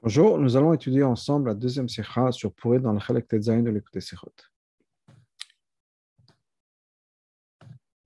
Bonjour, 0.00 0.38
nous 0.38 0.56
allons 0.56 0.72
étudier 0.72 1.02
ensemble 1.02 1.48
la 1.48 1.54
deuxième 1.56 1.88
sikha 1.88 2.30
sur 2.30 2.52
Pourri 2.52 2.78
dans 2.78 2.92
le 2.92 3.00
Chalek 3.00 3.26
Tetzaïn 3.26 3.64
de 3.64 3.70
l'écouter 3.70 4.00
Sikhot. 4.00 4.32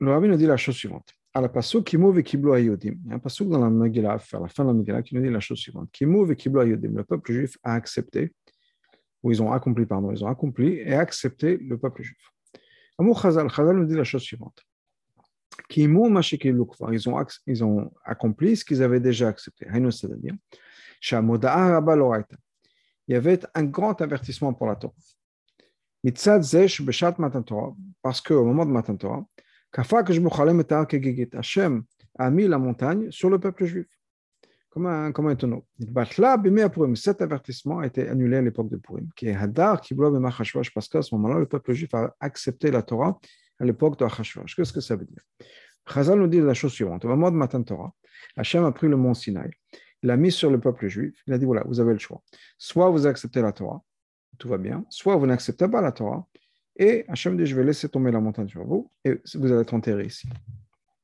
Le 0.01 0.11
rabbi 0.11 0.27
nous 0.27 0.37
dit 0.37 0.47
la 0.47 0.57
chose 0.57 0.75
suivante. 0.75 1.13
À 1.35 1.43
la 1.43 1.49
Ayodim, 1.49 2.95
il 3.05 3.09
y 3.09 3.13
a 3.13 3.15
un 3.17 3.19
pasuk 3.19 3.51
dans 3.51 3.59
la 3.59 3.69
Megillah, 3.69 4.17
à 4.33 4.39
la 4.39 4.49
fin 4.49 4.65
de 4.65 4.69
la 4.69 4.75
Megillah, 4.75 5.03
qui 5.03 5.15
nous 5.15 5.21
dit 5.21 5.29
la 5.29 5.41
chose 5.41 5.59
suivante. 5.59 5.91
Ayodim, 6.01 6.97
le 6.97 7.05
peuple 7.05 7.31
juif 7.31 7.59
a 7.63 7.75
accepté, 7.75 8.33
ou 9.23 9.31
ils 9.31 9.43
ont 9.43 9.53
accompli, 9.53 9.85
pardon, 9.85 10.13
ils 10.13 10.25
ont 10.25 10.29
accompli 10.29 10.79
et 10.79 10.95
accepté 10.95 11.59
le 11.59 11.77
peuple 11.77 12.05
juif. 12.05 12.33
Amou 12.99 13.15
Chazal, 13.15 13.51
Chazal 13.51 13.77
nous 13.77 13.85
dit 13.85 13.97
la 13.97 14.05
chose 14.05 14.23
suivante. 14.23 14.65
Kimu 15.69 16.09
Mashikil 16.09 16.57
ils 16.91 17.09
ont, 17.11 17.27
ils 17.47 17.63
ont 17.63 17.93
accompli 18.03 18.57
ce 18.57 18.65
qu'ils 18.65 18.83
avaient 18.83 18.99
déjà 18.99 19.29
accepté. 19.29 19.67
C'est-à-dire, 19.91 20.35
il 23.09 23.13
y 23.13 23.15
avait 23.15 23.41
un 23.55 23.65
grand 23.65 24.01
avertissement 24.01 24.55
pour 24.55 24.67
la 24.69 24.77
Torah. 24.77 24.95
Parce 28.03 28.21
qu'au 28.21 28.45
moment 28.45 28.65
de 28.67 28.71
Matan 28.71 28.97
Torah, 28.97 29.25
Hachem 31.35 31.85
a 32.19 32.31
mis 32.31 32.47
la 32.47 32.59
montagne 32.59 33.11
sur 33.11 33.31
le 33.31 33.39
peuple 33.39 33.65
juif. 33.65 33.87
Comme 34.71 34.87
un, 34.87 35.13
comme 35.13 35.27
un 35.27 35.37
tonneau. 35.37 35.67
Cet 36.95 37.21
avertissement 37.21 37.81
a 37.81 37.87
été 37.87 38.09
annulé 38.09 38.39
à 38.39 38.43
l'époque 38.43 38.71
de 38.71 38.77
Purim, 38.77 39.09
qui 39.15 39.29
Hadar, 39.29 39.83
parce 40.75 40.89
qu'à 40.89 41.03
ce 41.03 41.15
moment-là, 41.15 41.39
le 41.41 41.47
peuple 41.47 41.75
juif 41.75 41.93
a 41.95 42.17
accepté 42.21 42.71
la 42.71 42.83
Torah 42.83 43.19
à 43.61 43.65
l'époque 43.65 43.99
de 43.99 44.05
Hachashvash. 44.07 44.57
Qu'est-ce 44.57 44.73
que 44.73 44.81
ça 44.81 44.97
veut 44.97 45.05
dire 45.05 45.21
Chazal 45.87 46.19
nous 46.19 46.27
dit 46.27 46.41
la 46.41 46.55
chose 46.55 46.73
suivante. 46.73 47.05
Au 47.05 47.09
moment 47.09 47.31
de 47.31 47.37
Matan 47.37 47.63
Torah, 47.63 47.93
Hachem 48.37 48.65
a 48.65 48.73
pris 48.73 48.89
le 48.89 48.97
mont 48.97 49.15
Sinaï 49.15 49.51
il 50.03 50.11
a 50.11 50.17
mis 50.17 50.33
sur 50.33 50.51
le 50.51 50.61
peuple 50.61 50.89
juif, 50.89 51.15
il 51.27 51.33
a 51.33 51.39
dit 51.39 51.45
voilà, 51.45 51.63
vous 51.67 51.81
avez 51.81 51.93
le 51.93 51.99
choix. 51.99 52.23
Soit 52.59 52.91
vous 52.91 53.07
acceptez 53.07 53.41
la 53.41 53.53
Torah, 53.53 53.83
tout 54.39 54.49
va 54.49 54.59
bien, 54.59 54.85
soit 54.91 55.17
vous 55.17 55.27
n'acceptez 55.27 55.69
pas 55.69 55.81
la 55.81 55.93
Torah, 55.93 56.27
et 56.77 57.05
Hachem 57.09 57.37
dit 57.37 57.47
je 57.47 57.55
vais 57.55 57.65
laisser 57.65 57.89
tomber 57.89 58.11
la 58.11 58.21
montagne 58.21 58.49
sur 58.49 58.65
vous, 58.65 58.91
et 59.05 59.21
vous 59.35 59.53
allez 59.53 59.63
être 59.63 59.75
enterré 59.75 60.07
ici. 60.07 60.29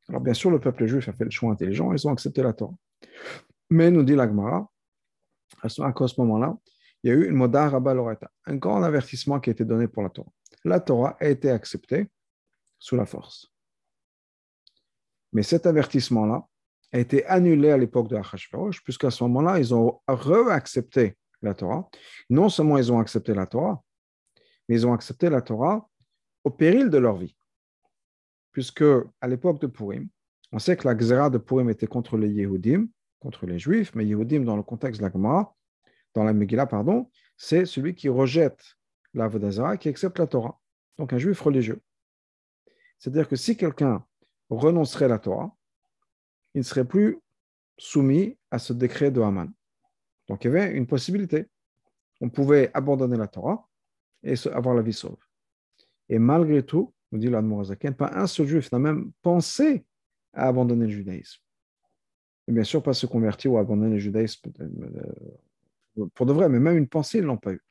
Alors 0.09 0.21
bien 0.21 0.35
sûr, 0.35 0.51
le 0.51 0.59
peuple 0.59 0.87
juif 0.87 1.09
a 1.09 1.13
fait 1.13 1.25
le 1.25 1.31
choix 1.31 1.53
intelligent, 1.53 1.93
ils 1.93 2.07
ont 2.07 2.13
accepté 2.13 2.43
la 2.43 2.53
Torah. 2.53 2.75
Mais 3.71 3.91
nous 3.91 4.03
dit 4.03 4.15
l'Agmara, 4.15 4.71
à 5.63 5.69
ce 5.69 6.21
moment-là, 6.21 6.57
il 7.03 7.11
y 7.11 7.13
a 7.13 7.17
eu 7.17 7.29
une 7.29 7.37
moda 7.37 7.69
rabba 7.69 7.95
un 8.47 8.57
grand 8.57 8.83
avertissement 8.83 9.39
qui 9.39 9.51
a 9.51 9.53
été 9.53 9.65
donné 9.65 9.87
pour 9.87 10.03
la 10.03 10.11
Torah. 10.11 10.33
La 10.65 10.81
Torah 10.81 11.17
a 11.21 11.29
été 11.29 11.51
acceptée 11.51 12.09
sous 12.79 12.97
la 12.97 13.07
force. 13.07 13.53
Mais 15.33 15.43
cet 15.43 15.67
avertissement-là, 15.67 16.47
a 16.93 16.99
été 16.99 17.25
annulé 17.27 17.71
à 17.71 17.77
l'époque 17.77 18.09
de 18.09 18.17
Achashverosh, 18.17 18.83
puisqu'à 18.83 19.11
ce 19.11 19.23
moment-là, 19.25 19.59
ils 19.59 19.75
ont 19.75 20.01
re-accepté 20.09 21.17
la 21.43 21.55
Torah. 21.55 21.89
Non 22.31 22.49
seulement 22.49 22.79
ils 22.79 22.91
ont 22.93 22.99
accepté 22.99 23.35
la 23.35 23.47
Torah, 23.47 23.83
mais 24.69 24.77
ils 24.77 24.87
ont 24.87 24.93
accepté 24.93 25.29
la 25.29 25.43
Torah 25.43 25.89
au 26.45 26.51
péril 26.51 26.91
de 26.91 26.99
leur 26.99 27.17
vie. 27.17 27.37
Puisque 28.53 28.85
à 29.21 29.29
l'époque 29.29 29.61
de 29.61 29.67
Purim, 29.67 30.09
on 30.53 30.59
sait 30.59 30.77
que 30.77 30.89
la 30.89 30.95
Xéra 30.95 31.31
de 31.31 31.39
Purim 31.39 31.69
était 31.69 31.87
contre 31.87 32.17
les 32.17 32.31
Yehudim, 32.31 32.89
contre 33.21 33.47
les 33.47 33.59
Juifs, 33.59 33.95
mais 33.95 34.07
Yehudim, 34.07 34.45
dans 34.45 34.57
le 34.57 34.63
contexte 34.63 35.01
de 35.01 35.07
la 35.07 35.13
Gemara, 35.13 35.55
dans 36.15 36.25
la 36.25 36.33
Megillah, 36.33 36.67
pardon, 36.67 37.11
c'est 37.37 37.67
celui 37.67 37.95
qui 37.95 38.09
rejette 38.09 38.65
la 39.15 39.29
Vodazara, 39.29 39.77
qui 39.77 39.89
accepte 39.89 40.19
la 40.19 40.27
Torah. 40.27 40.59
Donc 40.99 41.13
un 41.13 41.19
Juif 41.19 41.41
religieux. 41.41 41.81
C'est-à-dire 42.99 43.29
que 43.29 43.37
si 43.37 43.57
quelqu'un 43.57 44.05
renoncerait 44.51 45.05
à 45.05 45.09
la 45.09 45.19
Torah, 45.19 45.55
il 46.59 46.63
ne 46.63 46.65
serait 46.65 46.85
plus 46.85 47.21
soumis 47.77 48.37
à 48.51 48.59
ce 48.59 48.73
décret 48.73 49.13
de 49.13 49.21
Haman. 49.21 49.49
Donc 50.27 50.43
il 50.43 50.49
y 50.49 50.51
avait 50.51 50.73
une 50.73 50.89
possibilité. 50.89 51.47
On 52.21 52.31
pouvait 52.31 52.73
abandonner 52.75 53.17
la 53.17 53.29
Torah 53.29 53.69
et 54.25 54.35
avoir 54.53 54.75
la 54.75 54.83
vie 54.83 54.93
sauve. 54.93 55.23
Et 56.09 56.19
malgré 56.19 56.65
tout, 56.65 56.93
nous 57.13 57.21
dit 57.21 57.29
l'Admorazaken, 57.29 57.95
pas 57.95 58.11
un 58.13 58.27
seul 58.27 58.49
juif 58.49 58.73
n'a 58.73 58.81
même 58.81 59.13
pensé 59.23 59.85
à 60.33 60.49
abandonner 60.49 60.87
le 60.87 60.91
judaïsme. 60.91 61.41
Et 62.49 62.53
bien 62.53 62.65
sûr, 62.65 62.83
pas 62.83 62.93
se 62.93 63.07
convertir 63.07 63.53
ou 63.53 63.59
abandonner 63.59 63.93
le 63.93 64.01
judaïsme 64.01 64.51
euh, 64.61 66.07
pour 66.13 66.27
de 66.27 66.33
vrai, 66.33 66.49
mais 66.49 66.59
même 66.59 66.77
une 66.77 66.89
pensée, 66.89 67.19
ils 67.19 67.23
ne 67.23 67.29
l'ont 67.29 67.37
pas 67.37 67.53
eu. 67.53 67.63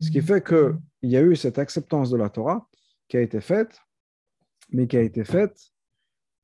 Ce 0.00 0.10
qui 0.10 0.22
fait 0.22 0.42
qu'il 0.42 0.78
y 1.02 1.16
a 1.18 1.20
eu 1.20 1.36
cette 1.36 1.58
acceptance 1.58 2.08
de 2.08 2.16
la 2.16 2.30
Torah 2.30 2.66
qui 3.06 3.18
a 3.18 3.20
été 3.20 3.42
faite, 3.42 3.78
mais 4.70 4.86
qui 4.86 4.96
a 4.96 5.02
été 5.02 5.24
faite 5.24 5.60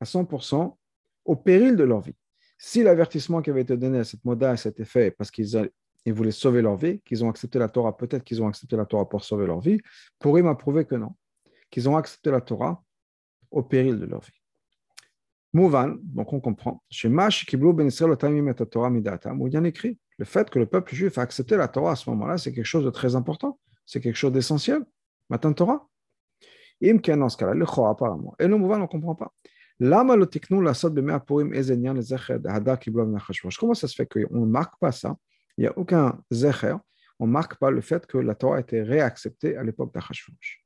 à 0.00 0.04
100% 0.04 0.76
au 1.24 1.36
péril 1.36 1.76
de 1.76 1.84
leur 1.84 2.00
vie. 2.00 2.14
Si 2.58 2.82
l'avertissement 2.82 3.42
qui 3.42 3.50
avait 3.50 3.62
été 3.62 3.76
donné 3.76 3.98
à 3.98 4.04
cette 4.04 4.24
moda 4.24 4.56
s'était 4.56 4.84
fait 4.84 5.10
parce 5.10 5.30
qu'ils 5.30 5.70
voulaient 6.06 6.30
sauver 6.30 6.62
leur 6.62 6.76
vie, 6.76 7.00
qu'ils 7.00 7.24
ont 7.24 7.30
accepté 7.30 7.58
la 7.58 7.68
Torah, 7.68 7.96
peut-être 7.96 8.24
qu'ils 8.24 8.42
ont 8.42 8.48
accepté 8.48 8.76
la 8.76 8.86
Torah 8.86 9.08
pour 9.08 9.24
sauver 9.24 9.46
leur 9.46 9.60
vie, 9.60 9.80
pourrait 10.18 10.42
m'approuver 10.42 10.84
que 10.84 10.94
non, 10.94 11.14
qu'ils 11.70 11.88
ont 11.88 11.96
accepté 11.96 12.30
la 12.30 12.40
Torah 12.40 12.82
au 13.50 13.62
péril 13.62 13.98
de 13.98 14.06
leur 14.06 14.20
vie. 14.20 14.40
Mouvan, 15.52 15.96
donc 16.02 16.32
on 16.32 16.40
comprend, 16.40 16.82
chez 16.90 17.08
Mash, 17.08 17.46
Ben 17.54 17.90
Torah 17.90 18.90
où 18.90 19.46
il 19.46 19.54
y 19.54 19.66
écrit 19.66 19.98
le 20.18 20.24
fait 20.24 20.48
que 20.48 20.58
le 20.58 20.66
peuple 20.66 20.94
juif 20.94 21.18
a 21.18 21.22
accepté 21.22 21.56
la 21.56 21.68
Torah 21.68 21.92
à 21.92 21.96
ce 21.96 22.08
moment-là, 22.10 22.38
c'est 22.38 22.52
quelque 22.52 22.64
chose 22.64 22.84
de 22.84 22.90
très 22.90 23.16
important, 23.16 23.58
c'est 23.84 24.00
quelque 24.00 24.16
chose 24.16 24.32
d'essentiel. 24.32 24.84
Matin 25.28 25.52
Torah. 25.52 25.88
Dans 26.80 27.28
le 27.52 27.88
apparemment. 27.88 28.34
Et 28.38 28.46
le 28.46 28.56
Mouvan, 28.56 28.76
on 28.76 28.80
ne 28.80 28.86
comprend 28.86 29.14
pas. 29.14 29.32
Comment 29.80 30.14
ça 33.74 33.88
se 33.88 33.94
fait 33.94 34.06
qu'on 34.06 34.40
ne 34.40 34.46
marque 34.46 34.78
pas 34.78 34.92
ça 34.92 35.16
Il 35.58 35.62
n'y 35.62 35.66
a 35.66 35.76
aucun 35.76 36.20
zecher, 36.30 36.76
on 37.18 37.26
ne 37.26 37.32
marque 37.32 37.56
pas 37.56 37.70
le 37.70 37.80
fait 37.80 38.06
que 38.06 38.18
la 38.18 38.34
Torah 38.34 38.58
a 38.58 38.60
été 38.60 38.82
réacceptée 38.82 39.56
à 39.56 39.64
l'époque 39.64 39.92
d'Achashverosh. 39.92 40.64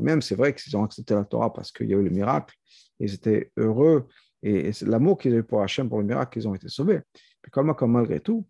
Même 0.00 0.22
c'est 0.22 0.34
vrai 0.34 0.54
qu'ils 0.54 0.76
ont 0.76 0.84
accepté 0.84 1.14
la 1.14 1.24
Torah 1.24 1.52
parce 1.52 1.72
qu'il 1.72 1.88
y 1.88 1.94
a 1.94 1.96
eu 1.96 2.04
le 2.04 2.10
miracle, 2.10 2.54
ils 3.00 3.14
étaient 3.14 3.50
heureux, 3.56 4.06
et 4.42 4.70
l'amour 4.82 5.16
qu'ils 5.18 5.34
eu 5.34 5.42
pour 5.42 5.62
Hachem, 5.62 5.88
pour 5.88 5.98
le 5.98 6.04
miracle, 6.04 6.34
qu'ils 6.34 6.46
ont 6.46 6.54
été 6.54 6.68
sauvés. 6.68 7.00
Puis 7.42 7.50
comme, 7.50 7.74
malgré 7.86 8.20
tout, 8.20 8.46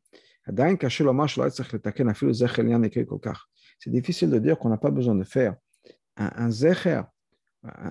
c'est 0.47 0.55
difficile 3.91 4.31
de 4.31 4.39
dire 4.39 4.59
qu'on 4.59 4.69
n'a 4.69 4.77
pas 4.77 4.91
besoin 4.91 5.15
de 5.15 5.25
faire 5.25 5.57
un, 6.19 6.51
zecher, 6.51 7.03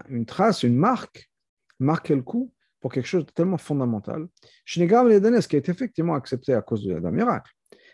une 0.10 0.26
trace, 0.26 0.64
une 0.64 0.76
marque, 0.76 1.30
marquer 1.80 2.16
le 2.16 2.22
coup 2.22 2.54
pour 2.80 2.92
quelque 2.92 3.08
chose 3.08 3.26
de 3.26 3.32
tellement 3.32 3.58
fondamental. 3.58 4.28
Shnegam 4.66 5.10
ce 5.10 5.48
qui 5.48 5.56
est 5.56 5.70
effectivement 5.70 6.16
accepté 6.16 6.54
à 6.54 6.62
cause 6.62 6.86
d'un 6.86 7.12
miracle. 7.12 7.52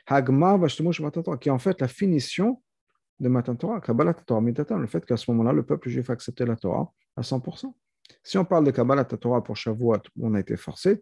Hagmar 0.07 0.59
qui 0.67 1.49
est 1.49 1.51
en 1.51 1.59
fait 1.59 1.79
la 1.79 1.87
finition 1.87 2.61
de 3.19 3.29
Matan 3.29 3.55
Torah, 3.55 3.79
Kabbalah 3.79 4.13
Torah 4.13 4.41
le 4.41 4.87
fait 4.87 5.05
qu'à 5.05 5.17
ce 5.17 5.31
moment-là, 5.31 5.53
le 5.53 5.63
peuple 5.63 5.89
juif 5.89 6.09
a 6.09 6.13
accepté 6.13 6.45
la 6.45 6.55
Torah 6.55 6.91
à 7.15 7.21
100%. 7.21 7.73
Si 8.21 8.37
on 8.37 8.43
parle 8.43 8.65
de 8.65 8.71
Kabbalah 8.71 9.05
Torah 9.05 9.43
pour 9.43 9.55
Shavuot 9.55 10.01
où 10.17 10.27
on 10.27 10.33
a 10.33 10.39
été 10.39 10.57
forcé, 10.57 11.01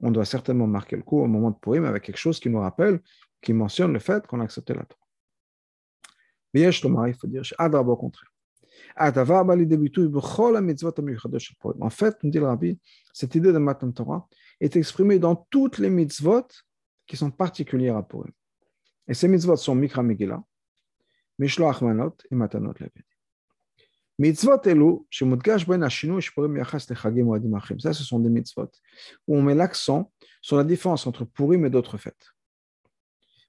on 0.00 0.10
doit 0.10 0.24
certainement 0.24 0.66
marquer 0.66 0.96
le 0.96 1.02
coup 1.02 1.20
au 1.20 1.26
moment 1.26 1.50
de 1.50 1.56
Purim 1.56 1.84
avec 1.84 2.02
quelque 2.02 2.18
chose 2.18 2.38
qui 2.38 2.50
nous 2.50 2.60
rappelle, 2.60 3.00
qui 3.40 3.52
mentionne 3.52 3.92
le 3.92 4.00
fait 4.00 4.26
qu'on 4.26 4.40
a 4.40 4.44
accepté 4.44 4.74
la 4.74 4.84
Torah. 4.84 5.00
Mais 6.52 6.60
il 6.62 7.14
faut 7.14 7.26
dire, 7.26 7.42
au 7.58 7.96
contraire. 7.96 8.33
En 8.96 9.12
fait, 11.90 12.16
nous 12.22 12.30
dit 12.30 12.38
le 12.38 12.46
Rabbi, 12.46 12.78
cette 13.12 13.34
idée 13.34 13.52
de 13.52 13.58
Matan 13.58 13.90
Torah 13.92 14.28
est 14.60 14.76
exprimée 14.76 15.18
dans 15.18 15.34
toutes 15.50 15.78
les 15.78 15.90
mitzvot 15.90 16.46
qui 17.06 17.16
sont 17.16 17.30
particulières 17.30 17.96
à 17.96 18.06
Purim. 18.06 18.30
Et 19.08 19.14
ces 19.14 19.28
mitzvot 19.28 19.56
sont 19.56 19.74
Mikra 19.74 20.02
Megillah, 20.02 20.42
Mishloach 21.38 21.82
Manot 21.82 22.16
et 22.30 22.34
Matanot 22.34 22.72
Levedi. 22.80 23.02
Mitzvot 24.18 24.62
elu, 24.66 25.04
shemudgash 25.10 25.66
ben 25.66 25.82
ashinu 25.82 26.20
shpurim 26.20 26.56
yachas 26.56 26.86
lechagim 26.88 27.26
ou 27.26 27.34
adim 27.34 27.54
achim. 27.54 27.80
Ça, 27.80 27.92
ce 27.92 28.04
sont 28.04 28.20
des 28.20 28.30
mitzvot 28.30 28.70
où 29.26 29.36
on 29.36 29.42
met 29.42 29.56
l'accent 29.56 30.12
sur 30.40 30.56
la 30.56 30.62
différence 30.62 31.04
entre 31.06 31.24
Purim 31.24 31.64
et 31.66 31.70
d'autres 31.70 31.98
fêtes. 31.98 32.30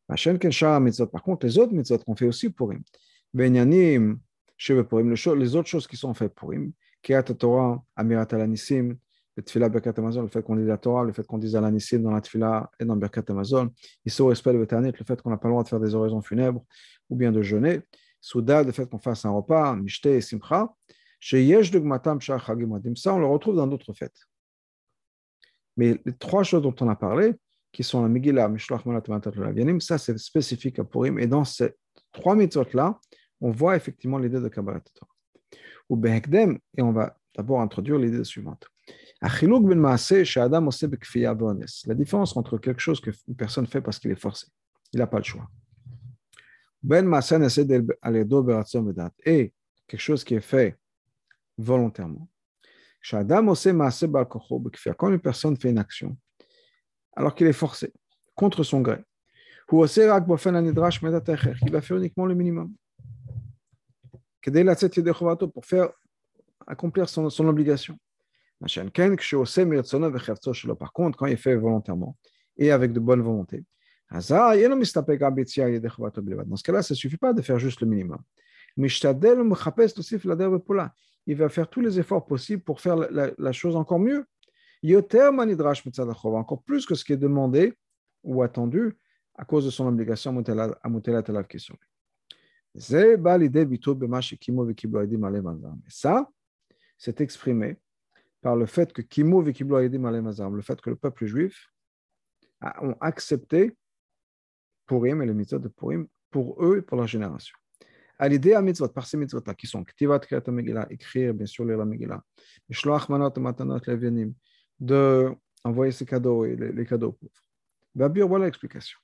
Par 0.08 1.24
contre, 1.24 1.46
les 1.46 1.58
autres 1.60 1.74
mitzvot 1.74 2.00
qu'on 2.00 2.16
fait 2.16 2.26
aussi 2.26 2.50
Purim. 2.50 2.82
Benyanim, 3.34 4.20
les 4.58 5.56
autres 5.56 5.68
choses 5.68 5.88
qui 5.88 5.98
sont 5.98 6.14
faites 6.14 6.34
pour 6.34 6.54
him, 6.54 6.72
Kiat 7.02 7.24
Torah, 7.24 7.84
Amirat 7.96 8.28
al-Anissim, 8.32 8.98
le 9.38 9.44
Tfila 9.44 9.70
Berkat 9.70 9.94
Amazon, 9.98 10.22
le 10.22 10.28
fait 10.28 10.42
qu'on 10.42 10.56
dise 10.56 10.68
la 10.68 10.78
Torah, 10.78 11.04
le 11.04 11.12
fait 11.12 11.26
qu'on 11.28 11.38
dise 11.38 11.56
al-Anissim 11.56 12.02
dans 12.02 12.12
la 12.12 12.22
Tfila 12.22 12.72
et 12.80 12.86
dans 12.86 12.96
Berkat 12.96 13.24
Amazon, 13.30 13.70
Issou 14.06 14.28
Respect 14.28 14.54
le 14.54 14.60
le 14.60 15.04
fait 15.06 15.22
qu'on 15.22 15.30
n'a 15.30 15.38
pas 15.38 15.48
le 15.48 15.54
droit 15.54 15.64
de 15.64 15.68
faire 15.68 15.80
des 15.80 15.94
oraisons 15.94 16.22
funèbres 16.22 16.64
ou 17.10 17.16
bien 17.16 17.32
de 17.32 17.42
jeûner, 17.42 17.82
Souda, 18.22 18.64
le 18.64 18.72
fait 18.72 18.90
qu'on 18.90 18.98
fasse 18.98 19.26
un 19.26 19.32
repas, 19.32 19.76
Mishte 19.76 20.08
et 20.08 20.22
Simcha, 20.22 20.74
Sheyesh 21.20 21.70
Dugmatam 21.70 22.20
Shach 22.22 22.50
Hagim 22.50 22.96
ça 22.96 23.14
on 23.14 23.20
le 23.20 23.26
retrouve 23.26 23.56
dans 23.56 23.68
d'autres 23.68 23.94
fêtes. 23.94 24.20
Mais 25.78 26.00
les 26.06 26.14
trois 26.14 26.44
choses 26.44 26.62
dont 26.62 26.76
on 26.80 26.88
a 26.90 26.96
parlé, 26.96 27.34
qui 27.72 27.84
sont 27.84 28.02
la 28.02 28.08
Megillah, 28.08 28.48
Mishloach 28.48 28.86
Malat 28.86 29.04
Matat 29.08 29.32
ça 29.80 29.98
c'est 29.98 30.18
spécifique 30.18 30.80
à 30.80 30.84
Purim, 30.86 31.20
et 31.20 31.28
dans 31.28 31.44
ces 31.44 31.74
trois 32.12 32.36
mitzvot-là, 32.36 32.98
on 33.42 33.52
voit 33.52 33.76
effectivement 33.76 34.18
l'idée 34.18 34.40
de 34.40 34.48
Kabbalah 34.48 34.80
Torah. 34.80 35.12
Ou 35.90 35.96
Behekdem, 35.96 36.58
et 36.78 36.82
on 36.82 36.92
va 36.92 37.18
d'abord 37.36 37.62
introduire 37.62 37.98
l'idée 38.00 38.24
suivante. 38.24 38.68
La 39.22 39.30
différence 41.96 42.38
entre 42.38 42.58
quelque 42.58 42.80
chose 42.80 43.00
qu'une 43.02 43.36
personne 43.38 43.68
fait 43.68 43.82
parce 43.82 44.00
qu'il 44.00 44.12
est 44.12 44.20
forcé, 44.20 44.48
il 44.94 45.00
n'a 45.00 45.08
pas 45.08 45.18
le 45.18 45.24
choix. 45.24 45.50
Ben 46.84 47.10
et 49.26 49.54
quelque 49.88 50.00
chose 50.00 50.24
qui 50.24 50.36
est 50.36 50.42
fait 50.42 50.78
volontairement. 51.58 52.30
Quand 54.98 55.10
une 55.10 55.20
personne 55.20 55.58
fait 55.58 55.70
une 55.70 55.78
action, 55.78 56.18
alors 57.16 57.34
qu'il 57.36 57.48
est 57.48 57.54
forcé, 57.54 57.94
contre 58.36 58.64
son 58.64 58.82
gré, 58.82 59.04
il 59.72 59.78
va 61.72 61.82
faire 61.82 61.98
uniquement 61.98 62.26
le 62.26 62.36
minimum. 62.36 62.74
Pour 65.54 65.66
faire 65.66 65.90
accomplir 66.68 67.10
son, 67.10 67.30
son 67.30 67.48
obligation. 67.48 67.98
Par 70.80 70.94
contre, 70.94 71.18
quand 71.18 71.26
il 71.26 71.38
fait 71.38 71.56
volontairement 71.56 72.18
et 72.58 72.72
avec 72.72 72.94
de 72.94 73.00
bonne 73.00 73.22
volonté, 73.22 73.66
dans 74.12 74.22
ce 74.22 74.34
cas-là, 76.64 76.82
ça 76.82 76.94
ne 76.94 76.98
suffit 76.98 77.18
pas 77.18 77.34
de 77.34 77.42
faire 77.42 77.60
juste 77.60 77.82
le 77.82 77.88
minimum. 77.88 78.20
Il 81.28 81.36
va 81.36 81.50
faire 81.50 81.70
tous 81.70 81.82
les 81.82 82.00
efforts 82.00 82.26
possibles 82.26 82.64
pour 82.64 82.80
faire 82.80 82.96
la, 82.96 83.32
la 83.38 83.52
chose 83.52 83.76
encore 83.76 84.00
mieux. 84.00 84.26
Encore 84.84 86.64
plus 86.64 86.86
que 86.86 86.96
ce 86.96 87.04
qui 87.04 87.14
est 87.14 87.18
demandé 87.18 87.74
ou 88.24 88.44
attendu 88.44 88.96
à 89.34 89.44
cause 89.44 89.66
de 89.66 89.72
son 89.72 89.88
obligation 89.88 90.32
à 90.38 90.90
Lui. 92.76 93.80
Ça, 95.88 96.30
c'est 96.98 97.22
exprimé 97.22 97.78
par 98.42 98.56
le 98.56 98.66
fait 98.66 98.94
que 98.94 99.02
Kimo 99.02 99.42
le 99.42 100.62
fait 100.62 100.82
que 100.82 100.90
le 100.90 100.96
peuple 100.96 101.26
juif 101.26 101.70
a, 102.62 102.84
ont 102.84 102.96
accepté 103.02 103.76
Purim 104.86 105.22
et 105.22 105.26
les 105.26 105.34
mitzvot 105.34 105.60
de 105.60 105.68
Purim 105.68 106.08
pour 106.30 106.64
eux 106.64 106.78
et 106.78 106.82
pour 106.82 106.98
leur 106.98 107.08
génération. 107.08 107.58
À 108.18 108.28
l'idée 108.28 108.54
à 108.54 108.62
mitzvot, 108.62 108.88
par 108.90 109.08
ces 109.08 109.18
mitzvot-là, 109.18 109.54
qui 109.56 109.68
sont 109.68 109.84
Ktivat 109.84 110.20
Kriyat 110.20 110.44
Megillah, 110.48 110.88
écrire 110.90 111.34
bien 111.34 111.46
sûr 111.46 111.66
la 111.66 111.86
Megillah, 111.86 112.24
Mishloach 112.70 113.10
Manot 113.10 113.34
Matanot 113.38 113.80
Levianim, 113.88 114.34
de 114.80 115.32
envoyer 115.64 115.92
ses 115.92 116.06
cadeaux 116.06 116.46
et 116.46 116.56
les, 116.56 116.72
les 116.72 116.86
cadeaux 116.86 117.14
pauvres. 117.14 117.32
Babir, 117.94 118.28
voilà 118.28 118.46
l'explication. 118.46 119.00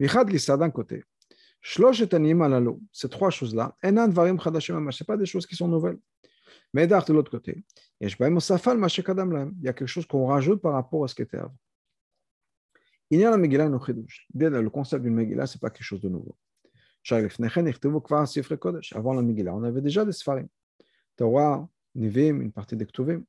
Vichad 0.00 0.28
Lissa 0.30 0.56
d'un 0.56 0.70
côté, 0.70 1.04
ces 1.66 3.08
trois 3.08 3.30
choses-là, 3.30 3.74
ce 3.82 5.04
pas 5.04 5.16
des 5.16 5.26
choses 5.26 5.46
qui 5.46 5.56
sont 5.56 5.66
nouvelles. 5.66 5.98
Mais 6.74 6.86
de 6.86 7.12
l'autre 7.12 7.30
côté, 7.30 7.64
il 8.00 8.08
y 8.08 9.68
a 9.68 9.72
quelque 9.72 9.86
chose 9.86 10.06
qu'on 10.06 10.26
rajoute 10.26 10.60
par 10.60 10.74
rapport 10.74 11.04
à 11.04 11.08
ce 11.08 11.14
qui 11.14 11.22
était 11.22 11.38
avant. 11.38 11.56
Il 13.08 13.20
y 13.20 13.24
a 13.24 13.30
la 13.30 13.38
Megillah 13.38 13.68
Le 13.68 14.68
concept 14.68 15.04
d'une 15.04 15.14
Megillah, 15.14 15.46
ce 15.46 15.56
n'est 15.56 15.60
pas 15.60 15.70
quelque 15.70 15.84
chose 15.84 16.02
de 16.02 16.08
nouveau. 16.08 16.36
Avant 17.10 17.28
la 19.14 19.22
Megillah, 19.22 19.54
on 19.54 19.62
avait 19.62 19.80
déjà 19.80 20.04
des 20.04 20.12
Sfarim. 20.12 20.48
Torah, 21.16 21.66
Nivim, 21.94 22.42
une 22.42 22.52
partie 22.52 22.76
des 22.76 22.84
Ktuvim. 22.86 23.24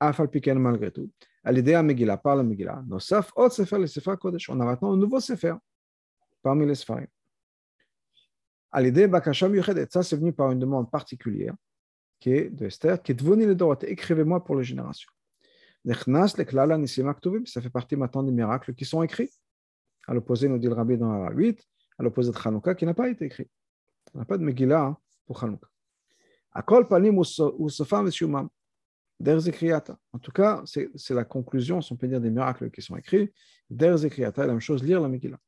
Afal 0.00 0.28
Piken, 0.28 0.58
malgré 0.58 0.90
tout. 0.90 1.10
À 1.44 1.52
l'idée 1.52 1.74
à 1.74 1.82
Megillah, 1.82 2.18
par 2.18 2.36
la 2.36 2.42
Megillah. 2.42 2.84
On 2.90 2.98
a 2.98 4.64
maintenant 4.64 4.92
un 4.92 4.96
nouveau 4.96 5.20
Sefer 5.20 5.54
parmi 6.42 6.66
les 6.66 6.74
Sfarim. 6.74 7.06
À 8.72 8.80
l'idée, 8.80 9.06
Bakasham 9.06 9.54
Yuchedet, 9.54 9.86
ça 9.90 10.02
c'est 10.02 10.16
venu 10.16 10.32
par 10.32 10.50
une 10.50 10.58
demande 10.58 10.90
particulière 10.90 11.54
qui 12.18 12.30
est 12.30 12.50
de 12.50 12.66
Esther, 12.66 13.00
qui 13.02 13.12
est 13.12 13.14
devenu 13.14 13.46
le 13.46 13.54
droit. 13.54 13.76
Écrivez-moi 13.82 14.42
pour 14.42 14.56
les 14.56 14.64
générations. 14.64 15.10
Ça 15.84 17.60
fait 17.60 17.70
partie 17.70 17.96
maintenant 17.96 18.22
des 18.22 18.32
miracles 18.32 18.74
qui 18.74 18.84
sont 18.84 19.02
écrits. 19.02 19.30
À 20.06 20.14
l'opposé, 20.14 20.48
nous 20.48 20.58
dit 20.58 20.68
le 20.68 20.74
rabbi 20.74 20.96
dans 20.96 21.12
la 21.12 21.32
8, 21.32 21.60
à 21.98 22.02
l'opposé 22.02 22.30
de 22.30 22.36
Hanouka, 22.36 22.76
qui 22.76 22.86
n'a 22.86 22.94
pas 22.94 23.08
été 23.08 23.24
écrit. 23.24 23.50
On 24.14 24.20
n'a 24.20 24.24
pas 24.24 24.38
de 24.38 24.44
Megillah 24.44 24.82
hein, 24.82 24.96
pour 25.26 25.42
Hanouka. 25.42 25.66
En 26.54 26.62
tout 30.18 30.32
cas, 30.32 30.62
c'est 30.64 31.10
la 31.10 31.24
conclusion, 31.24 31.80
si 31.80 31.92
on 31.92 31.96
peut 31.96 32.08
dire, 32.08 32.20
des 32.20 32.30
miracles 32.30 32.70
qui 32.70 32.82
sont 32.82 32.96
écrits. 32.96 33.32
Der 33.68 33.96
la 33.96 34.46
même 34.46 34.60
chose, 34.60 34.84
lire 34.84 35.00
la 35.00 35.08
Megillah. 35.08 35.40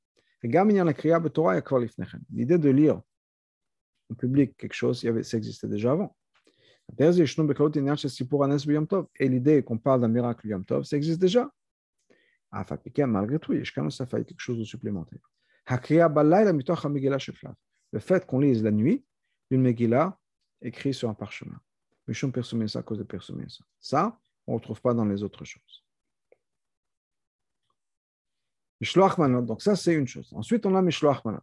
L'idée 0.43 2.59
de 2.59 2.71
lire 2.71 3.00
en 4.10 4.14
public 4.14 4.56
quelque 4.56 4.74
chose, 4.74 5.06
ça 5.22 5.36
existait 5.36 5.68
déjà 5.68 5.92
avant. 5.92 6.16
Et 6.98 9.28
l'idée 9.28 9.62
qu'on 9.62 9.78
parle 9.78 10.00
d'un 10.00 10.08
miracle 10.08 10.46
Yom 10.46 10.64
Tov, 10.64 10.84
ça 10.84 10.96
existe 10.96 11.20
déjà. 11.20 11.50
Malgré 12.52 13.38
tout, 13.38 13.52
il 13.52 13.58
y 13.58 13.62
a 13.62 13.64
quelque 13.64 14.38
chose 14.38 14.58
de 14.58 14.64
supplémentaire. 14.64 15.30
Le 17.92 18.00
fait 18.00 18.26
qu'on 18.26 18.40
lise 18.40 18.62
la 18.62 18.70
nuit 18.70 19.04
une 19.50 19.62
Megillah 19.62 20.18
écrite 20.60 20.94
sur 20.94 21.08
un 21.08 21.14
parchemin. 21.14 21.58
ça 22.08 22.78
à 22.78 22.82
cause 22.82 22.98
de 22.98 23.04
ça. 23.48 23.64
Ça, 23.80 24.18
on 24.46 24.52
ne 24.52 24.58
retrouve 24.58 24.80
pas 24.80 24.94
dans 24.94 25.04
les 25.04 25.22
autres 25.22 25.44
choses. 25.44 25.84
Donc 29.46 29.62
ça, 29.62 29.76
c'est 29.76 29.94
une 29.94 30.06
chose. 30.06 30.30
Ensuite, 30.34 30.66
on 30.66 30.74
a 30.74 30.82
Mishloach 30.82 31.24
Manot. 31.24 31.40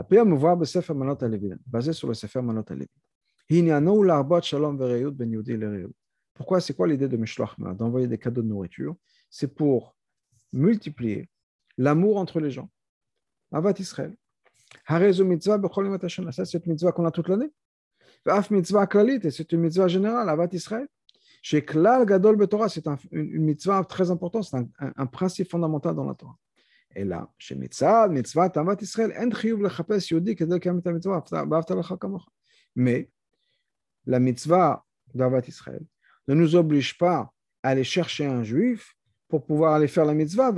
Après, 0.00 0.18
on 0.18 0.24
me 0.24 0.34
voit 0.34 0.56
Manot 0.94 1.18
basé 1.66 1.92
sur 1.92 2.08
le 2.08 2.14
Sefer 2.14 2.40
Manot 2.40 2.64
Alevin. 2.70 2.86
Pourquoi 6.32 6.60
C'est 6.62 6.72
quoi 6.74 6.88
l'idée 6.88 7.06
de 7.06 7.18
Mishloach 7.18 7.54
D'envoyer 7.58 8.06
des 8.06 8.16
cadeaux 8.16 8.40
de 8.40 8.46
nourriture? 8.46 8.96
C'est 9.28 9.54
pour 9.54 9.94
multiplier 10.54 11.28
l'amour 11.76 12.16
entre 12.16 12.40
les 12.40 12.50
gens. 12.50 12.70
Avat 13.52 13.74
Israël. 13.78 14.16
Ça, 14.88 15.10
c'est 15.10 15.18
une 15.18 16.72
mitzvah 16.72 16.92
qu'on 16.92 17.04
a 17.04 17.10
toute 17.10 17.28
l'année. 17.28 17.50
C'est 18.26 19.52
une 19.52 19.60
mitzvah 19.60 19.88
générale, 19.88 20.30
Avat 20.30 20.48
Israël. 20.52 20.88
Gadol 21.42 22.48
c'est 22.70 22.86
une 23.12 23.44
mitzvah 23.44 23.84
très 23.84 24.10
importante, 24.10 24.44
c'est 24.44 24.56
un, 24.96 25.06
principe 25.06 25.50
fondamental 25.50 25.94
dans 25.94 26.06
la 26.06 26.14
Torah. 26.14 26.38
Et 26.94 27.04
là, 27.04 27.30
chez 27.38 27.54
mitzvah, 27.54 28.08
mitzvah, 28.08 28.50
Avat 28.54 28.76
Israël, 28.80 29.12
en 29.16 29.30
chiyuv 29.30 29.62
lechapes 29.62 30.10
yodi 30.10 30.34
kedel 30.34 30.58
kam 30.60 30.80
mitzvah, 30.84 31.22
ba'avta 31.46 31.74
lecha 31.74 31.96
kamocha. 31.96 32.26
Mais 32.74 33.10
la 34.06 34.18
mitzvah 34.18 34.84
d'Avat 35.14 35.42
Israël 35.48 35.82
ne 36.28 36.34
nous 36.34 36.56
oblige 36.56 36.96
pas 36.98 37.32
à 37.62 37.70
aller 37.70 37.84
chercher 37.84 38.26
un 38.26 38.42
juif 38.42 38.94
pour 39.28 39.44
pouvoir 39.44 39.74
aller 39.74 39.88
faire 39.88 40.04
la 40.04 40.14
mitzvah 40.14 40.52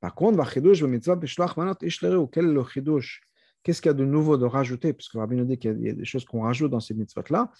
Par 0.00 0.14
contre, 0.14 0.50
quel 0.52 2.44
est 2.44 2.52
le 2.52 2.64
chidouche 2.64 3.22
Qu'est-ce 3.62 3.82
qu'il 3.82 3.88
y 3.88 3.90
a 3.90 3.94
de 3.94 4.04
nouveau 4.04 4.36
de 4.36 4.44
rajouter? 4.44 4.92
Parce 4.92 5.08
que 5.08 5.18
Rabbi 5.18 5.34
nous 5.36 5.44
dit 5.44 5.58
qu'il 5.58 5.82
y 5.82 5.90
a 5.90 5.92
des 5.92 6.04
choses 6.04 6.24
qu'on 6.24 6.42
rajoute 6.42 6.70
dans 6.70 6.80
ces 6.80 6.94
mitzvot-là. 6.94 7.50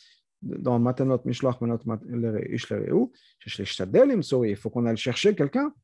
Dans 0.41 0.79
Matanot, 0.79 1.21
Mishloach, 1.25 1.61
Manot, 1.61 1.81
Ishlereu, 2.49 3.11
il 4.47 4.57
faut 4.57 4.71
qu'on 4.71 4.87
aille 4.87 4.97
chercher 4.97 5.35
quelqu'un. 5.35 5.75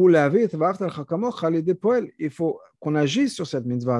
Ou 0.00 0.08
laver 0.08 0.48
il 2.18 2.30
faut 2.30 2.58
qu'on 2.78 2.94
agisse 2.94 3.34
sur 3.34 3.46
cette 3.46 3.66
mitzvah 3.66 3.98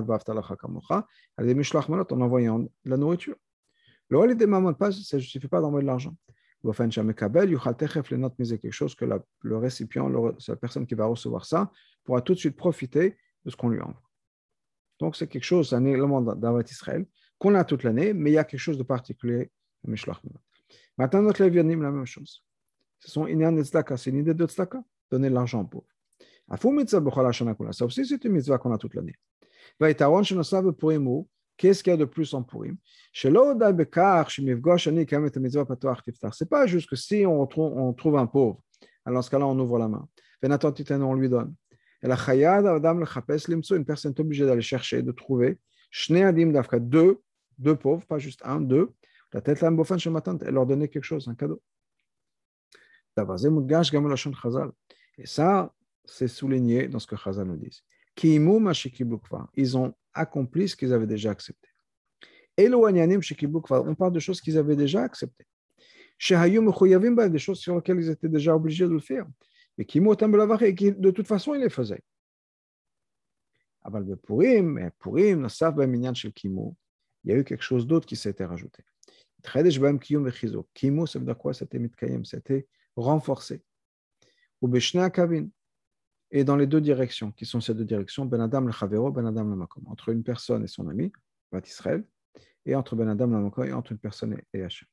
en 2.13 2.23
envoyant 2.23 2.65
la 2.87 2.97
nourriture. 2.97 3.37
Le 4.09 4.17
pas, 4.79 4.91
ça 4.93 5.19
ne 5.19 5.21
suffit 5.21 5.47
pas 5.47 5.61
d'envoyer 5.61 5.83
de 5.83 5.89
l'argent. 5.89 6.17
quelque 8.57 8.73
chose 8.73 8.95
que 8.95 9.05
le 9.43 9.57
récipient, 9.59 10.09
la 10.09 10.57
personne 10.57 10.87
qui 10.87 10.95
va 10.95 11.05
recevoir 11.05 11.45
ça, 11.45 11.71
pourra 12.03 12.23
tout 12.23 12.33
de 12.33 12.39
suite 12.39 12.57
profiter 12.57 13.19
de 13.45 13.51
ce 13.51 13.57
qu'on 13.57 13.69
lui 13.69 13.83
envoie. 13.83 14.11
Donc 15.01 15.17
c'est 15.17 15.27
quelque 15.27 15.45
chose, 15.45 15.75
un 15.75 15.85
élément 15.85 16.23
d'Avat 16.23 16.63
Israël 16.63 17.05
qu'on 17.39 17.55
a 17.55 17.63
toute 17.63 17.83
l'année, 17.83 18.15
mais 18.15 18.31
il 18.31 18.35
y 18.35 18.39
a 18.39 18.45
quelque 18.45 18.59
chose 18.59 18.79
de 18.79 18.85
particulier 18.85 19.51
Maintenant, 20.97 21.21
notre 21.21 21.43
la 21.83 21.91
même 21.91 22.07
chose. 22.07 22.43
Ce 23.01 23.11
sont 23.11 23.27
c'est 23.99 24.09
une 24.09 24.21
idée 24.21 24.33
de 24.33 24.47
tzedaka, 24.47 24.83
donner 25.11 25.29
de 25.29 25.35
l'argent 25.35 25.61
aux 25.63 25.67
pauvres. 25.67 25.90
Ça 26.51 27.85
aussi, 27.85 28.07
c'est 28.07 28.25
une 28.25 28.33
mitzvah 28.33 28.59
qu'on 28.59 28.73
a 28.73 28.79
toute 28.79 28.95
l'année. 28.95 29.15
Qu'est-ce 31.57 31.83
qu'il 31.83 31.91
y 31.91 31.95
a 31.95 31.97
de 31.97 32.05
plus 32.07 32.35
en 32.35 32.43
Purim 32.43 32.77
Ce 33.13 33.29
n'est 33.29 33.85
pas 36.49 36.67
juste 36.67 36.89
que 36.89 36.97
si 36.97 37.25
on 37.27 37.47
trouve, 37.47 38.17
un 38.17 38.27
pauvre, 38.27 38.61
alors 39.05 39.23
ce 39.23 39.31
cas-là, 39.31 39.47
on 39.47 39.59
ouvre 39.59 39.79
la 39.79 39.89
main. 39.89 40.09
On 40.43 41.15
lui 41.15 41.29
donne. 41.29 41.55
Une 42.03 43.85
personne 43.85 44.13
est 44.13 44.21
obligée 44.21 44.47
d'aller 44.47 44.63
chercher, 44.63 45.03
de 45.03 45.13
trouver 45.13 45.59
deux, 47.59 47.77
pauvres, 47.77 48.07
pas 48.07 48.19
juste 48.19 48.41
un, 48.45 48.61
deux. 48.61 48.93
La 49.33 49.41
tête 49.41 49.63
et 49.63 50.51
leur 50.51 50.67
donner 50.67 50.89
quelque 50.89 51.05
chose, 51.05 51.29
un 51.29 51.35
cadeau. 51.35 51.63
Et 55.19 55.27
ça, 55.27 55.73
c'est 56.05 56.29
souligné 56.29 56.89
dans 56.89 56.99
ce 56.99 57.07
que 57.07 57.17
Chazal 57.17 57.47
nous 57.47 57.57
dit. 57.57 57.83
Ils 58.23 59.77
ont 59.77 59.95
accompli 60.13 60.69
ce 60.69 60.77
qu'ils 60.77 60.93
avaient 60.93 61.07
déjà 61.07 61.31
accepté. 61.31 61.69
On 62.59 63.95
parle 63.95 64.13
de 64.13 64.19
choses 64.19 64.41
qu'ils 64.41 64.59
avaient 64.59 64.77
déjà 64.77 65.03
acceptées. 65.03 65.47
Bah, 67.13 67.29
des 67.29 67.39
choses 67.39 67.61
sur 67.61 67.77
lesquelles 67.77 68.01
ils 68.01 68.11
étaient 68.11 68.29
déjà 68.29 68.55
obligés 68.55 68.85
de 68.85 68.93
le 68.93 69.01
faire. 69.01 69.27
Mais 69.79 69.85
qui 69.87 70.01
de 70.01 71.11
toute 71.11 71.27
façon, 71.27 71.55
ils 71.55 71.63
les 71.63 71.71
faisaient. 71.71 72.03
Eh, 73.87 73.91
Il 77.25 77.31
y 77.31 77.33
a 77.33 77.37
eu 77.37 77.45
quelque 77.45 77.63
chose 77.63 77.87
d'autre 77.87 78.07
qui 78.07 78.17
s'était 78.17 78.45
rajouté. 78.45 78.85
Ça 79.43 79.63
veut 79.63 81.25
dire 81.25 81.39
quoi? 81.39 81.55
C'était 81.55 81.79
mitkayem, 81.79 82.25
c'était 82.27 82.67
renforcé. 82.97 83.63
Ou 84.61 84.69
Beshna 84.69 85.09
Kavin, 85.09 85.49
et 86.31 86.45
dans 86.45 86.57
les 86.57 86.67
deux 86.67 86.81
directions, 86.81 87.33
qui 87.33 87.45
sont 87.45 87.61
ces 87.61 87.75
deux 87.75 87.85
directions, 87.85 88.25
Ben 88.25 88.41
Adam 88.41 88.61
le 88.63 88.73
Chavero, 88.73 89.11
Ben 89.11 89.27
Adam 89.27 89.45
le 89.45 89.57
Makom, 89.57 89.85
entre 89.87 90.11
une 90.11 90.23
personne 90.23 90.65
et 90.65 90.69
son 90.69 90.89
ami, 90.89 91.13
Bat 91.51 91.63
Israël, 91.67 92.05
et 92.67 92.75
entre 92.75 92.97
Ben 92.97 93.09
Adam 93.09 93.27
le 93.27 93.41
Makom 93.41 93.65
et 93.65 93.73
entre 93.73 93.93
une 93.93 93.99
personne 93.99 94.41
et 94.53 94.63
Hachem. 94.63 94.89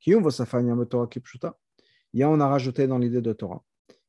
Kiyum 0.00 0.22
Vosafanyam 0.22 0.84
Torah 0.86 1.06
Kipshuta. 1.06 1.56
Il 2.12 2.20
y 2.20 2.22
a, 2.22 2.30
on 2.30 2.38
a 2.40 2.46
rajouté 2.46 2.86
dans 2.86 2.98
l'idée 2.98 3.22
de 3.22 3.32
Torah 3.32 3.62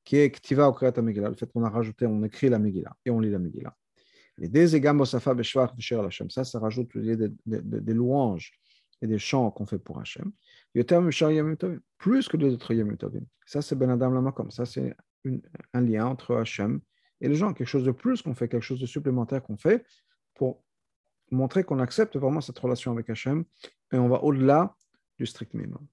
qui 0.06 0.18
est 0.18 0.30
Ktiva 0.30 0.70
Okrat 0.70 0.94
Megillah, 1.02 1.30
le 1.30 1.36
fait 1.36 1.52
qu'on 1.52 1.64
a 1.64 1.70
rajouté, 1.70 2.06
on 2.06 2.24
écrit 2.24 2.48
la 2.48 2.60
Megillah 2.60 2.96
et 3.04 3.10
on 3.10 3.20
lit 3.20 3.32
la 3.32 3.40
Megillah. 3.40 3.76
Les 4.38 4.48
Dezegam 4.48 4.98
Bosafa 5.00 5.34
Beshvach 5.34 5.76
Vesher 5.76 6.00
Hashem, 6.00 6.30
ça, 6.30 6.44
ça 6.44 6.60
rajoute 6.60 6.96
des, 6.96 7.30
des, 7.46 7.94
louanges 7.94 8.54
et 9.02 9.08
des 9.08 9.18
chants 9.18 9.50
qu'on 9.50 9.66
fait 9.66 9.80
pour 9.80 10.00
Hashem. 10.00 10.32
Plus 11.98 12.28
que 12.28 12.38
les 12.38 12.54
autres 12.54 12.74
Yom 12.74 12.96
Ça, 13.46 13.62
c'est 13.62 13.76
Ben 13.76 13.90
Adam 13.90 14.12
Lamakom. 14.12 14.52
Ça, 14.52 14.66
c'est 14.66 14.96
un 15.74 15.82
lien 15.82 16.06
entre 16.06 16.36
Hachem 16.36 16.80
et 17.22 17.28
les 17.28 17.36
gens, 17.36 17.54
quelque 17.54 17.68
chose 17.68 17.86
de 17.86 17.92
plus 17.92 18.22
qu'on 18.22 18.36
fait, 18.36 18.48
quelque 18.48 18.64
chose 18.64 18.80
de 18.80 18.86
supplémentaire 18.86 19.42
qu'on 19.42 19.58
fait 19.58 19.86
pour 20.34 20.64
montrer 21.32 21.64
qu'on 21.64 21.80
accepte 21.80 22.18
vraiment 22.18 22.42
cette 22.42 22.60
relation 22.60 22.92
avec 22.92 23.10
Hachem 23.10 23.46
et 23.92 23.98
on 23.98 24.08
va 24.08 24.24
au-delà 24.24 24.76
du 25.18 25.26
strict 25.26 25.54
minimum. 25.54 25.86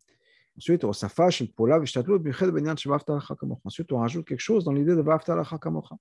Ensuite, 0.56 0.84
Ensuite, 0.84 1.52
on 3.92 3.98
rajoute 3.98 4.26
quelque 4.26 4.40
chose 4.40 4.64
dans 4.64 4.72
l'idée 4.72 4.94
de 4.94 5.00
Vaftalacha 5.00 5.58
Kamocha. 5.58 5.96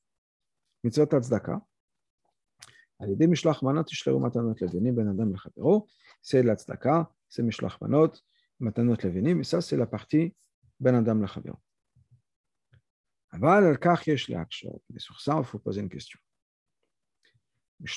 Mitzvot 0.84 1.06
Tzedaka. 1.06 1.62
Ben 3.00 3.34
c'est 6.22 6.44
la 6.44 6.56
tzedaka, 6.56 7.12
c'est 7.28 7.42
Mishlach 7.42 7.82
Manot, 7.82 8.12
Matanot 8.60 8.98
Levinim, 9.02 9.40
et 9.40 9.44
ça 9.44 9.62
c'est 9.62 9.78
la 9.78 9.88
partie 9.88 10.36
Ben 10.80 10.94
Adam 10.94 11.16
Lachaviro. 11.16 11.58
Mais 13.34 13.40
sur 14.98 15.22
ça, 15.22 15.36
il 15.38 15.46
faut 15.46 15.60
poser 15.60 15.82
une 15.82 15.90
question. 15.90 16.20
Il 17.84 17.90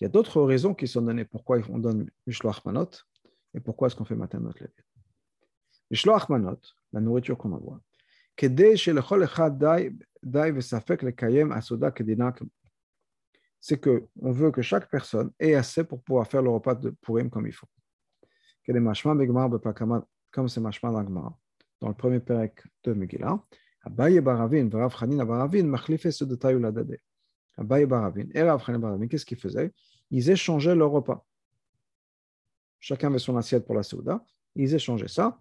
y 0.00 0.04
a 0.04 0.08
d'autres 0.08 0.42
raisons 0.42 0.74
qui 0.74 0.86
sont 0.86 1.02
données 1.02 1.24
pourquoi 1.24 1.58
on 1.70 1.78
donne 1.78 2.08
Mishloach 2.26 2.64
Manot 2.64 2.90
et 3.54 3.60
pourquoi 3.60 3.88
est-ce 3.88 3.96
qu'on 3.96 4.04
fait 4.04 4.14
Matanot 4.14 4.52
Levin. 4.60 4.70
Mishloach 5.90 6.28
Manot, 6.28 6.60
la 6.92 7.00
nourriture 7.00 7.38
qu'on 7.38 7.52
envoie, 7.52 7.80
c'est 13.60 13.80
que 13.80 14.06
on 14.20 14.30
veut 14.30 14.52
que 14.52 14.62
chaque 14.62 14.88
personne 14.88 15.32
ait 15.40 15.54
assez 15.54 15.82
pour 15.82 16.00
pouvoir 16.02 16.28
faire 16.28 16.42
le 16.42 16.50
repas 16.50 16.76
de 16.76 16.90
Purim 17.02 17.30
comme 17.30 17.46
il 17.46 17.52
faut. 17.52 17.66
Comme 20.30 20.48
c'est 20.48 20.60
machma 20.60 20.92
dans 20.92 21.00
dans 21.80 21.88
le 21.88 21.94
premier 21.94 22.20
perek 22.20 22.62
de 22.84 22.92
Megillah, 22.92 23.42
Abaye 23.82 24.20
Baravin, 24.20 24.68
Rav 24.72 24.94
Baravin, 25.26 25.62
Machlifé. 25.64 26.10
Abaye 27.56 27.86
Baravin 27.86 28.26
et 28.34 28.42
Rav 28.42 28.62
Baravin, 28.78 29.06
qu'est-ce 29.06 29.24
qu'ils 29.26 29.38
faisaient? 29.38 29.72
Ils 30.10 30.30
échangeaient 30.30 30.74
leur 30.74 30.90
repas. 30.90 31.24
Chacun 32.80 33.08
avait 33.08 33.18
son 33.18 33.36
assiette 33.36 33.66
pour 33.66 33.74
la 33.74 33.82
Souda. 33.82 34.24
Ils 34.54 34.74
échangeaient 34.74 35.08
ça. 35.08 35.38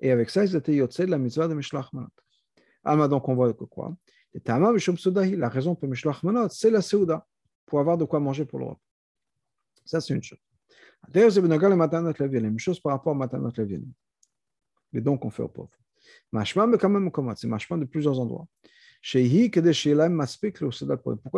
Et 0.00 0.10
avec 0.10 0.30
ça, 0.30 0.44
ils 0.44 0.56
étaient 0.56 0.74
yotzé 0.74 1.06
de 1.06 1.10
la 1.10 1.18
mitzvah 1.18 1.48
de 1.48 1.54
Mishlach 1.54 1.92
Manot. 1.92 2.08
Alma, 2.82 3.08
donc 3.08 3.28
on 3.28 3.34
voit 3.34 3.52
que 3.52 3.64
quoi? 3.64 3.96
La 4.46 5.48
raison 5.48 5.74
pour 5.74 5.88
Mishlach 5.88 6.22
Manot, 6.22 6.48
c'est 6.48 6.70
la 6.70 6.82
Souda, 6.82 7.26
pour 7.66 7.80
avoir 7.80 7.96
de 7.96 8.04
quoi 8.04 8.20
manger 8.20 8.44
pour 8.44 8.58
l'Europe. 8.58 8.80
Ça, 9.84 10.00
c'est 10.00 10.14
une 10.14 10.22
chose. 10.22 10.38
D'ailleurs, 11.08 11.30
c'est 11.32 11.40
la 11.40 12.58
chose 12.58 12.80
par 12.80 12.92
rapport 12.92 13.12
à 13.12 13.16
Matanot. 13.16 13.52
Les 14.94 15.02
dons 15.02 15.18
qu'on 15.18 15.30
fait 15.30 15.42
aux 15.42 15.48
pauvres. 15.48 15.68
Mashma, 16.32 16.66
mais 16.66 16.78
quand 16.78 16.88
même, 16.88 17.10
c'est 17.36 17.46
Mashma 17.46 17.76
de 17.76 17.84
plusieurs 17.84 18.18
endroits. 18.18 18.46
Pourquoi 19.02 19.60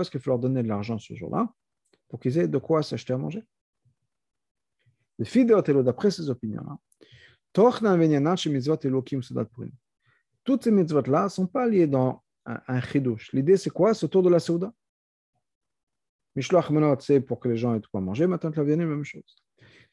est-ce 0.03 0.11
qu'il 0.11 0.21
faut 0.21 0.31
leur 0.31 0.39
donner 0.39 0.63
de 0.63 0.69
l'argent 0.69 0.99
ce 0.99 1.15
jour-là? 1.15 1.53
Pour 2.09 2.21
qu'ils 2.21 2.39
aient 2.39 2.47
de 2.47 2.59
quoi 2.59 2.85
s'acheter 2.85 3.13
à 3.13 3.19
manger. 3.19 3.43
D'après 5.19 6.11
ces 6.11 6.31
opinions-là, 6.31 6.79
toutes 10.45 10.63
ces 10.63 10.71
mitzvot-là 10.71 11.25
ne 11.25 11.29
sont 11.29 11.47
pas 11.47 11.67
liées 11.67 11.87
dans 11.87 12.23
un, 12.45 12.81
chidouche. 12.83 13.33
L'idée, 13.33 13.57
c'est 13.57 13.71
quoi? 13.71 13.95
C'est 13.95 14.05
autour 14.05 14.23
de 14.23 14.29
la 14.29 14.39
Souda. 14.39 14.73
Mishloach 16.37 16.71
menot, 16.71 17.01
c'est 17.01 17.21
pour 17.21 17.41
que 17.41 17.49
les 17.49 17.57
gens 17.57 17.75
aient 17.75 17.81
de 17.81 17.87
quoi 17.87 18.01
manger. 18.01 18.27
Maintenant, 18.27 18.51
la 18.55 18.65
même 18.65 19.05
chose. 19.05 19.37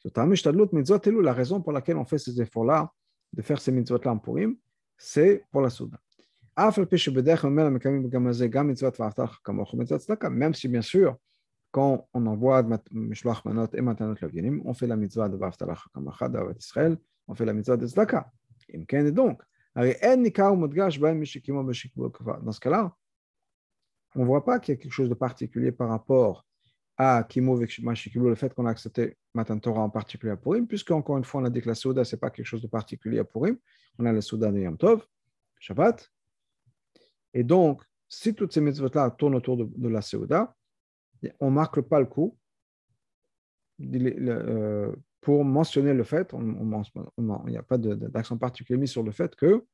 La 0.03 1.33
raison 1.33 1.61
pour 1.61 1.71
laquelle 1.71 1.97
on 1.97 2.05
fait 2.05 2.17
ces 2.17 2.41
efforts-là, 2.41 2.91
de 3.33 3.41
faire 3.41 3.59
ces 3.59 3.71
mitzvot-là 3.71 4.11
en 4.11 4.17
Purim, 4.17 4.55
c'est 4.97 5.43
pour 5.51 5.61
la 5.61 5.69
Souda. 5.69 5.97
Même 10.29 10.53
si, 10.53 10.67
bien 10.67 10.81
sûr, 10.81 11.17
quand 11.71 12.07
on 12.13 12.25
envoie 12.27 12.63
Mishloach 12.91 13.43
Manot 13.45 13.67
et 13.73 13.81
Matanot 13.81 14.15
Lavyanim, 14.21 14.61
on 14.63 14.73
fait 14.75 14.85
la 14.85 14.95
mitzvah 14.95 15.27
de 15.27 15.35
Vaftalach 15.35 15.87
Kamacha 15.93 16.29
d'Avat 16.29 16.53
Israël, 16.59 16.95
on 17.27 17.33
fait 17.33 17.45
la 17.45 17.53
mitzvah 17.53 17.75
de 17.75 17.87
Zdaka. 17.87 18.31
Et 18.69 19.11
donc, 19.11 19.41
dans 19.75 19.81
ce 22.51 22.59
cas-là, 22.59 22.95
on 24.15 24.19
ne 24.19 24.25
voit 24.25 24.45
pas 24.45 24.59
qu'il 24.59 24.75
y 24.75 24.77
a 24.77 24.81
quelque 24.81 24.91
chose 24.91 25.09
de 25.09 25.15
particulier 25.15 25.71
par 25.71 25.89
rapport 25.89 26.45
à 26.95 27.23
Kimo 27.27 27.59
Mashikibou, 27.81 28.29
le 28.29 28.35
fait 28.35 28.53
qu'on 28.53 28.67
a 28.67 28.69
accepté 28.69 29.17
Matan 29.33 29.59
Torah 29.59 29.81
en 29.81 29.89
particulier 29.89 30.31
à 30.31 30.37
Purim, 30.37 30.67
puisque 30.67 30.91
encore 30.91 31.17
une 31.17 31.23
fois, 31.23 31.41
on 31.41 31.45
a 31.45 31.49
dit 31.49 31.61
que 31.61 31.67
la 31.67 31.75
Souda, 31.75 32.03
ce 32.05 32.15
n'est 32.15 32.19
pas 32.19 32.29
quelque 32.29 32.45
chose 32.45 32.61
de 32.61 32.67
particulier 32.67 33.19
à 33.19 33.23
Purim. 33.23 33.57
On 33.97 34.05
a 34.05 34.11
la 34.11 34.21
Souda 34.21 34.51
de 34.51 34.59
Yom 34.59 34.77
Tov, 34.77 35.05
Shabbat. 35.59 36.11
Et 37.33 37.43
donc, 37.43 37.81
si 38.07 38.35
toutes 38.35 38.53
ces 38.53 38.61
mitzvot-là 38.61 39.09
tournent 39.11 39.35
autour 39.35 39.57
de, 39.57 39.87
la 39.87 40.01
Souda, 40.01 40.55
on 41.39 41.49
ne 41.49 41.55
marque 41.55 41.81
pas 41.81 41.99
le 41.99 42.05
coup 42.05 42.37
euh, 43.81 44.95
pour 45.19 45.43
mentionner 45.43 45.93
le 45.93 46.03
fait, 46.03 46.33
il 46.37 47.25
n'y 47.47 47.57
a 47.57 47.63
pas 47.63 47.77
d'accent 47.77 48.37
particulier 48.37 48.79
mis 48.79 48.87
sur 48.87 49.03
le 49.03 49.11
fait 49.11 49.35
que 49.35 49.65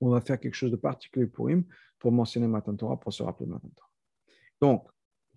on 0.00 0.10
va 0.10 0.20
faire 0.20 0.38
quelque 0.38 0.54
chose 0.54 0.70
de 0.70 0.76
particulier 0.76 1.26
pour 1.26 1.48
him 1.50 1.64
pour 1.98 2.12
mentionner 2.12 2.46
Matan 2.46 2.76
Torah, 2.76 3.00
pour 3.00 3.12
se 3.12 3.22
rappeler 3.22 3.46
Matan 3.46 3.70
Torah. 3.74 3.90
Donc, 4.60 4.86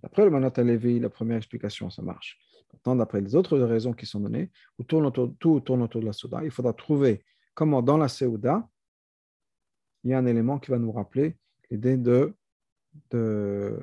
d'après 0.04 0.26
le 0.26 0.30
Manat 0.30 0.52
Levi, 0.58 1.00
la 1.00 1.10
première 1.10 1.38
explication, 1.38 1.90
ça 1.90 2.02
marche. 2.02 2.38
Maintenant, 2.74 2.96
d'après 2.96 3.22
les 3.22 3.36
autres 3.36 3.58
raisons 3.58 3.94
qui 3.94 4.06
sont 4.06 4.20
données, 4.20 4.52
autour, 4.78 5.12
tout 5.40 5.60
tourne 5.60 5.82
autour 5.82 6.02
de 6.02 6.06
la 6.06 6.14
Souda, 6.14 6.44
il 6.44 6.52
faudra 6.52 6.74
trouver 6.74 7.24
comment 7.54 7.82
dans 7.82 7.98
la 7.98 8.08
Séouda, 8.08 8.68
il 10.04 10.12
y 10.12 10.14
a 10.14 10.18
un 10.18 10.26
élément 10.26 10.60
qui 10.60 10.72
va 10.72 10.80
nous 10.80 10.92
rappeler 10.92 11.38
l'idée 11.70 11.98
de 11.98 12.34
de, 13.12 13.78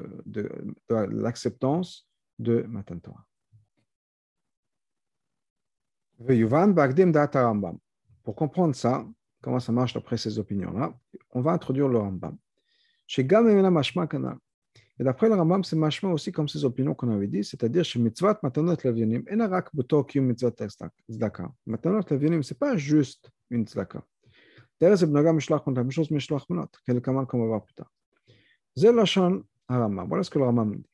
l'acceptance 0.88 2.08
de 2.38 2.62
Matan 2.68 2.98
Torah. 2.98 3.26
Pour 8.22 8.34
comprendre 8.34 8.74
ça, 8.74 9.06
comment 9.42 9.60
ça 9.60 9.72
marche 9.72 9.94
d'après 9.94 10.16
ces 10.16 10.38
opinions-là, 10.38 10.98
on 11.30 11.40
va 11.40 11.52
introduire 11.52 11.88
le 11.88 11.98
Rambam. 11.98 12.36
Chez 13.06 13.26
Et 14.98 15.04
d'après 15.04 15.28
le 15.28 15.34
Rambam, 15.34 15.62
c'est 15.62 15.76
mashma 15.76 16.10
aussi 16.10 16.32
comme 16.32 16.48
ces 16.48 16.64
opinions 16.64 16.94
qu'on 16.94 17.10
avait 17.10 17.26
dit, 17.26 17.44
c'est-à-dire 17.44 17.84
chez 17.84 17.98
mitzvot 17.98 18.36
matanot 18.42 18.76
lavyanim, 18.82 19.24
enarak 19.30 19.68
b'tok 19.74 20.14
yom 20.14 20.26
mitzvot 20.26 20.52
tzedaka. 20.52 21.52
Matanot 21.66 22.00
lavyanim, 22.10 22.42
c'est 22.42 22.58
pas 22.58 22.76
juste 22.76 23.30
une 23.50 23.66
tzedaka. 23.66 24.02
D'ailleurs, 24.80 24.98
c'est 24.98 25.06
b'naga 25.06 25.32
mishlach 25.32 25.62
contre 25.62 25.76
la 25.76 25.84
même 25.84 25.90
chose 25.90 26.10
mishlach 26.10 26.48
manot, 26.48 26.68
comme 27.02 27.26
on 27.32 27.38
va 27.40 27.46
voir 27.46 27.62
plus 27.64 27.74
tard. 27.74 27.90
Voilà 28.76 29.04
ce 30.22 30.30
que 30.30 30.38
le 30.38 30.44
Rambam 30.44 30.76
dit. 30.76 30.86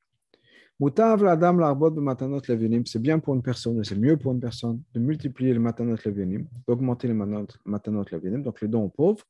C'est 2.86 2.98
bien 2.98 3.18
pour 3.20 3.34
une 3.34 3.42
personne, 3.42 3.84
c'est 3.84 3.94
mieux 3.94 4.16
pour 4.16 4.32
une 4.32 4.40
personne 4.40 4.82
de 4.92 4.98
multiplier 4.98 5.52
les 5.52 5.60
matanot 5.60 5.96
levinim, 6.04 6.48
d'augmenter 6.66 7.06
les 7.06 7.14
matanot 7.14 8.04
levinim, 8.10 8.42
donc 8.42 8.60
les 8.60 8.66
dons 8.66 8.84
aux 8.84 8.88
pauvres, 8.88 9.22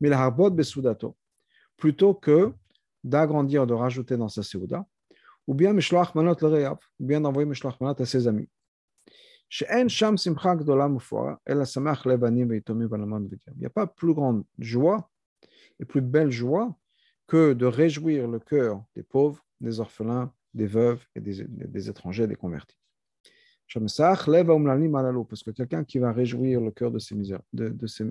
mais 0.00 0.10
harbot 0.12 0.48
besudato, 0.50 1.14
plutôt 1.76 2.14
que 2.14 2.54
d'agrandir, 3.04 3.66
de 3.66 3.74
rajouter 3.74 4.16
dans 4.16 4.28
sa 4.28 4.42
seuda, 4.42 4.86
ou 5.46 5.54
bien 5.54 5.72
mishloach 5.72 6.14
manot 6.14 6.34
le 6.40 6.70
ou 6.70 6.76
bien 6.98 7.20
d'envoyer 7.20 7.48
mishloach 7.48 7.78
manot 7.80 7.94
à 8.00 8.06
ses 8.06 8.26
amis. 8.26 8.48
Il 9.50 9.66
n'y 13.58 13.66
a 13.66 13.70
pas 13.70 13.86
plus 13.86 14.14
grande 14.14 14.44
joie 14.58 15.10
et 15.78 15.84
plus 15.84 16.00
belle 16.00 16.30
joie 16.30 16.74
que 17.26 17.52
de 17.52 17.66
réjouir 17.66 18.26
le 18.26 18.38
cœur 18.40 18.82
des 18.96 19.02
pauvres, 19.02 19.44
des 19.60 19.80
orphelins, 19.80 20.32
des 20.54 20.66
veuves 20.66 21.04
et 21.14 21.20
des, 21.20 21.88
étrangers, 21.90 22.26
des 22.26 22.36
convertis. 22.36 22.76
Parce 23.72 23.84
que 25.42 25.50
quelqu'un 25.50 25.84
qui 25.84 25.98
va 25.98 26.12
réjouir 26.12 26.60
le 26.60 26.70
cœur 26.70 26.90
de 26.90 26.98
ces, 26.98 27.14
misères, 27.14 27.42
de, 27.52 27.68
de, 27.68 27.86
ces, 27.86 28.04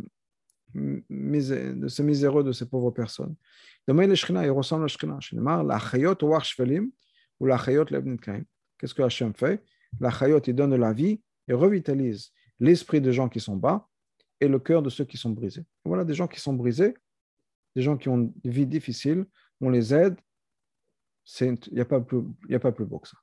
de 0.73 1.87
ces 1.87 2.03
miséreux, 2.03 2.43
de 2.43 2.51
ces 2.51 2.67
pauvres 2.67 2.91
personnes. 2.91 3.35
Demain, 3.87 4.07
le 4.07 4.15
Shekhinah, 4.15 4.45
il 4.45 4.51
ressemble 4.51 4.85
à 4.85 4.87
Shekhinah. 4.87 5.63
La 5.63 5.79
chayot 5.79 6.15
ou 6.23 6.39
shvelim 6.39 6.89
ou 7.39 7.45
la 7.45 7.57
chayot 7.57 7.85
Qu'est-ce 7.85 8.93
que 8.93 9.01
Hachem 9.01 9.33
fait? 9.33 9.63
La 9.99 10.09
chayot, 10.09 10.39
il 10.39 10.55
donne 10.55 10.75
la 10.75 10.93
vie 10.93 11.21
et 11.47 11.53
revitalise 11.53 12.31
l'esprit 12.59 13.01
des 13.01 13.13
gens 13.13 13.29
qui 13.29 13.39
sont 13.39 13.55
bas 13.55 13.87
et 14.39 14.47
le 14.47 14.59
cœur 14.59 14.81
de 14.81 14.89
ceux 14.89 15.05
qui 15.05 15.17
sont 15.17 15.31
brisés. 15.31 15.65
Voilà 15.85 16.03
des 16.03 16.13
gens 16.13 16.27
qui 16.27 16.39
sont 16.39 16.53
brisés, 16.53 16.93
des 17.75 17.81
gens 17.81 17.97
qui 17.97 18.09
ont 18.09 18.33
une 18.43 18.51
vie 18.51 18.67
difficile, 18.67 19.25
on 19.61 19.69
les 19.69 19.93
aide. 19.93 20.15
Il 21.39 21.57
n'y 21.71 21.79
a, 21.79 21.85
pas 21.85 22.01
plus, 22.01 22.21
a 22.51 22.59
pas 22.59 22.71
plus 22.71 22.85
beau 22.85 22.99
que 22.99 23.07
ça. 23.07 23.17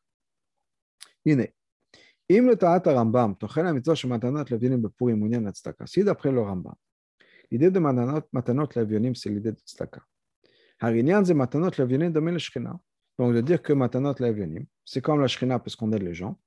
est. 1.26 1.54
Si 5.86 6.04
d'après 6.04 6.32
le 6.32 6.40
Rambam, 6.40 6.74
l'idée 7.50 7.70
de 7.70 7.78
matanot 7.78 8.68
lavionim, 8.74 9.14
c'est 9.14 9.28
l'idée 9.28 9.52
de 9.52 9.58
tzedaka. 9.58 10.02
Harinyan, 10.80 11.24
c'est 11.24 11.34
matanot 11.34 11.70
lavionim 11.76 12.10
de 12.10 12.38
Shekhinah. 12.38 12.78
Donc 13.18 13.34
de 13.34 13.40
dire 13.40 13.60
que 13.62 13.72
matanot 13.72 14.14
lavionim, 14.18 14.66
c'est 14.84 15.00
comme 15.00 15.20
la 15.20 15.26
Shekhinah 15.26 15.58
parce 15.58 15.76
qu'on 15.76 15.92
aide 15.92 16.02
les 16.02 16.14
gens. 16.14 16.38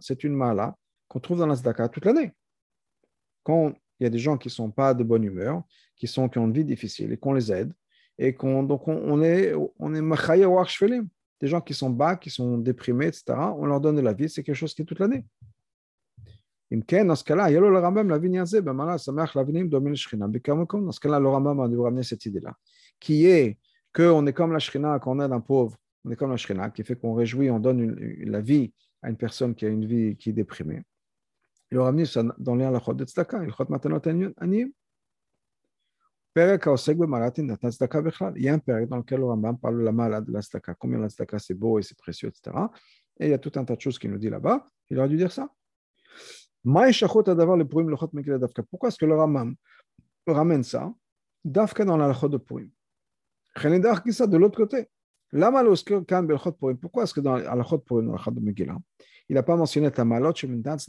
C'est 0.00 0.24
une 0.24 0.34
mala 0.34 0.76
qu'on 1.08 1.20
trouve 1.20 1.38
dans 1.38 1.46
la 1.46 1.54
tzedaka 1.56 1.88
toute 1.88 2.04
l'année. 2.04 2.32
Quand 3.42 3.74
il 4.00 4.04
y 4.04 4.06
a 4.06 4.10
des 4.10 4.18
gens 4.18 4.38
qui 4.38 4.48
ne 4.48 4.52
sont 4.52 4.70
pas 4.70 4.94
de 4.94 5.04
bonne 5.04 5.24
humeur, 5.24 5.62
qui, 5.96 6.10
ont 6.18 6.28
une 6.28 6.52
vie 6.52 6.64
difficile 6.64 7.12
et 7.12 7.16
qu'on 7.16 7.32
les 7.32 7.52
aide, 7.52 7.72
et 8.18 8.34
qu'on 8.34 8.62
donc 8.62 8.88
on, 8.88 8.96
on 8.96 9.22
est 9.22 9.52
des 11.40 11.46
gens 11.48 11.60
qui 11.60 11.74
sont 11.74 11.90
bas, 11.90 12.16
qui 12.16 12.30
sont 12.30 12.58
déprimés, 12.58 13.06
etc., 13.06 13.34
on 13.56 13.66
leur 13.66 13.80
donne 13.80 13.96
de 13.96 14.00
la 14.00 14.12
vie, 14.12 14.28
c'est 14.28 14.42
quelque 14.42 14.56
chose 14.56 14.74
qui 14.74 14.82
est 14.82 14.84
toute 14.84 15.00
l'année. 15.00 15.24
Cette 16.70 16.92
idée-là, 22.26 22.56
qui 23.00 23.26
est 23.26 23.58
est 24.26 24.32
comme 24.32 24.52
un 25.32 25.40
pauvre, 25.40 25.76
on 26.04 26.10
est 26.10 26.16
comme 26.16 26.30
qui 26.72 26.84
fait 26.84 26.96
qu'on 26.96 27.14
on 27.50 27.60
donne 27.60 27.94
la 28.24 28.40
vie 28.40 28.72
a 29.66 29.68
déprimée. 30.32 30.82
Dans 31.70 32.54
les 32.54 32.64
halachot 32.64 32.94
de 32.94 33.04
il 38.36 38.42
y 38.42 38.48
a 38.48 38.54
un 38.54 38.58
période 38.58 38.88
dans 38.88 38.96
lequel 38.96 39.20
le 39.20 39.26
Rambam 39.26 39.58
parle 39.58 39.78
de 39.78 39.84
la 39.84 39.92
malade 39.92 40.24
de 40.24 40.32
la 40.32 40.42
combien 40.74 40.98
la 40.98 41.08
c'est 41.38 41.54
beau 41.54 41.78
et 41.78 41.82
c'est 41.82 41.96
précieux, 41.96 42.28
etc. 42.28 42.56
Et 43.20 43.26
il 43.26 43.30
y 43.30 43.34
a 43.34 43.38
tout 43.38 43.52
un 43.54 43.64
tas 43.64 43.76
de 43.76 43.80
choses 43.80 43.98
qu'il 43.98 44.10
nous 44.10 44.18
dit 44.18 44.30
là-bas. 44.30 44.66
Il 44.90 44.98
aurait 44.98 45.08
dû 45.08 45.16
dire 45.16 45.30
ça. 45.30 45.48
Pourquoi 46.64 46.88
est-ce 48.88 48.98
que 48.98 49.06
le 49.06 49.14
Rambam 49.14 49.54
ramène 50.26 50.64
ça 50.64 50.92
Dafka 51.44 51.84
dans 51.84 51.98
la 51.98 52.08
lachot 52.08 52.28
de 52.28 52.38
Purim. 52.38 52.70
Pourquoi 56.80 57.02
est-ce 57.02 57.14
que 57.14 57.20
dans 57.20 57.36
la 57.36 57.54
lachot 57.54 57.76
de 57.76 57.82
Purim, 57.82 58.06
dans 58.06 58.14
la 58.14 58.30
de 58.30 58.40
Megillah, 58.40 58.78
il 59.28 59.34
n'a 59.34 59.42
pas 59.42 59.56
mentionné 59.56 59.90
ta 59.90 60.04
malot 60.04 60.34
chez 60.34 60.48
Pourquoi 60.48 60.82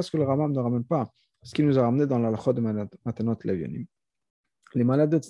est-ce 0.00 0.10
que 0.10 0.16
le 0.16 0.24
Rambam 0.24 0.52
ne 0.52 0.58
ramène 0.58 0.84
pas 0.84 1.10
ce 1.42 1.54
qui 1.54 1.62
nous 1.62 1.78
a 1.78 1.82
ramené 1.82 2.06
dans 2.06 2.18
la 2.18 2.30
de 2.30 2.88
Matanot 3.04 3.36
Levionim. 3.44 3.84
Les 4.74 4.84
malades 4.84 5.10
de 5.10 5.20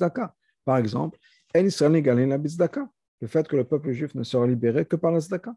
par 0.64 0.76
exemple, 0.76 1.18
le 1.54 3.26
fait 3.26 3.48
que 3.48 3.56
le 3.56 3.64
peuple 3.64 3.92
juif 3.92 4.14
ne 4.14 4.22
sera 4.22 4.46
libéré 4.46 4.86
que 4.86 4.96
par 4.96 5.10
la 5.10 5.20
Tzedaka. 5.20 5.54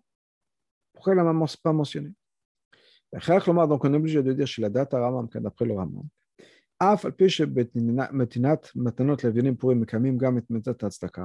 Pourquoi 0.94 1.14
il 1.14 1.18
n'a 1.18 1.48
pas 1.62 1.74
mentionné 1.74 2.12
Donc 3.14 3.86
on 3.86 3.94
est 3.94 3.98
obligé 3.98 4.22
de 4.22 4.34
dire 4.34 4.48
chez 4.48 4.62
la 4.62 4.70
date 4.70 4.94
Ramam, 4.94 5.28
d'après 5.34 5.66
le 5.66 5.74
Ramam. 5.74 6.04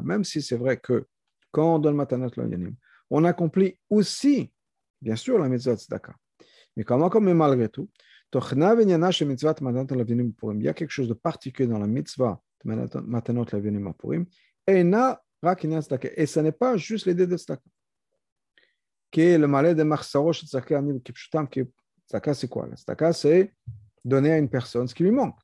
Même 0.02 0.24
si 0.24 0.42
c'est 0.42 0.56
vrai 0.56 0.76
que 0.76 1.06
quand 1.50 1.74
on 1.74 1.78
donne 1.80 1.96
Matanot 1.96 2.30
Levionim, 2.36 2.76
on 3.10 3.24
accomplit 3.24 3.76
aussi, 3.88 4.52
bien 5.02 5.16
sûr, 5.16 5.38
la 5.38 5.48
mitzvah 5.48 5.74
tzedaka. 5.74 6.14
Mais 6.76 6.84
comment, 6.84 7.10
comme 7.10 7.32
malgré 7.32 7.68
tout, 7.68 7.90
il 8.32 8.38
y 10.62 10.68
a 10.68 10.72
quelque 10.72 10.90
chose 10.90 11.08
de 11.08 11.14
particulier 11.14 11.68
dans 11.68 11.80
la 11.80 11.88
mitzvah 11.88 12.40
de 12.64 13.00
Matanot 13.00 13.46
Lavinim 13.52 13.88
Apurim. 13.88 14.26
Et 14.68 14.84
ce 14.84 16.38
n'est 16.38 16.52
pas 16.52 16.76
juste 16.76 17.06
l'idée 17.06 17.26
de 17.26 17.36
tzedaka. 17.36 17.64
Qui 19.10 19.22
est 19.22 19.38
le 19.38 19.48
malais 19.48 19.74
de 19.74 19.82
Marsarosh 19.82 20.44
Tzaka 20.44 20.80
Tzaka, 22.10 22.34
c'est 22.34 22.48
quoi 22.48 22.68
Tzaka, 22.74 23.12
c'est 23.12 23.54
donner 24.04 24.32
à 24.32 24.38
une 24.38 24.48
personne 24.48 24.88
ce 24.88 24.94
qui 24.94 25.02
lui 25.02 25.10
manque. 25.10 25.38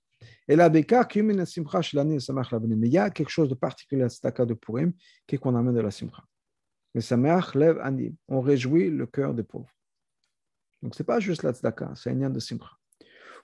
Et 0.49 0.57
là, 0.57 0.71
mais 0.71 0.81
il 0.81 2.93
y 2.93 2.99
a 2.99 3.11
quelque 3.11 3.29
chose 3.29 3.49
de 3.49 3.55
particulier 3.55 4.03
à 4.03 4.09
Tzaka 4.09 4.45
de 4.45 4.55
Purim 4.55 4.93
qui 5.27 5.37
est 5.37 5.39
qu'on 5.39 5.55
amène 5.55 5.75
de 5.75 5.81
la 5.81 5.91
simcha. 5.91 6.23
Le 6.95 7.01
Sameach 7.01 7.55
lève 7.55 7.79
Anim. 7.83 8.15
On 8.27 8.41
réjouit 8.41 8.91
le 8.91 9.07
cœur 9.07 9.35
des 9.35 9.43
pauvres. 9.43 9.71
Donc, 10.83 10.95
ce 10.95 11.03
n'est 11.03 11.07
pas 11.07 11.21
juste 11.21 11.43
la 11.43 11.53
tzedaka, 11.53 11.93
c'est 11.95 12.11
un 12.11 12.15
lien 12.15 12.31
de 12.31 12.39
simcha. 12.39 12.71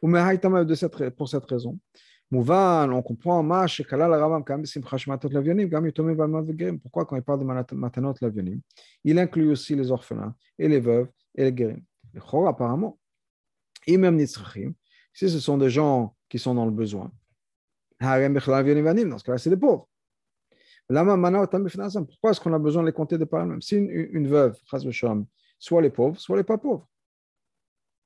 De 0.03 0.75
cette, 0.75 1.11
pour 1.11 1.29
cette 1.29 1.45
raison, 1.45 1.79
on 2.31 3.03
comprend 3.03 3.43
pourquoi 6.81 7.05
quand 7.05 7.17
il 7.17 7.23
parle 7.23 7.41
de 7.41 7.75
matanot 7.75 8.15
lavionim, 8.21 8.61
il 9.05 9.19
inclut 9.19 9.51
aussi 9.51 9.77
les 9.77 9.91
orphelins 9.91 10.35
et 10.59 10.69
les 10.69 10.81
veuves 10.81 11.09
et 11.35 11.45
les 11.45 11.53
guérim. 11.53 11.83
apparemment, 12.49 12.99
et 13.87 13.97
même 13.97 14.19
si 14.25 15.29
ce 15.29 15.41
sont 15.41 15.59
des 15.59 15.71
gens 15.71 16.15
qui 16.29 16.39
sont 16.39 16.55
dans 16.55 16.65
le 16.65 16.71
besoin, 16.71 17.11
dans 18.01 19.19
ce 19.19 19.25
cas-là, 19.25 19.39
c'est 19.39 19.51
des 19.51 19.57
pauvres. 19.57 19.89
Pourquoi 20.89 22.31
est-ce 22.31 22.41
qu'on 22.41 22.53
a 22.53 22.59
besoin 22.59 22.83
de 22.83 22.89
les 22.89 22.93
compter 22.93 23.17
de 23.17 23.25
par 23.25 23.45
eux-mêmes? 23.45 23.63
Si 23.63 23.77
une, 23.77 23.89
une 23.91 24.27
veuve, 24.27 24.59
soit 25.59 25.81
les 25.81 25.91
pauvres, 25.91 26.19
soit 26.19 26.37
les 26.37 26.43
pas 26.43 26.59
pauvres. 26.59 26.89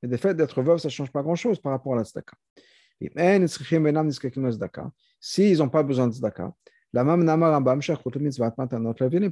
Et 0.03 0.07
le 0.07 0.17
fait 0.19 0.35
d'être 0.35 0.61
veuve, 0.63 0.79
ça 0.79 0.89
ne 0.89 0.93
change 0.93 1.11
pas 1.11 1.23
grand-chose 1.23 1.59
par 1.59 1.73
rapport 1.73 1.95
à 1.95 1.97
la 1.97 2.05
tzedaka. 2.05 2.37
S'ils 5.21 5.59
n'ont 5.59 5.69
pas 5.69 5.83
besoin 5.83 6.09
de 6.09 6.13
tzedaka, 6.13 6.53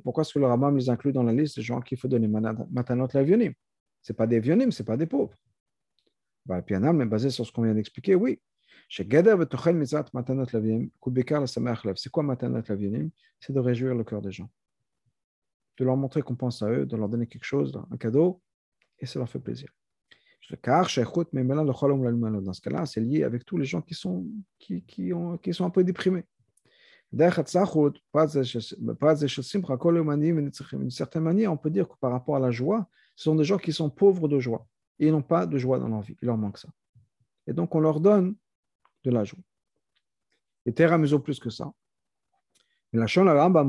pourquoi 0.03 0.23
est-ce 0.23 0.35
que 0.35 0.39
le 0.39 0.47
Rambam 0.47 0.77
les 0.77 0.91
inclut 0.91 1.13
dans 1.13 1.23
la 1.23 1.33
liste 1.33 1.57
des 1.57 1.63
gens 1.63 1.81
qu'il 1.81 1.99
faut 1.99 2.09
donner 2.09 2.29
matanot 2.29 3.09
lavionim 3.15 3.53
Ce 4.03 4.13
pas 4.13 4.27
des 4.27 4.41
vionim, 4.41 4.71
ce 4.71 4.83
pas 4.83 4.97
des 4.97 5.07
pauvres. 5.07 5.35
Bah, 6.47 6.63
mais 6.71 7.07
basé 7.07 7.31
sur 7.31 7.47
ce 7.47 7.53
qu'on 7.53 7.63
vient 7.63 7.75
d'expliquer, 7.75 8.15
oui. 8.15 8.41
C'est 8.89 9.09
quoi 12.11 12.23
matanot 12.23 12.63
lavionim 12.69 13.11
C'est 13.41 13.53
de 13.53 13.61
réjouir 13.61 13.95
le 13.95 14.05
cœur 14.05 14.21
des 14.21 14.31
gens. 14.31 14.51
De 15.79 15.85
leur 15.85 15.97
montrer 15.97 16.23
qu'on 16.23 16.37
pense 16.37 16.63
à 16.63 16.71
eux, 16.71 16.87
de 16.87 16.97
leur 16.97 17.09
donner 17.09 17.27
quelque 17.27 17.45
chose, 17.45 17.73
un 17.91 17.97
cadeau, 17.97 18.43
et 18.99 19.07
ça 19.07 19.19
leur 19.19 19.29
fait 19.29 19.39
plaisir. 19.39 19.71
Dans 20.51 20.57
ce 22.53 22.61
cas-là, 22.61 22.87
c'est 22.87 23.01
lié 23.01 23.23
avec 23.23 23.47
tous 23.47 23.57
les 23.57 23.65
gens 23.65 23.81
qui 23.81 23.95
sont, 23.95 24.27
qui, 24.59 24.85
qui, 24.85 25.13
qui 25.43 25.55
sont 25.55 25.65
un 25.65 25.71
peu 25.71 25.83
déprimés. 25.83 26.25
D'une 27.13 27.31
certaine 30.91 31.23
manière, 31.23 31.53
on 31.53 31.57
peut 31.57 31.71
dire 31.71 31.89
que 31.89 31.95
par 31.99 32.11
rapport 32.11 32.37
à 32.37 32.41
la 32.41 32.51
joie, 32.51 32.87
ce 33.17 33.25
sont 33.25 33.35
des 33.35 33.45
gens 33.45 33.57
qui 33.57 33.73
sont 33.73 33.89
pauvres 33.89 34.29
de 34.29 34.39
joie 34.39 34.67
ils 34.99 35.11
n'ont 35.11 35.23
pas 35.23 35.47
de 35.47 35.59
joie 35.59 35.79
dans 35.79 35.89
leur 35.89 36.03
vie. 36.03 36.17
Il 36.23 36.27
leur 36.27 36.37
manque 36.37 36.59
ça. 36.59 36.69
Et 37.47 37.53
donc, 37.53 37.75
on 37.75 37.81
leur 37.81 38.01
donne 38.01 38.37
de 39.05 39.11
la 39.11 39.25
joie. 39.25 39.41
Et 40.67 40.73
Terra 40.73 40.99
Muso 40.99 41.19
plus 41.19 41.39
que 41.39 41.51
ça. 41.51 41.73
Et 42.93 42.97
la 42.97 43.07
Shon 43.07 43.25
Rambam 43.25 43.69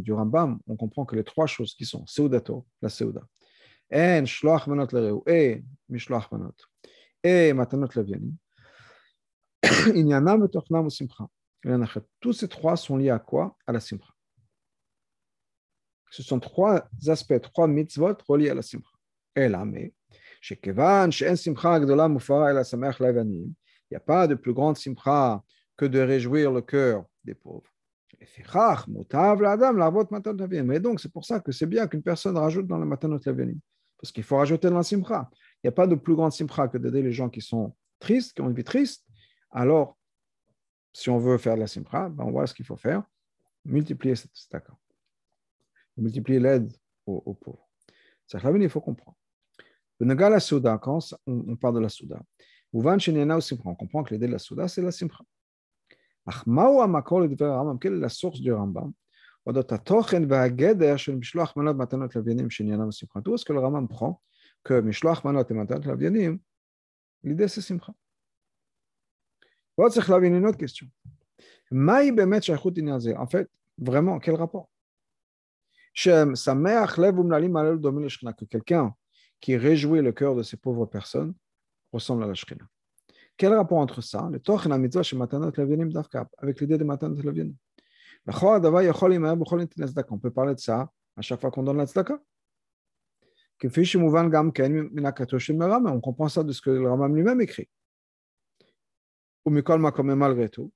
du 0.00 0.12
Rambam, 0.12 0.60
on 0.68 0.76
comprend 0.76 1.04
que 1.04 1.16
les 1.16 1.24
trois 1.24 1.46
choses 1.46 1.74
qui 1.74 1.84
sont 1.84 2.06
Seudato, 2.06 2.64
la 2.80 2.88
Seuda, 2.88 3.22
En 3.92 4.24
Shloach 4.24 4.68
Manot 4.68 4.86
Lereu, 4.92 5.22
et 5.26 5.64
Mishloach 5.88 6.30
Manot, 6.30 6.54
et 7.22 7.52
Matanot 7.52 7.88
Levianim, 7.96 8.36
il 9.94 10.06
y 10.06 10.14
en 10.14 10.26
a 10.26 10.36
ou 10.36 10.90
Simcha. 10.90 11.26
Tous 12.20 12.32
ces 12.32 12.48
trois 12.48 12.76
sont 12.76 12.96
liés 12.96 13.10
à 13.10 13.18
quoi? 13.18 13.56
À 13.66 13.72
la 13.72 13.80
Simcha. 13.80 14.14
Ce 16.10 16.22
sont 16.22 16.38
trois 16.38 16.88
aspects, 17.08 17.40
trois 17.40 17.66
mitzvot 17.66 18.16
reliés 18.28 18.50
à 18.50 18.54
la 18.54 18.62
Simcha. 18.62 18.95
Il 19.36 19.52
n'y 23.90 23.96
a 23.96 24.00
pas 24.00 24.26
de 24.26 24.34
plus 24.34 24.52
grande 24.52 24.76
Simcha 24.76 25.42
que 25.76 25.84
de 25.84 26.00
réjouir 26.00 26.52
le 26.52 26.62
cœur 26.62 27.04
des 27.24 27.34
pauvres. 27.34 27.70
Mais 30.64 30.80
donc, 30.80 31.00
c'est 31.00 31.12
pour 31.12 31.24
ça 31.24 31.40
que 31.40 31.52
c'est 31.52 31.66
bien 31.66 31.86
qu'une 31.86 32.02
personne 32.02 32.38
rajoute 32.38 32.66
dans 32.66 32.78
la 32.78 32.86
matanot 32.86 33.18
lavenim. 33.24 33.58
Parce 33.98 34.12
qu'il 34.12 34.24
faut 34.24 34.36
rajouter 34.36 34.68
dans 34.68 34.76
la 34.76 34.82
simcha. 34.82 35.28
Il 35.32 35.66
n'y 35.66 35.68
a 35.68 35.72
pas 35.72 35.86
de 35.86 35.94
plus 35.94 36.14
grande 36.14 36.32
simcha 36.32 36.68
que 36.68 36.78
d'aider 36.78 37.02
les 37.02 37.12
gens 37.12 37.28
qui 37.28 37.40
sont 37.40 37.74
tristes, 37.98 38.34
qui 38.34 38.42
ont 38.42 38.48
une 38.48 38.54
vie 38.54 38.64
triste. 38.64 39.06
Alors, 39.50 39.96
si 40.92 41.10
on 41.10 41.18
veut 41.18 41.38
faire 41.38 41.54
de 41.54 41.60
la 41.60 41.66
simcha, 41.66 42.08
ben 42.08 42.24
on 42.24 42.30
voit 42.30 42.46
ce 42.46 42.54
qu'il 42.54 42.64
faut 42.64 42.76
faire. 42.76 43.02
Multiplier 43.64 44.16
cet 44.16 44.54
accord. 44.54 44.78
Multiplier 45.96 46.40
l'aide 46.40 46.72
aux, 47.06 47.34
pauvres. 47.34 47.68
Ça, 48.26 48.38
il 48.38 48.68
faut 48.68 48.80
comprendre. 48.80 49.16
Le 49.99 50.05
Nagal 50.07 50.39
Souda, 50.41 50.77
quand 50.77 50.99
on, 51.27 51.55
parle 51.55 51.75
de 51.75 51.79
la 51.79 51.89
Souda, 51.89 52.21
on 52.73 53.75
comprend 53.75 54.03
que 54.03 54.13
l'idée 54.13 54.27
de 54.27 54.31
la 54.31 54.39
Souda, 54.39 54.67
c'est 54.67 54.81
la 54.81 54.91
Simcha. 54.91 55.23
Quelle 57.79 57.93
est 57.93 57.99
la 57.99 58.09
source 58.09 58.41
du 58.41 58.51
Rambam 58.51 58.93
D'où 59.45 59.59
est-ce 59.59 59.75
que 63.45 63.53
le 63.53 63.59
Rambam 63.59 63.87
prend 63.87 64.21
que 64.63 64.79
Mishloach 64.79 65.23
Manot 65.23 65.43
et 65.49 65.53
Matanot 65.53 65.87
Lavyanim, 65.87 66.39
l'idée 67.23 67.47
c'est 67.47 67.61
Simcha. 67.61 67.93
צריך 69.89 70.09
להבין 70.09 70.35
une 70.35 70.45
autre 70.45 70.57
question. 70.57 70.87
מהי 71.71 72.11
באמת 72.11 72.43
שייכות 72.43 72.77
עניין 72.77 72.99
זה? 72.99 73.13
En 73.17 73.25
fait, 73.25 73.47
vraiment, 73.79 74.19
quel 74.19 74.35
rapport? 74.35 74.67
ששמח 75.93 76.99
לב 76.99 77.19
ומנהלים 77.19 77.53
מעלה 77.53 77.71
לדומה 77.71 78.05
לשכינה, 78.05 78.31
que 78.31 78.45
quelqu'un 78.45 78.89
qui 79.46 79.56
réjouit 79.56 80.02
le 80.02 80.10
cœur 80.10 80.34
de 80.34 80.42
ces 80.42 80.56
pauvres 80.56 80.86
personnes 80.86 81.32
ressemble 81.92 82.24
à 82.24 82.26
la 82.26 82.34
Quel 83.36 83.54
rapport 83.54 83.78
entre 83.78 84.00
ça, 84.00 84.28
le 84.28 84.40
Toch 84.40 84.66
et 84.66 84.68
la 84.68 84.76
mitzvah 84.76 85.02
avec 86.38 86.60
l'idée 86.60 86.76
de 86.76 86.82
Matanot 86.82 87.22
Levinim? 87.22 87.54
On 90.10 90.18
peut 90.18 90.32
parler 90.32 90.56
de 90.56 90.58
ça 90.58 90.90
à 91.14 91.22
chaque 91.22 91.40
fois 91.40 91.52
qu'on 91.52 91.62
donne 91.62 91.76
la 91.76 91.86
tzedaka. 91.86 92.20
On 93.62 93.68
comprend 96.00 96.28
ça 96.28 96.42
de 96.42 96.50
ce 96.50 96.60
que 96.60 96.70
le 96.70 96.90
Ramam 96.90 97.14
lui-même 97.14 97.40
écrit. 97.40 97.68
Ou 99.44 99.50
malgré 99.50 100.48
tout. 100.48 100.72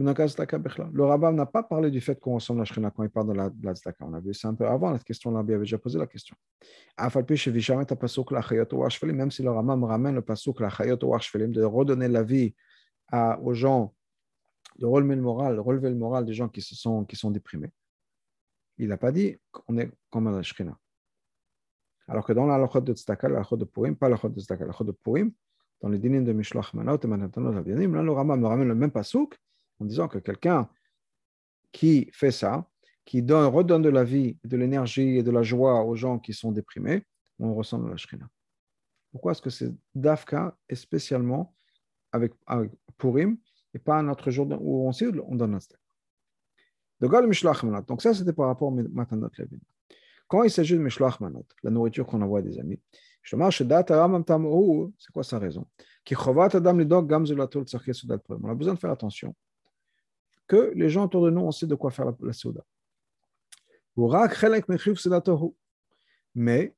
Le 0.00 1.02
rabbin 1.02 1.32
n'a 1.32 1.46
pas 1.46 1.64
parlé 1.64 1.90
du 1.90 2.00
fait 2.00 2.20
qu'on 2.20 2.34
ressemble 2.34 2.60
à 2.60 2.64
Shrina 2.64 2.92
quand 2.92 3.02
il 3.02 3.10
parle 3.10 3.30
de 3.30 3.32
la, 3.32 3.50
de. 3.50 3.68
On 4.00 4.14
a 4.14 4.20
vu 4.20 4.32
ça 4.32 4.46
un 4.46 4.54
peu 4.54 4.64
avant, 4.64 4.92
la 4.92 5.00
question, 5.00 5.32
l'Arbi 5.32 5.54
avait 5.54 5.64
déjà 5.64 5.78
posé 5.78 5.98
la 5.98 6.06
question. 6.06 6.36
Même 6.96 7.10
si 9.32 9.42
le 9.42 9.50
rabbin 9.50 9.86
ramène 9.86 10.14
le 10.14 10.22
pasuk 10.22 10.60
de 10.60 11.64
redonner 11.64 12.06
la 12.06 12.22
vie 12.22 12.54
aux 13.42 13.54
gens, 13.54 13.92
de 14.78 14.86
relever 14.86 15.16
le 15.16 15.22
moral, 15.22 15.58
relever 15.58 15.88
le 15.88 15.96
moral 15.96 16.24
des 16.24 16.34
gens 16.34 16.48
qui, 16.48 16.62
sont, 16.62 17.04
qui 17.04 17.16
sont 17.16 17.32
déprimés. 17.32 17.72
Il 18.76 18.90
n'a 18.90 18.98
pas 18.98 19.10
dit 19.10 19.36
qu'on 19.50 19.78
est 19.78 19.90
comme 20.10 20.32
la 20.32 20.42
Shrina. 20.42 20.78
Alors 22.06 22.24
que 22.24 22.32
dans 22.32 22.46
la 22.46 22.56
lachot 22.56 22.82
de 22.82 22.92
tzedaka, 22.92 23.28
la 23.28 23.38
lachot 23.38 23.56
de 23.56 23.64
Purim, 23.64 23.96
pas 23.96 24.08
la 24.08 24.14
lachot 24.14 24.28
de 24.28 24.38
tzedaka, 24.38 24.62
la 24.62 24.68
lachot 24.68 24.84
de 24.84 24.92
Purim, 24.92 25.32
dans 25.80 25.88
les 25.88 25.98
dinim 25.98 26.22
de 26.22 26.32
Mishloach 26.32 26.72
Manot 26.74 27.00
et 27.02 27.06
Manatanot 27.08 27.56
Avianim, 27.56 27.96
là 27.96 28.04
le 28.04 28.12
rabbin 28.12 28.36
me 28.36 28.46
ramène 28.46 28.68
le 28.68 28.76
même 28.76 28.92
pasuk 28.92 29.36
en 29.80 29.84
disant 29.84 30.08
que 30.08 30.18
quelqu'un 30.18 30.68
qui 31.72 32.10
fait 32.12 32.30
ça, 32.30 32.68
qui 33.04 33.22
donne, 33.22 33.46
redonne 33.46 33.82
de 33.82 33.88
la 33.88 34.04
vie, 34.04 34.38
de 34.44 34.56
l'énergie 34.56 35.16
et 35.16 35.22
de 35.22 35.30
la 35.30 35.42
joie 35.42 35.84
aux 35.84 35.96
gens 35.96 36.18
qui 36.18 36.32
sont 36.32 36.52
déprimés, 36.52 37.04
on 37.38 37.54
ressemble 37.54 37.88
à 37.88 37.90
la 37.92 37.96
Shrina. 37.96 38.28
Pourquoi 39.12 39.32
est-ce 39.32 39.42
que 39.42 39.50
c'est 39.50 39.72
Dafka 39.94 40.56
et 40.68 40.74
spécialement 40.74 41.54
avec, 42.12 42.32
Purim 42.98 43.38
et 43.74 43.78
pas 43.78 43.98
un 43.98 44.08
autre 44.08 44.30
jour 44.30 44.48
où 44.60 44.88
on, 44.88 44.92
sait, 44.92 45.06
on 45.26 45.36
donne 45.36 45.54
un 45.54 45.60
step 45.60 45.78
Donc 47.00 48.02
ça, 48.02 48.14
c'était 48.14 48.32
par 48.32 48.46
rapport 48.46 48.68
au 48.68 48.72
Matanot 48.72 49.28
Levin. 49.38 49.58
Quand 50.26 50.42
il 50.42 50.50
s'agit 50.50 50.74
de 50.74 50.80
Mishloach 50.80 51.20
Manot, 51.20 51.46
la 51.62 51.70
nourriture 51.70 52.06
qu'on 52.06 52.20
envoie 52.20 52.40
à 52.40 52.42
des 52.42 52.58
amis, 52.58 52.80
c'est 53.22 53.36
quoi 55.12 55.22
sa 55.22 55.38
raison? 55.38 55.66
On 56.10 56.16
a 58.48 58.54
besoin 58.54 58.74
de 58.74 58.78
faire 58.78 58.90
attention 58.90 59.34
que 60.48 60.72
les 60.74 60.88
gens 60.88 61.04
autour 61.04 61.24
de 61.24 61.30
nous, 61.30 61.42
on 61.42 61.52
sait 61.52 61.66
de 61.66 61.74
quoi 61.74 61.90
faire 61.90 62.06
la, 62.06 62.14
la 62.20 62.32
souda. 62.32 62.64
Mais 66.34 66.74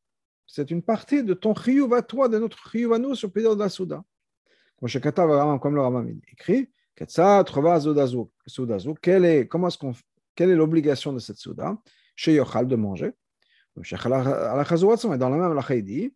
c'est 0.47 0.71
une 0.71 0.83
partie 0.83 1.23
de 1.23 1.35
ton 1.35 1.55
chiyuv 1.55 1.93
à 1.95 2.03
toi, 2.03 2.29
de 2.29 2.39
notre 2.39 2.59
chiyuv 2.71 2.93
à 2.93 2.99
nous 2.99 3.15
sur 3.15 3.31
le 3.35 3.55
de 3.55 3.61
la 3.61 3.69
souda. 3.69 4.03
Comme 4.81 5.75
le 5.75 5.81
Ramam 5.81 6.21
écrit, 6.33 6.69
quelle 9.01 9.25
est, 9.25 9.47
comment 9.47 9.69
est-ce 9.69 9.79
qu'on, 9.79 9.93
quelle 10.35 10.51
est 10.51 10.57
l'obligation 10.57 11.13
de 11.13 11.19
cette 11.19 11.37
souda 11.37 11.79
Chez 12.17 12.35
Yochal 12.35 12.67
de 12.67 12.77
manger. 12.77 13.13
Dans 13.77 15.29
la 15.29 15.37
même 15.37 15.55
lacha, 15.55 15.77
il 15.77 15.85
dit, 15.85 16.13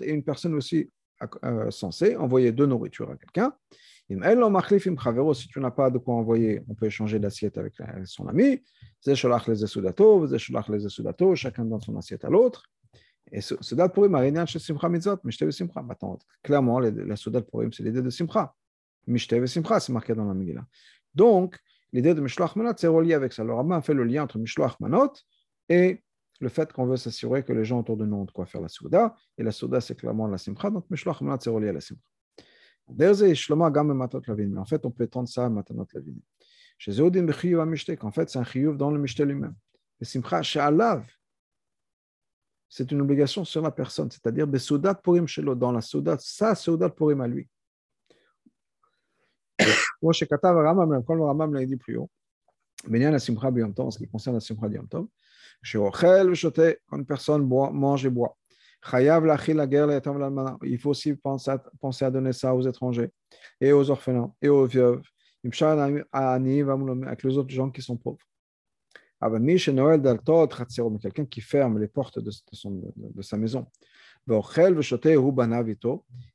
et 0.00 0.10
une 0.10 0.24
personne 0.24 0.54
aussi 0.54 0.90
euh, 1.44 1.70
censée 1.70 2.16
envoyer 2.16 2.52
deux 2.52 2.66
nourritures 2.66 3.10
à 3.10 3.16
quelqu'un. 3.16 3.54
Si 5.34 5.48
tu 5.48 5.60
n'as 5.60 5.70
pas 5.70 5.90
de 5.90 5.98
quoi 5.98 6.14
envoyer, 6.14 6.62
on 6.68 6.74
peut 6.74 6.86
échanger 6.86 7.18
d'assiette 7.18 7.58
avec 7.58 7.74
son 8.04 8.28
ami. 8.28 8.62
Chacun 9.04 9.64
donne 11.64 11.80
son 11.80 11.96
assiette 11.96 12.24
à 12.24 12.30
l'autre. 12.30 12.64
Et 13.30 13.40
Soudat 13.40 13.88
Purim, 13.88 14.14
Arinian 14.14 14.44
chez 14.44 14.58
Simcha 14.58 14.88
Mishtev 14.88 15.50
Simcha. 15.50 15.84
Clairement, 16.42 16.80
la 16.80 17.16
c'est 17.16 17.80
l'idée 17.80 18.02
de 18.02 18.10
Simcha. 18.10 18.54
Mishtev 19.06 19.46
Simcha, 19.46 19.80
c'est 19.80 19.92
marqué 19.92 20.14
dans 20.14 20.26
la 20.26 20.34
Megillah. 20.34 20.66
Donc, 21.14 21.58
l'idée 21.92 22.14
de 22.14 22.20
Mishloach 22.20 22.56
Manot, 22.56 22.74
c'est 22.76 22.88
relié 22.88 23.14
avec 23.14 23.32
ça. 23.32 23.44
Le 23.44 23.54
Rabbin 23.54 23.80
fait 23.80 23.94
le 23.94 24.04
lien 24.04 24.24
entre 24.24 24.38
Mishloach 24.38 24.78
Manot 24.80 25.12
et 25.68 26.02
le 26.40 26.48
fait 26.48 26.72
qu'on 26.72 26.86
veut 26.86 26.96
s'assurer 26.96 27.42
que 27.42 27.52
les 27.52 27.64
gens 27.64 27.80
autour 27.80 27.96
de 27.96 28.04
nous 28.04 28.16
ont 28.16 28.24
de 28.24 28.30
quoi 28.30 28.46
faire 28.46 28.60
la 28.60 28.68
Souda. 28.68 29.14
Et 29.38 29.42
la 29.42 29.52
Souda, 29.52 29.80
c'est 29.80 29.94
clairement 29.94 30.26
la 30.26 30.38
Simcha. 30.38 30.70
Donc, 30.70 30.84
Mishloach 30.90 31.20
Manot, 31.22 31.38
c'est 31.40 31.50
relié 31.50 31.68
à 31.68 31.72
la 31.72 31.80
Simcha. 31.80 32.00
Mais 32.88 33.08
en 33.08 34.64
fait, 34.64 34.86
on 34.86 34.90
peut 34.90 35.04
étendre 35.04 35.28
ça 35.28 35.46
à 35.46 35.48
Matanot 35.48 35.86
Lavin. 35.94 36.12
Chez 36.78 36.92
Zodin 36.92 37.24
Bechiyuv 37.24 37.60
Amishtek, 37.60 38.02
en 38.04 38.10
fait, 38.10 38.28
c'est 38.28 38.38
un 38.38 38.44
chiyuv 38.44 38.76
dans 38.76 38.90
le 38.90 38.98
Mishte 38.98 39.20
lui-même. 39.20 39.54
Et 40.00 40.04
Simcha 40.04 40.42
She'alav, 40.42 41.06
c'est 42.68 42.90
une 42.90 43.00
obligation 43.02 43.44
sur 43.44 43.62
la 43.62 43.70
personne, 43.70 44.10
c'est-à-dire 44.10 44.46
Besoudat 44.46 44.94
Purim 44.94 45.28
Shelo, 45.28 45.54
dans 45.54 45.72
la 45.72 45.80
Soudat, 45.80 46.16
sa 46.18 46.54
Soudat 46.54 46.88
Purim 46.88 47.20
à 47.20 47.28
lui. 47.28 47.48
Moi, 50.02 50.12
chez 50.12 50.26
Katav 50.26 50.56
Ramam, 50.56 51.04
comme 51.04 51.18
le 51.18 51.24
Ramam 51.24 51.54
l'a 51.54 51.64
dit 51.64 51.76
plus 51.76 51.96
haut, 51.98 52.10
Benyan 52.88 53.16
Simcha 53.18 53.52
Tov, 53.52 53.86
en 53.86 53.90
ce 53.90 53.98
qui 53.98 54.08
concerne 54.08 54.36
la 54.36 54.40
Simcha 54.40 54.66
B'Yom 54.66 54.88
Tov, 54.88 55.06
chez 55.62 55.78
Ochel 55.78 56.34
Shote, 56.34 56.78
quand 56.88 56.96
une 56.96 57.06
personne 57.06 57.44
boit, 57.44 57.70
mange 57.70 58.06
et 58.06 58.10
boit. 58.10 58.36
Il 58.84 60.78
faut 60.78 60.90
aussi 60.90 61.14
penser 61.14 61.50
à, 61.50 61.58
penser 61.80 62.04
à 62.04 62.10
donner 62.10 62.32
ça 62.32 62.54
aux 62.54 62.62
étrangers 62.62 63.10
et 63.60 63.72
aux 63.72 63.90
orphelins 63.90 64.34
et 64.42 64.48
aux 64.48 64.66
veuves, 64.66 65.02
avec 65.44 67.22
les 67.22 67.38
autres 67.38 67.50
gens 67.50 67.70
qui 67.70 67.82
sont 67.82 67.96
pauvres. 67.96 68.26
Quelqu'un 71.00 71.24
qui 71.26 71.40
ferme 71.40 71.78
les 71.78 71.86
portes 71.86 72.18
de, 72.18 72.30
son, 72.52 72.92
de, 72.96 73.22
sa 73.22 73.36
maison 73.36 73.68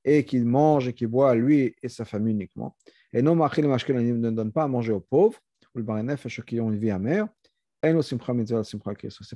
et 0.06 0.26
qui 0.26 0.40
mange 0.40 0.88
et 0.88 0.94
qui 0.94 1.06
boit 1.06 1.36
lui 1.36 1.76
et 1.82 1.90
sa 1.90 2.06
famille 2.06 2.34
uniquement. 2.34 2.78
Et 3.12 3.22
non, 3.22 3.36
ne 3.36 4.32
donne 4.32 4.52
pas 4.54 4.64
à 4.64 4.68
manger 4.68 4.94
aux 4.94 5.02
pauvres 5.02 5.40
ou 5.76 5.80
le 5.80 6.44
qui 6.44 6.60
ont 6.62 6.72
une 6.72 6.80
vie 6.80 6.92
amère. 6.92 7.28
Ce 7.84 7.90
n'est 7.90 8.20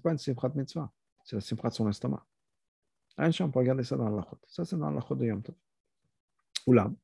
pas 0.01 0.11
une 0.11 0.17
simchat 0.17 0.49
mitzvah, 0.55 0.91
c'est 1.23 1.35
la 1.35 1.41
simchat 1.41 1.69
de 1.69 1.73
son 1.73 1.89
estomac. 1.89 2.25
On 3.17 3.51
peut 3.51 3.59
regarder 3.59 3.83
ça 3.83 3.95
dans 3.95 4.09
la 4.09 4.17
l'achot. 4.17 4.37
Ça, 4.47 4.65
c'est 4.65 4.77
dans 4.77 4.89
la 4.89 4.95
l'achot 4.95 5.15
de 5.15 5.25
Yom 5.25 5.41
Tov. 5.41 5.55
Oulam. 6.67 6.95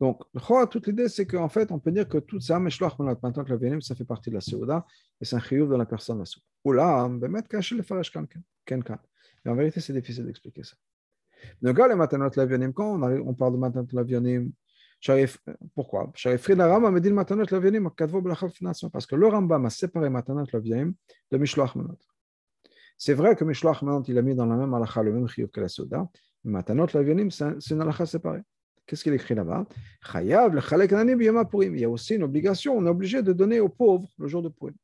Donc, 0.00 0.22
toute 0.70 0.86
l'idée, 0.86 1.08
c'est 1.08 1.26
qu'en 1.26 1.48
fait, 1.48 1.70
on 1.70 1.78
peut 1.78 1.92
dire 1.92 2.08
que 2.08 2.18
tout 2.18 2.40
ça, 2.40 2.58
Meshloach 2.58 2.98
maintenant 2.98 3.44
que 3.44 3.50
la 3.50 3.56
Vénim, 3.56 3.80
ça 3.80 3.94
fait 3.94 4.04
partie 4.04 4.28
de 4.30 4.34
la 4.34 4.40
Seuda, 4.40 4.84
et 5.20 5.24
c'est 5.24 5.36
un 5.36 5.40
chiyuv 5.40 5.70
de 5.70 5.76
la 5.76 5.86
personne 5.86 6.18
la 6.18 6.24
Seuda. 6.24 6.44
Oulam, 6.64 7.20
Bemet, 7.20 7.42
cache 7.42 7.72
le 7.72 7.82
Farash 7.82 8.10
Kankan. 8.10 8.98
Mais 9.44 9.50
en 9.50 9.54
vérité, 9.54 9.80
c'est 9.80 9.92
difficile 9.92 10.26
d'expliquer 10.26 10.64
ça. 10.64 10.74
Donc, 11.62 11.78
les 11.78 11.94
Matanot 11.94 12.30
Lavionim, 12.36 12.72
quand 12.72 13.00
on, 13.00 13.02
on 13.02 13.34
parle 13.34 13.52
de 13.52 13.58
Matanot 13.58 13.86
Lavionim, 13.92 14.50
pourquoi? 15.74 16.10
Parce 16.12 16.24
que 19.06 19.16
le 19.16 19.26
Rambam 19.26 19.66
a 19.66 19.70
séparé 19.70 20.08
Matanot 20.08 20.46
Lavionim 20.52 20.94
de 21.30 21.38
Mishloach 21.38 21.74
Manat. 21.76 21.98
C'est 22.96 23.14
vrai 23.14 23.34
que 23.36 23.44
Mishloach 23.44 23.82
il 24.08 24.18
a 24.18 24.22
mis 24.22 24.34
dans 24.34 24.46
la 24.46 24.56
même 24.56 24.72
halakha 24.72 25.02
le 25.02 25.12
même 25.12 25.28
chiyuv 25.28 25.48
que 25.48 25.60
la 25.60 25.68
soda, 25.68 26.08
Matanot 26.44 26.86
Lavionim, 26.94 27.30
c'est 27.30 27.70
une 27.70 27.82
halakha 27.82 28.06
séparée. 28.06 28.42
Qu'est-ce 28.86 29.02
qu'il 29.02 29.14
écrit 29.14 29.34
là-bas? 29.34 29.66
Il 30.20 30.26
y 30.26 30.34
a 30.34 31.90
aussi 31.90 32.14
une 32.14 32.22
obligation, 32.22 32.76
on 32.76 32.86
est 32.86 32.90
obligé 32.90 33.22
de 33.22 33.32
donner 33.32 33.60
aux 33.60 33.68
pauvres 33.68 34.08
le 34.18 34.28
jour 34.28 34.42
de 34.42 34.50
Purim. 34.50 34.74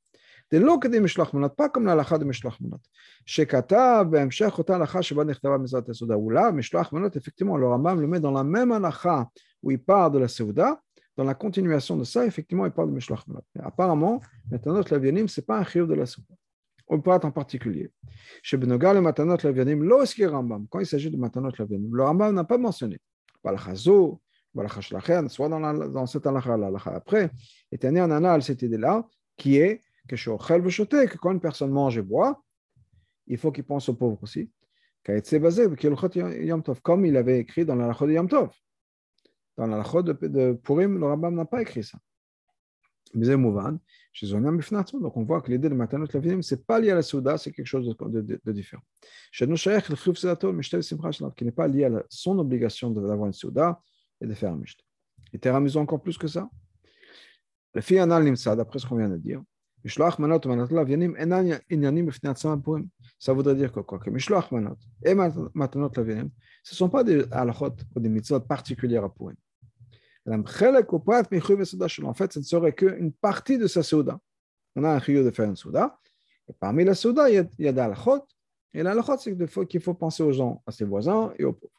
De 0.51 0.89
des 0.89 1.01
Mishloach 1.01 1.33
Manot, 1.33 1.51
pas 1.51 1.69
comme 1.69 1.85
la 1.85 1.93
halakha 1.93 2.19
de 2.19 2.25
Mishloach 2.25 2.61
Manot. 2.61 2.81
Shekata, 3.25 4.03
Bemshech, 4.05 4.59
Ota 4.59 4.75
halakha, 4.77 5.01
Sheba 5.01 5.25
Nechtava 5.25 5.59
Mizat 5.59 5.85
Soda. 5.93 6.19
Ou 6.19 6.31
là, 6.31 6.51
Mishloach 6.51 6.91
Manot, 6.93 7.11
effectivement, 7.15 7.57
le 7.57 7.69
Rambam 7.69 8.01
le 8.01 8.09
met 8.09 8.19
dans 8.19 8.33
la 8.33 8.43
même 8.43 8.73
halakha 8.73 9.29
où 9.63 9.71
il 9.71 9.79
parle 9.79 10.13
de 10.13 10.19
la 10.19 10.29
Seuda. 10.29 10.81
Dans 11.17 11.25
la 11.25 11.35
continuation 11.35 11.97
de 11.97 12.05
ça, 12.05 12.27
effectivement, 12.27 12.67
il 12.67 12.73
parle 12.73 12.89
de 12.89 12.95
Mishloach 12.95 13.27
Manot. 13.29 13.45
Apparemment, 13.61 14.21
Matanot 14.51 14.83
Lavionim, 14.91 15.29
ce 15.29 15.41
n'est 15.41 15.45
pas 15.45 15.59
un 15.59 15.65
chiyuv 15.65 15.87
de 15.87 15.95
la 15.95 16.07
Seuda 16.07 16.35
au 16.91 16.99
prat 16.99 17.21
en 17.23 17.31
particulier. 17.31 17.91
Chez 18.43 18.57
Benogal 18.57 18.97
et 18.97 19.01
Matanot 19.01 19.37
Lavianim, 19.43 19.85
lorsqu'il 19.85 20.27
Rambam, 20.27 20.67
quand 20.69 20.81
il 20.81 20.87
s'agit 20.87 21.11
de 21.11 21.17
Matanot 21.17 21.53
Lavianim, 21.57 21.95
le 21.95 22.03
Rambam 22.03 22.35
n'a 22.35 22.45
pas 22.45 22.59
mentionné. 22.59 22.99
Pas 23.43 23.53
le 23.53 23.59
Chazo, 23.59 24.21
soit 25.29 25.49
dans, 25.49 25.61
la, 25.61 25.73
dans 25.73 26.07
cette 26.07 26.27
halakha, 26.27 26.59
après, 26.87 27.31
est 27.71 27.85
né 27.85 28.01
un 28.01 28.11
anal 28.11 28.43
cette 28.43 28.63
idée-là, 28.63 29.07
qui 29.37 29.57
est 29.57 29.81
que 30.09 30.17
que 30.17 31.19
quand 31.19 31.31
une 31.31 31.41
personne 31.41 31.71
mange 31.71 31.97
et 31.97 32.03
boit, 32.03 32.43
il 33.29 33.39
faut 33.39 33.53
qu'il 33.53 33.65
pense 33.65 33.89
aux 33.89 33.95
pauvres 33.95 34.19
aussi. 34.23 34.51
Comme 36.83 37.07
il 37.07 37.17
avait 37.17 37.39
écrit 37.39 37.65
dans 37.65 37.77
la 37.77 37.93
de 37.93 38.13
Yom. 38.13 38.29
Dans 39.57 39.67
la 39.67 39.83
de, 40.03 40.27
de 40.27 40.53
Purim, 40.55 40.99
le 40.99 41.07
Rambam 41.07 41.37
n'a 41.37 41.45
pas 41.45 41.63
écrit 41.63 41.85
ça. 41.85 41.99
Donc 43.13 45.17
on 45.17 45.25
voit 45.25 45.41
que 45.41 45.51
l'idée 45.51 45.69
de 45.69 45.75
Matanot 45.75 46.07
Lavinim, 46.13 46.43
ce 46.43 46.55
n'est 46.55 46.61
pas 46.61 46.79
lié 46.79 46.91
à 46.91 46.95
la 46.95 47.03
Souda, 47.03 47.39
c'est 47.39 47.51
quelque 47.51 47.67
chose 47.67 47.87
de, 47.87 48.21
de, 48.21 48.41
de 48.45 48.53
différent. 48.53 48.83
Qui 49.33 49.47
n'est 51.45 51.53
pas 51.53 51.69
lié 51.69 51.85
à 51.85 52.05
son 52.09 52.39
obligation 52.39 52.91
d'avoir 52.91 53.27
une 53.27 53.33
Souda 53.33 53.81
et 54.21 54.27
de 54.27 54.35
faire 54.35 54.53
un 54.53 54.57
Mishte. 54.57 54.85
Et 55.33 55.39
Teramizu 55.39 55.79
encore 55.79 56.03
plus 56.03 56.19
que 56.19 56.29
ça. 56.29 56.49
Le 57.75 57.81
fi 57.81 57.99
anal 57.99 58.25
nimsa, 58.25 58.57
d'après 58.57 58.81
ce 58.81 58.87
qu'on 58.87 58.97
vient 58.97 59.09
de 59.09 59.17
dire, 59.17 59.43
Mishloach 59.85 60.19
manot 60.19 60.41
manot 60.45 60.67
lavinim 60.71 61.17
enan 61.17 61.59
inyanim 61.71 62.07
b'fnei 62.07 62.33
purim. 62.63 62.89
Ça 63.19 63.33
voudrait 63.33 63.55
dire 63.55 63.73
que 63.73 63.81
quoi? 63.81 63.99
Que 63.99 64.11
Mishloach 64.11 64.51
manot 64.51 64.77
et 65.05 65.15
matanot 65.15 65.91
lavinim, 65.97 66.31
ce 66.63 66.75
ne 66.75 66.77
sont 66.77 66.89
pas 66.89 67.05
des 67.05 67.25
halachot 67.31 67.77
ou 67.95 68.01
des 68.01 68.09
mitzvot 68.09 68.41
particulières 68.41 69.05
à 69.05 69.15
Purim. 69.15 69.37
En 70.27 72.15
fait, 72.15 72.33
ce 72.33 72.39
ne 72.39 72.45
serait 72.45 72.73
qu'une 72.73 73.13
partie 73.13 73.59
de 73.59 73.67
sa 73.67 73.83
souda. 73.83 74.21
On 74.77 74.85
a 74.85 74.91
un 74.91 74.99
rio 74.99 75.25
de 75.25 75.31
faire 75.31 75.47
une 75.47 75.57
souda. 75.57 75.99
Et 76.49 76.53
parmi 76.53 76.85
la 76.85 76.95
souda, 76.95 77.31
il 77.31 77.49
y 77.59 77.69
a, 77.69 77.73
d'alchot. 77.73 78.25
Et 78.75 78.83
l'alchot, 78.83 79.17
c'est 79.19 79.37
qu'il 79.67 79.81
faut, 79.81 79.95
penser 79.95 80.23
aux 80.23 80.33
gens, 80.33 80.63
à 80.67 80.73
ses 80.73 80.85
voisins 80.85 81.33
et 81.39 81.45
aux 81.45 81.53
pauvres. 81.53 81.73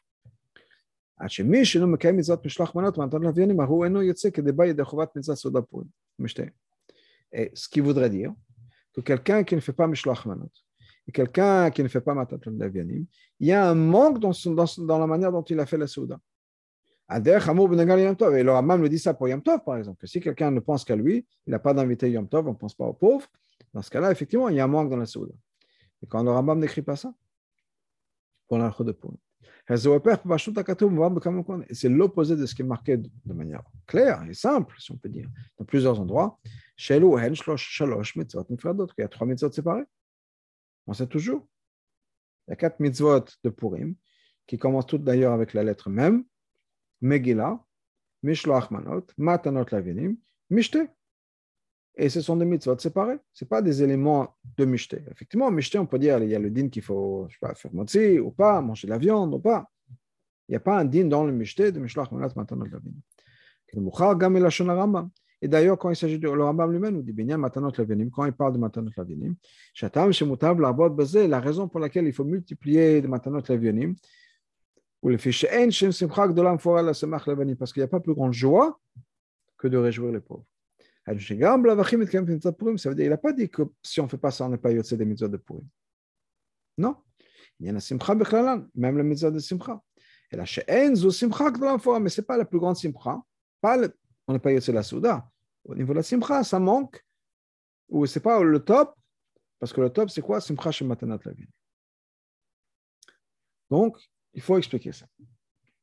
Et 7.32 7.50
ce 7.54 7.68
qui 7.68 7.80
voudrait 7.80 8.10
dire 8.10 8.34
que 8.92 9.00
quelqu'un 9.00 9.44
qui 9.44 9.54
ne 9.54 9.60
fait 9.60 9.72
pas 9.72 9.86
Mishloch 9.86 10.26
Manot, 10.26 10.50
et 11.06 11.12
quelqu'un 11.12 11.70
qui 11.70 11.82
ne 11.82 11.88
fait 11.88 12.00
pas 12.00 12.14
Matat 12.14 12.38
il 12.46 13.06
y 13.40 13.52
a 13.52 13.68
un 13.68 13.74
manque 13.74 14.18
dans, 14.18 14.32
son, 14.32 14.52
dans, 14.52 14.66
dans 14.78 14.98
la 14.98 15.06
manière 15.06 15.32
dont 15.32 15.42
il 15.42 15.58
a 15.60 15.66
fait 15.66 15.78
la 15.78 15.86
souda. 15.86 16.18
Et 17.16 18.42
le 18.42 18.50
Ramam 18.50 18.82
le 18.82 18.88
dit 18.88 18.98
ça 18.98 19.14
pour 19.14 19.28
Yom 19.28 19.42
Tov, 19.42 19.62
par 19.64 19.76
exemple, 19.76 20.00
que 20.00 20.06
si 20.06 20.20
quelqu'un 20.20 20.50
ne 20.50 20.60
pense 20.60 20.84
qu'à 20.84 20.96
lui, 20.96 21.26
il 21.46 21.50
n'a 21.50 21.58
pas 21.58 21.74
d'invité 21.74 22.10
Yom 22.10 22.28
Tov, 22.28 22.48
on 22.48 22.52
ne 22.52 22.56
pense 22.56 22.74
pas 22.74 22.84
aux 22.84 22.92
pauvres, 22.92 23.26
dans 23.74 23.82
ce 23.82 23.90
cas-là, 23.90 24.10
effectivement, 24.10 24.48
il 24.48 24.56
y 24.56 24.60
a 24.60 24.64
un 24.64 24.68
manque 24.68 24.90
dans 24.90 24.96
la 24.96 25.06
Souda. 25.06 25.34
Et 26.02 26.06
quand 26.06 26.22
le 26.22 26.30
Ramam 26.30 26.58
n'écrit 26.58 26.82
pas 26.82 26.96
ça, 26.96 27.14
pour 28.48 28.58
l'alcho 28.58 28.84
de. 28.84 28.94
C'est 31.70 31.88
l'opposé 31.88 32.36
de 32.36 32.46
ce 32.46 32.54
qui 32.54 32.62
est 32.62 32.66
marqué 32.66 32.96
de 32.96 33.32
manière 33.32 33.62
claire 33.86 34.22
et 34.28 34.34
simple, 34.34 34.74
si 34.78 34.90
on 34.92 34.96
peut 34.96 35.08
dire, 35.08 35.28
dans 35.56 35.64
plusieurs 35.64 36.00
endroits. 36.00 36.38
Il 36.76 37.00
y 38.98 39.02
a 39.02 39.08
trois 39.08 39.26
mitzvot 39.26 39.52
séparés. 39.52 39.84
On 40.86 40.92
sait 40.92 41.06
toujours. 41.06 41.46
Il 42.46 42.50
y 42.50 42.52
a 42.54 42.56
quatre 42.56 42.80
mitzvot 42.80 43.24
de 43.44 43.50
Purim, 43.50 43.94
qui 44.46 44.58
commencent 44.58 44.86
toutes 44.86 45.04
d'ailleurs 45.04 45.32
avec 45.32 45.54
la 45.54 45.62
lettre 45.62 45.88
même. 45.88 46.24
Megillah, 47.02 47.62
Mishloach 48.22 48.70
Manot, 48.70 49.06
Matanot 49.18 49.66
Lavinim, 49.70 50.16
Mishte. 50.50 50.78
Et 51.94 52.08
ce 52.08 52.22
sont 52.22 52.36
des 52.36 52.46
mitzvot 52.46 52.78
séparés. 52.78 53.18
Ce 53.34 53.44
pas 53.44 53.60
des 53.60 53.82
éléments 53.82 54.34
de 54.56 54.64
Mishte. 54.64 54.96
Effectivement, 55.10 55.50
Mishte, 55.50 55.76
on 55.76 55.84
peut 55.84 55.98
dire 55.98 56.18
il 56.22 56.30
y 56.30 56.34
a 56.34 56.38
le 56.38 56.50
din 56.50 56.68
qu'il 56.68 56.82
faut 56.82 57.26
je 57.28 57.34
sais 57.34 57.38
pas, 57.40 57.54
faire 57.54 57.74
motzi 57.74 58.18
ou 58.18 58.30
pas, 58.30 58.62
manger 58.62 58.86
de 58.86 58.92
la 58.92 58.98
viande 58.98 59.34
ou 59.34 59.38
pas. 59.38 59.70
Il 60.48 60.52
n'y 60.52 60.56
a 60.56 60.60
pas 60.60 60.78
un 60.78 60.86
din 60.86 61.04
dans 61.04 61.24
le 61.24 61.32
Mishte 61.32 61.60
de 61.60 61.78
Mishloach 61.78 62.10
Manot, 62.12 62.30
Matanot 62.34 62.64
Lavinim. 62.64 63.00
Et 65.44 65.48
d'ailleurs, 65.48 65.78
quand 65.78 65.90
il 65.90 65.96
s'agit 65.96 66.18
de 66.18 66.28
le 66.28 66.44
Rambam 66.44 66.70
lui-même, 66.70 66.94
nous 66.94 67.02
dit 67.02 67.12
Binyan 67.12 67.38
Matanot 67.38 67.72
Lavinim, 67.76 68.10
quand 68.10 68.24
il 68.26 68.32
parle 68.32 68.52
de 68.52 68.58
Matanot 68.58 68.90
Lavinim, 68.96 69.34
Shatam 69.74 70.12
Shemutav 70.12 70.60
Larbot 70.60 70.90
Bazé, 70.90 71.26
la 71.26 71.40
raison 71.40 71.68
pour 71.68 71.80
laquelle 71.80 72.06
il 72.06 72.12
faut 72.12 72.24
multiplier 72.24 73.00
de 73.00 73.08
Matanot 73.08 73.42
Lavinim, 73.48 73.94
parce 75.02 75.22
qu'il 77.72 77.80
n'y 77.80 77.84
a 77.84 77.88
pas 77.88 78.00
plus 78.00 78.14
grande 78.14 78.32
joie 78.32 78.80
que 79.58 79.68
de 79.68 79.76
réjouir 79.76 80.12
les 80.12 80.20
pauvres. 80.20 80.46
Ça 81.04 81.12
veut 81.12 81.18
dire, 82.94 83.06
il 83.06 83.08
n'a 83.08 83.16
pas 83.16 83.32
dit 83.32 83.50
que 83.50 83.62
si 83.82 84.00
on 84.00 84.04
ne 84.04 84.08
fait 84.08 84.18
pas 84.18 84.30
ça, 84.30 84.46
on 84.46 84.50
n'est 84.50 84.58
pas 84.58 84.70
yotze 84.70 84.92
des 84.92 85.04
mitzvahs 85.04 85.28
de 85.28 85.36
Purim. 85.36 85.66
Non. 86.78 86.96
Il 87.58 87.66
y 87.66 87.68
a 87.68 87.72
la 87.72 87.80
simcha 87.80 88.14
bechlalan, 88.14 88.68
même 88.76 88.96
la 88.96 89.02
mitzvah 89.02 89.32
de 89.32 89.40
simcha. 89.40 89.82
Et 90.30 90.36
la 90.36 90.44
she'en 90.44 90.94
zo 90.94 91.10
simcha 91.10 91.50
de 91.50 91.58
l'amphora, 91.58 91.98
mais 91.98 92.08
ce 92.08 92.20
n'est 92.20 92.24
pas 92.24 92.36
la 92.36 92.44
plus 92.44 92.60
grande 92.60 92.76
simcha. 92.76 93.20
On 93.64 94.32
n'est 94.32 94.38
pas 94.38 94.52
yotze 94.52 94.68
la 94.68 94.84
souda. 94.84 95.28
Au 95.64 95.74
niveau 95.74 95.92
de 95.92 95.98
la 95.98 96.04
simcha, 96.04 96.44
ça 96.44 96.60
manque, 96.60 97.04
ou 97.88 98.06
ce 98.06 98.18
n'est 98.18 98.22
pas 98.22 98.40
le 98.40 98.60
top, 98.60 98.96
parce 99.58 99.72
que 99.72 99.80
le 99.80 99.90
top, 99.90 100.10
c'est 100.10 100.22
quoi? 100.22 100.40
Simcha 100.40 100.70
chez 100.70 100.84
Matanat 100.84 101.18
Lavin. 101.24 101.46
Donc, 103.68 103.98
il 104.34 104.42
faut 104.42 104.56
expliquer 104.58 104.92
ça. 104.92 105.06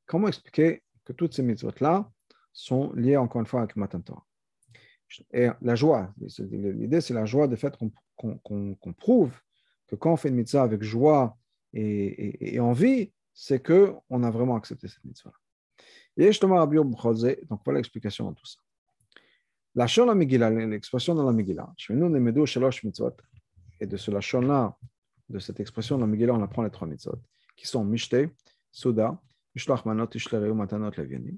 Comment 0.05 0.27
expliquer 0.27 0.83
que 1.05 1.13
toutes 1.13 1.33
ces 1.33 1.43
mitzvot-là 1.43 2.09
sont 2.51 2.91
liées 2.93 3.17
encore 3.17 3.41
une 3.41 3.47
fois 3.47 3.61
avec 3.61 3.75
Matan 3.75 4.01
Torah? 4.01 4.25
Et 5.31 5.49
la 5.61 5.75
joie, 5.75 6.13
l'idée 6.39 7.01
c'est 7.01 7.13
la 7.13 7.25
joie 7.25 7.47
du 7.47 7.57
fait 7.57 7.75
qu'on 8.15 8.93
prouve 8.93 9.31
que 9.87 9.95
quand 9.95 10.13
on 10.13 10.17
fait 10.17 10.29
une 10.29 10.35
mitzvah 10.35 10.63
avec 10.63 10.83
joie 10.83 11.35
et, 11.73 12.55
et, 12.55 12.59
envie, 12.59 13.11
c'est 13.33 13.63
qu'on 13.63 14.23
a 14.23 14.29
vraiment 14.29 14.55
accepté 14.55 14.87
cette 14.87 15.03
mitzvah. 15.03 15.33
Donc 16.17 17.61
voilà 17.65 17.79
l'explication 17.79 18.29
de 18.31 18.35
tout 18.35 18.45
ça. 18.45 18.59
La 19.75 19.85
la 19.85 20.15
Megillah, 20.15 20.49
l'expression 20.49 21.15
dans 21.15 21.25
la 21.25 21.31
Megillah, 21.31 21.73
et 23.79 23.85
de 23.87 23.97
ce 23.97 24.11
lachon 24.11 24.73
de 25.29 25.39
cette 25.39 25.59
expression 25.59 25.97
dans 25.97 26.05
la 26.05 26.11
Megillah, 26.11 26.33
on 26.33 26.43
apprend 26.43 26.63
les 26.63 26.71
trois 26.71 26.87
mitzvot, 26.87 27.21
qui 27.59 27.67
sont 27.67 27.83
Mishte, 27.83 28.15
Souda, 28.71 29.21
Mishloach 29.53 29.85
Manot, 29.85 30.07
Ishlereu, 30.13 30.53
Matanot, 30.53 30.91
Levianim, 30.91 31.37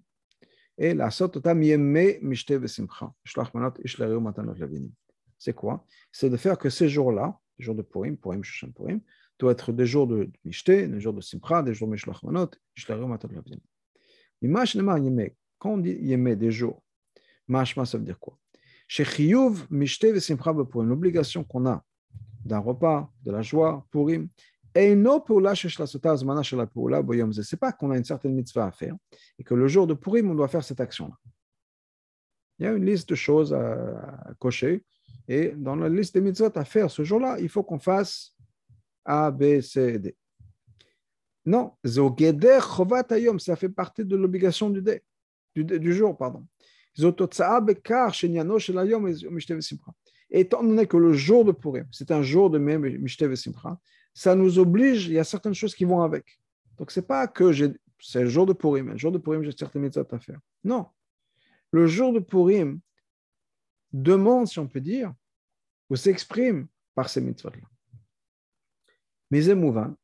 et 0.77 0.93
la 0.93 1.09
Sototam 1.09 1.63
Yeme, 1.63 2.19
Mishte, 2.21 2.51
Vesimcha, 2.51 3.11
Mishloach 3.25 3.51
Manot, 3.55 3.73
Ishlereu, 3.83 4.19
Matanot, 4.19 4.53
Levianim. 4.53 4.91
C'est 5.39 5.53
quoi? 5.53 5.83
C'est 6.11 6.29
de 6.29 6.37
faire 6.37 6.59
que 6.59 6.69
ces 6.69 6.89
jours-là, 6.89 7.39
les 7.57 7.65
jours 7.65 7.73
de 7.73 7.81
Purim, 7.81 8.17
Purim, 8.17 8.43
Shushan 8.43 8.71
Purim, 8.71 9.01
doivent 9.39 9.53
être 9.53 9.71
des 9.71 9.87
jours 9.87 10.05
de 10.05 10.29
Mishte, 10.45 10.69
des 10.69 10.99
jours 10.99 11.13
de 11.13 11.21
Simcha, 11.21 11.63
des 11.63 11.73
jours 11.73 11.87
de 11.87 11.93
Mishloach 11.93 12.21
Manot, 12.21 12.51
Ishlereu, 12.77 13.07
Matanot, 13.07 13.33
Levianim. 13.33 13.61
Imash 14.43 14.75
Nemar 14.75 14.99
Yeme, 14.99 15.29
quand 15.57 15.71
on 15.71 15.77
dit 15.79 15.97
Yeme, 16.01 16.35
des 16.35 16.51
jours, 16.51 16.83
Mashma, 17.47 17.85
ça 17.85 17.97
veut 17.97 18.05
dire 18.05 18.19
quoi? 18.19 18.37
Chez 18.87 19.05
Chiyuv, 19.05 19.65
Mishte, 19.71 20.05
Vesimcha, 20.05 20.53
Purim, 20.53 20.87
l'obligation 20.87 21.43
qu'on 21.43 21.65
a 21.65 21.83
d'un 22.45 22.59
repas, 22.59 23.11
de 23.23 23.31
la 23.31 23.41
joie, 23.41 23.87
Purim, 23.91 24.27
et 24.73 24.95
non 24.95 25.19
pour 25.19 25.41
la 25.41 25.53
c'est 25.55 25.99
pas 27.59 27.71
qu'on 27.73 27.91
a 27.91 27.97
une 27.97 28.05
certaine 28.05 28.33
mitzvah 28.33 28.67
à 28.67 28.71
faire 28.71 28.95
et 29.37 29.43
que 29.43 29.53
le 29.53 29.67
jour 29.67 29.85
de 29.87 29.93
Purim, 29.93 30.31
on 30.31 30.35
doit 30.35 30.47
faire 30.47 30.63
cette 30.63 30.79
action-là. 30.79 31.15
Il 32.59 32.65
y 32.65 32.67
a 32.67 32.71
une 32.71 32.85
liste 32.85 33.09
de 33.09 33.15
choses 33.15 33.53
à, 33.53 34.33
cocher 34.39 34.83
et 35.27 35.49
dans 35.49 35.75
la 35.75 35.89
liste 35.89 36.13
des 36.13 36.21
mitzvot 36.21 36.55
à 36.55 36.63
faire 36.63 36.89
ce 36.89 37.03
jour-là, 37.03 37.37
il 37.39 37.49
faut 37.49 37.63
qu'on 37.63 37.79
fasse 37.79 38.33
A, 39.03 39.31
B, 39.31 39.59
C, 39.61 39.99
D. 39.99 40.15
Non, 41.45 41.73
ça 41.83 43.55
fait 43.55 43.69
partie 43.69 44.05
de 44.05 44.15
l'obligation 44.15 44.69
du, 44.69 44.83
du, 45.55 45.63
du 45.63 45.93
jour. 45.93 46.15
Pardon. 46.15 46.45
Étant 50.33 50.63
donné 50.63 50.87
que 50.87 50.97
le 50.97 51.13
jour 51.13 51.45
de 51.45 51.51
Purim, 51.51 51.87
c'est 51.91 52.11
un 52.11 52.21
jour 52.21 52.49
de 52.49 52.57
même 52.57 52.81
Mishte 52.99 53.35
Simcha, 53.35 53.79
ça 54.13 54.35
nous 54.35 54.59
oblige, 54.59 55.07
il 55.07 55.13
y 55.13 55.19
a 55.19 55.23
certaines 55.23 55.53
choses 55.53 55.75
qui 55.75 55.85
vont 55.85 56.01
avec. 56.01 56.39
Donc, 56.77 56.91
ce 56.91 56.99
n'est 56.99 57.05
pas 57.05 57.27
que 57.27 57.51
c'est 57.99 58.23
le 58.23 58.29
jour 58.29 58.45
de 58.45 58.53
Purim, 58.53 58.89
le 58.89 58.97
jour 58.97 59.11
de 59.11 59.17
Purim, 59.17 59.43
j'ai 59.43 59.51
certaines 59.51 59.83
mitzvot 59.83 60.05
à 60.11 60.19
faire. 60.19 60.39
Non. 60.63 60.87
Le 61.71 61.87
jour 61.87 62.11
de 62.11 62.19
Purim 62.19 62.79
demande, 63.93 64.47
si 64.47 64.59
on 64.59 64.67
peut 64.67 64.81
dire, 64.81 65.13
ou 65.89 65.95
s'exprime 65.95 66.67
par 66.95 67.09
ces 67.09 67.21
mitzvot-là. 67.21 67.67
Mais 69.29 69.45
émouvant, 69.45 69.95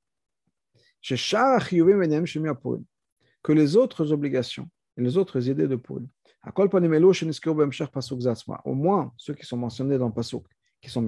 que 3.44 3.54
les 3.54 3.76
autres 3.76 4.12
obligations 4.12 4.70
et 4.98 5.02
les 5.02 5.18
autres 5.18 5.50
idées 5.50 5.68
de 5.68 5.76
Purim, 5.76 6.08
au 8.66 8.74
moins 8.74 9.14
ceux 9.18 9.34
qui 9.34 9.46
sont 9.46 9.58
mentionnés 9.58 9.98
dans 9.98 10.12
Pasuk, 10.12 10.46
qui 10.82 10.90
sont 10.90 11.02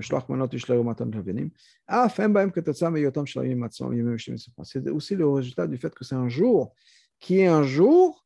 c'est 4.63 4.87
aussi 4.89 5.15
le 5.15 5.27
résultat 5.27 5.67
du 5.67 5.77
fait 5.77 5.93
que 5.93 6.03
c'est 6.03 6.15
un 6.15 6.29
jour 6.29 6.73
qui 7.19 7.39
est 7.39 7.47
un 7.47 7.63
jour 7.63 8.25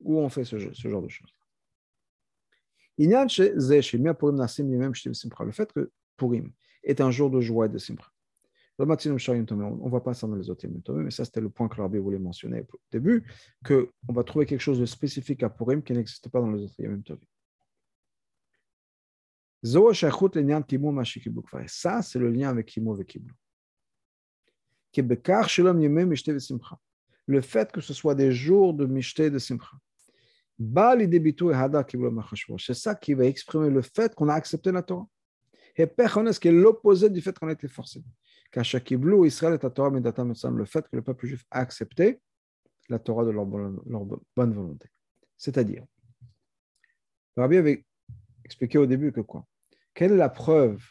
où 0.00 0.18
on 0.18 0.28
fait 0.28 0.44
ce, 0.44 0.58
genre 0.58 1.02
de 1.02 1.08
choses. 1.08 1.34
Le 2.98 3.12
fait 5.52 5.72
que 5.72 5.90
Purim 6.16 6.52
est 6.82 7.00
un 7.00 7.10
jour 7.10 7.30
de 7.30 7.40
joie 7.40 7.66
et 7.66 7.68
de 7.68 7.78
simcha. 7.78 8.06
On 8.78 8.86
ne 8.86 9.88
voit 9.88 10.02
pas 10.02 10.14
ça 10.14 10.26
dans 10.26 10.34
les 10.34 10.50
autres 10.50 10.66
mais 10.94 11.10
ça 11.10 11.24
c'était 11.24 11.40
le 11.40 11.50
point 11.50 11.68
que 11.68 11.78
l'Arbi 11.78 11.98
voulait 11.98 12.18
mentionner 12.18 12.60
au 12.60 12.80
début, 12.90 13.24
qu'on 13.64 14.12
va 14.12 14.24
trouver 14.24 14.46
quelque 14.46 14.60
chose 14.60 14.80
de 14.80 14.86
spécifique 14.86 15.42
à 15.42 15.50
Purim 15.50 15.82
qui 15.82 15.92
n'existe 15.92 16.28
pas 16.30 16.40
dans 16.40 16.50
les 16.50 16.62
autres 16.62 16.74
Tovim. 17.04 17.20
Ça, 19.64 19.80
c'est 22.02 22.18
le 22.18 22.30
lien 22.30 22.48
avec 22.48 22.66
Kimo 22.66 22.98
et 22.98 23.04
Kiblu. 23.04 23.32
Le 27.26 27.40
fait 27.40 27.70
que 27.72 27.80
ce 27.80 27.94
soit 27.94 28.14
des 28.16 28.32
jours 28.32 28.74
de 28.74 28.86
Mishte 28.86 29.20
et 29.20 29.30
de 29.30 29.38
Simcha. 29.38 29.76
C'est 32.58 32.74
ça 32.74 32.94
qui 32.94 33.14
va 33.14 33.24
exprimer 33.24 33.70
le 33.70 33.82
fait 33.82 34.14
qu'on 34.14 34.28
a 34.28 34.34
accepté 34.34 34.70
la 34.72 34.82
Torah. 34.82 35.08
Et 35.76 35.86
ce 35.86 36.40
qui 36.40 36.48
est 36.48 36.52
l'opposé 36.52 37.08
du 37.08 37.20
fait 37.22 37.38
qu'on 37.38 37.48
a 37.48 37.52
été 37.52 37.68
forcé. 37.68 38.02
Israël 38.54 39.54
est 39.54 39.70
Torah 39.70 39.90
le 39.90 40.64
fait 40.64 40.88
que 40.88 40.96
le 40.96 41.02
peuple 41.02 41.26
juif 41.26 41.44
a 41.50 41.60
accepté 41.60 42.20
la 42.88 42.98
Torah 42.98 43.24
de 43.24 43.30
leur, 43.30 43.46
bonne 43.46 44.52
volonté. 44.52 44.88
C'est-à-dire, 45.38 45.86
Rabbi 47.36 47.56
avait 47.56 47.86
expliqué 48.44 48.76
au 48.76 48.86
début 48.86 49.12
que 49.12 49.22
quoi? 49.22 49.46
Quelle 49.94 50.12
est 50.12 50.16
la 50.16 50.28
preuve 50.28 50.82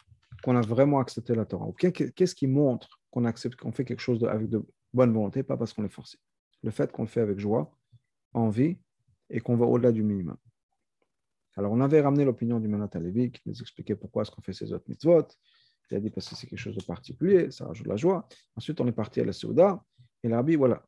qu'on 0.44 0.56
a 0.56 0.62
vraiment 0.62 1.00
accepté 1.00 1.36
la 1.36 1.46
Torah? 1.46 1.68
Qu'est-ce 1.78 2.36
qui 2.36 2.48
montre 2.48 3.02
qu'on 3.10 3.26
accepte, 3.26 3.60
qu'on 3.60 3.72
fait 3.72 3.86
quelque 3.86 4.00
chose 4.00 4.24
avec 4.24 4.50
de 4.50 4.64
bonne 4.94 5.14
volonté, 5.14 5.44
pas 5.44 5.58
parce 5.58 5.74
qu'on 5.74 5.84
est 5.86 5.90
forcé? 5.90 6.18
Le 6.64 6.72
fait 6.72 6.92
qu'on 6.92 7.04
le 7.04 7.08
fait 7.08 7.22
avec 7.22 7.40
joie, 7.40 7.76
envie, 8.34 8.78
et 9.30 9.40
qu'on 9.40 9.56
va 9.56 9.66
au-delà 9.66 9.92
du 9.92 10.04
minimum. 10.04 10.38
Alors, 11.56 11.72
on 11.72 11.82
avait 11.82 12.02
ramené 12.02 12.26
l'opinion 12.26 12.60
du 12.60 12.68
Manat 12.68 12.90
Levi 12.96 13.32
qui 13.32 13.42
nous 13.46 13.60
expliquait 13.60 13.96
pourquoi 13.96 14.22
est-ce 14.22 14.32
qu'on 14.32 14.42
fait 14.42 14.54
ces 14.54 14.72
autres 14.74 14.86
mitzvot. 14.88 15.28
Il 15.90 15.98
a 15.98 16.00
dit 16.00 16.10
parce 16.10 16.30
que 16.30 16.36
c'est 16.36 16.48
quelque 16.48 16.60
chose 16.60 16.76
de 16.76 16.84
particulier, 16.84 17.52
ça 17.52 17.66
rajoute 17.66 17.88
la 17.88 17.98
joie. 17.98 18.28
Ensuite, 18.56 18.80
on 18.80 18.88
est 18.88 18.94
parti 18.94 19.20
à 19.20 19.26
la 19.26 19.34
Souda, 19.34 19.84
et 20.24 20.30
l'Arabie, 20.30 20.56
voilà, 20.56 20.86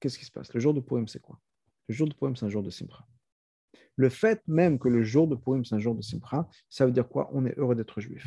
qu'est-ce 0.00 0.18
qui 0.18 0.24
se 0.24 0.30
passe? 0.30 0.54
Le 0.54 0.60
jour 0.60 0.72
de 0.72 0.80
Purim, 0.80 1.08
c'est 1.08 1.20
quoi? 1.20 1.38
Le 1.88 1.94
jour 1.94 2.08
de 2.08 2.14
Purim, 2.14 2.34
c'est 2.36 2.46
un 2.46 2.48
jour 2.48 2.62
de 2.62 2.70
Simcha. 2.70 3.04
Le 3.96 4.08
fait 4.08 4.42
même 4.46 4.78
que 4.78 4.88
le 4.88 5.02
jour 5.02 5.28
de 5.28 5.34
Purim, 5.34 5.64
c'est 5.64 5.74
un 5.74 5.78
jour 5.78 5.94
de 5.94 6.02
Simcha, 6.02 6.48
ça 6.68 6.86
veut 6.86 6.92
dire 6.92 7.08
quoi? 7.08 7.30
On 7.32 7.46
est 7.46 7.56
heureux 7.58 7.74
d'être 7.74 8.00
juif. 8.00 8.26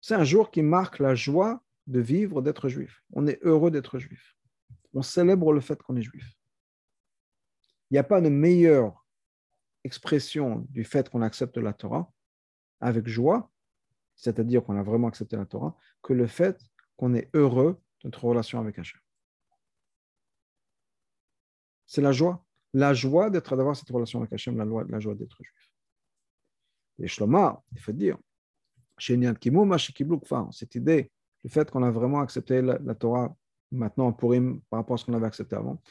C'est 0.00 0.14
un 0.14 0.24
jour 0.24 0.50
qui 0.50 0.62
marque 0.62 0.98
la 0.98 1.14
joie 1.14 1.62
de 1.86 2.00
vivre, 2.00 2.42
d'être 2.42 2.68
juif. 2.68 3.02
On 3.12 3.26
est 3.26 3.38
heureux 3.42 3.70
d'être 3.70 3.98
juif. 3.98 4.36
On 4.94 5.02
célèbre 5.02 5.52
le 5.52 5.60
fait 5.60 5.80
qu'on 5.82 5.96
est 5.96 6.02
juif. 6.02 6.36
Il 7.90 7.94
n'y 7.94 7.98
a 7.98 8.04
pas 8.04 8.20
de 8.20 8.28
meilleure 8.28 9.06
expression 9.84 10.66
du 10.70 10.84
fait 10.84 11.08
qu'on 11.08 11.22
accepte 11.22 11.56
la 11.58 11.72
Torah 11.72 12.10
avec 12.80 13.06
joie, 13.06 13.50
c'est-à-dire 14.16 14.64
qu'on 14.64 14.76
a 14.76 14.82
vraiment 14.82 15.08
accepté 15.08 15.36
la 15.36 15.46
Torah, 15.46 15.76
que 16.02 16.12
le 16.12 16.26
fait 16.26 16.60
qu'on 16.96 17.14
est 17.14 17.30
heureux 17.34 17.80
de 18.00 18.08
notre 18.08 18.24
relation 18.24 18.60
avec 18.60 18.78
Hachem. 18.78 19.00
C'est 21.86 22.00
la 22.00 22.12
joie. 22.12 22.44
La 22.74 22.94
joie 22.94 23.30
d'être, 23.30 23.56
d'avoir 23.56 23.76
cette 23.76 23.90
relation 23.90 24.20
avec 24.20 24.32
Hachem, 24.32 24.56
la, 24.56 24.64
la 24.64 25.00
joie 25.00 25.14
d'être 25.14 25.36
juif. 25.42 25.70
Et 26.98 27.08
Shloma, 27.08 27.62
il 27.72 27.80
faut 27.80 27.92
dire, 27.92 28.16
cette 28.98 30.74
idée, 30.74 31.10
le 31.44 31.50
fait 31.50 31.70
qu'on 31.70 31.82
a 31.82 31.90
vraiment 31.90 32.20
accepté 32.20 32.62
la, 32.62 32.94
Torah 32.94 33.34
maintenant 33.70 34.12
pour 34.12 34.34
par 34.70 34.78
rapport 34.80 34.94
à 34.94 34.96
ce 34.98 35.04
qu'on 35.04 35.14
avait 35.14 35.26
accepté 35.26 35.56
avant, 35.56 35.82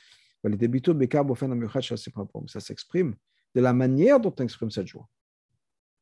ça 2.48 2.60
s'exprime 2.60 3.16
de 3.54 3.62
la 3.62 3.74
manière 3.74 4.20
dont 4.20 4.34
on 4.40 4.44
exprime 4.44 4.72
cette 4.72 4.88
joie. 4.88 5.08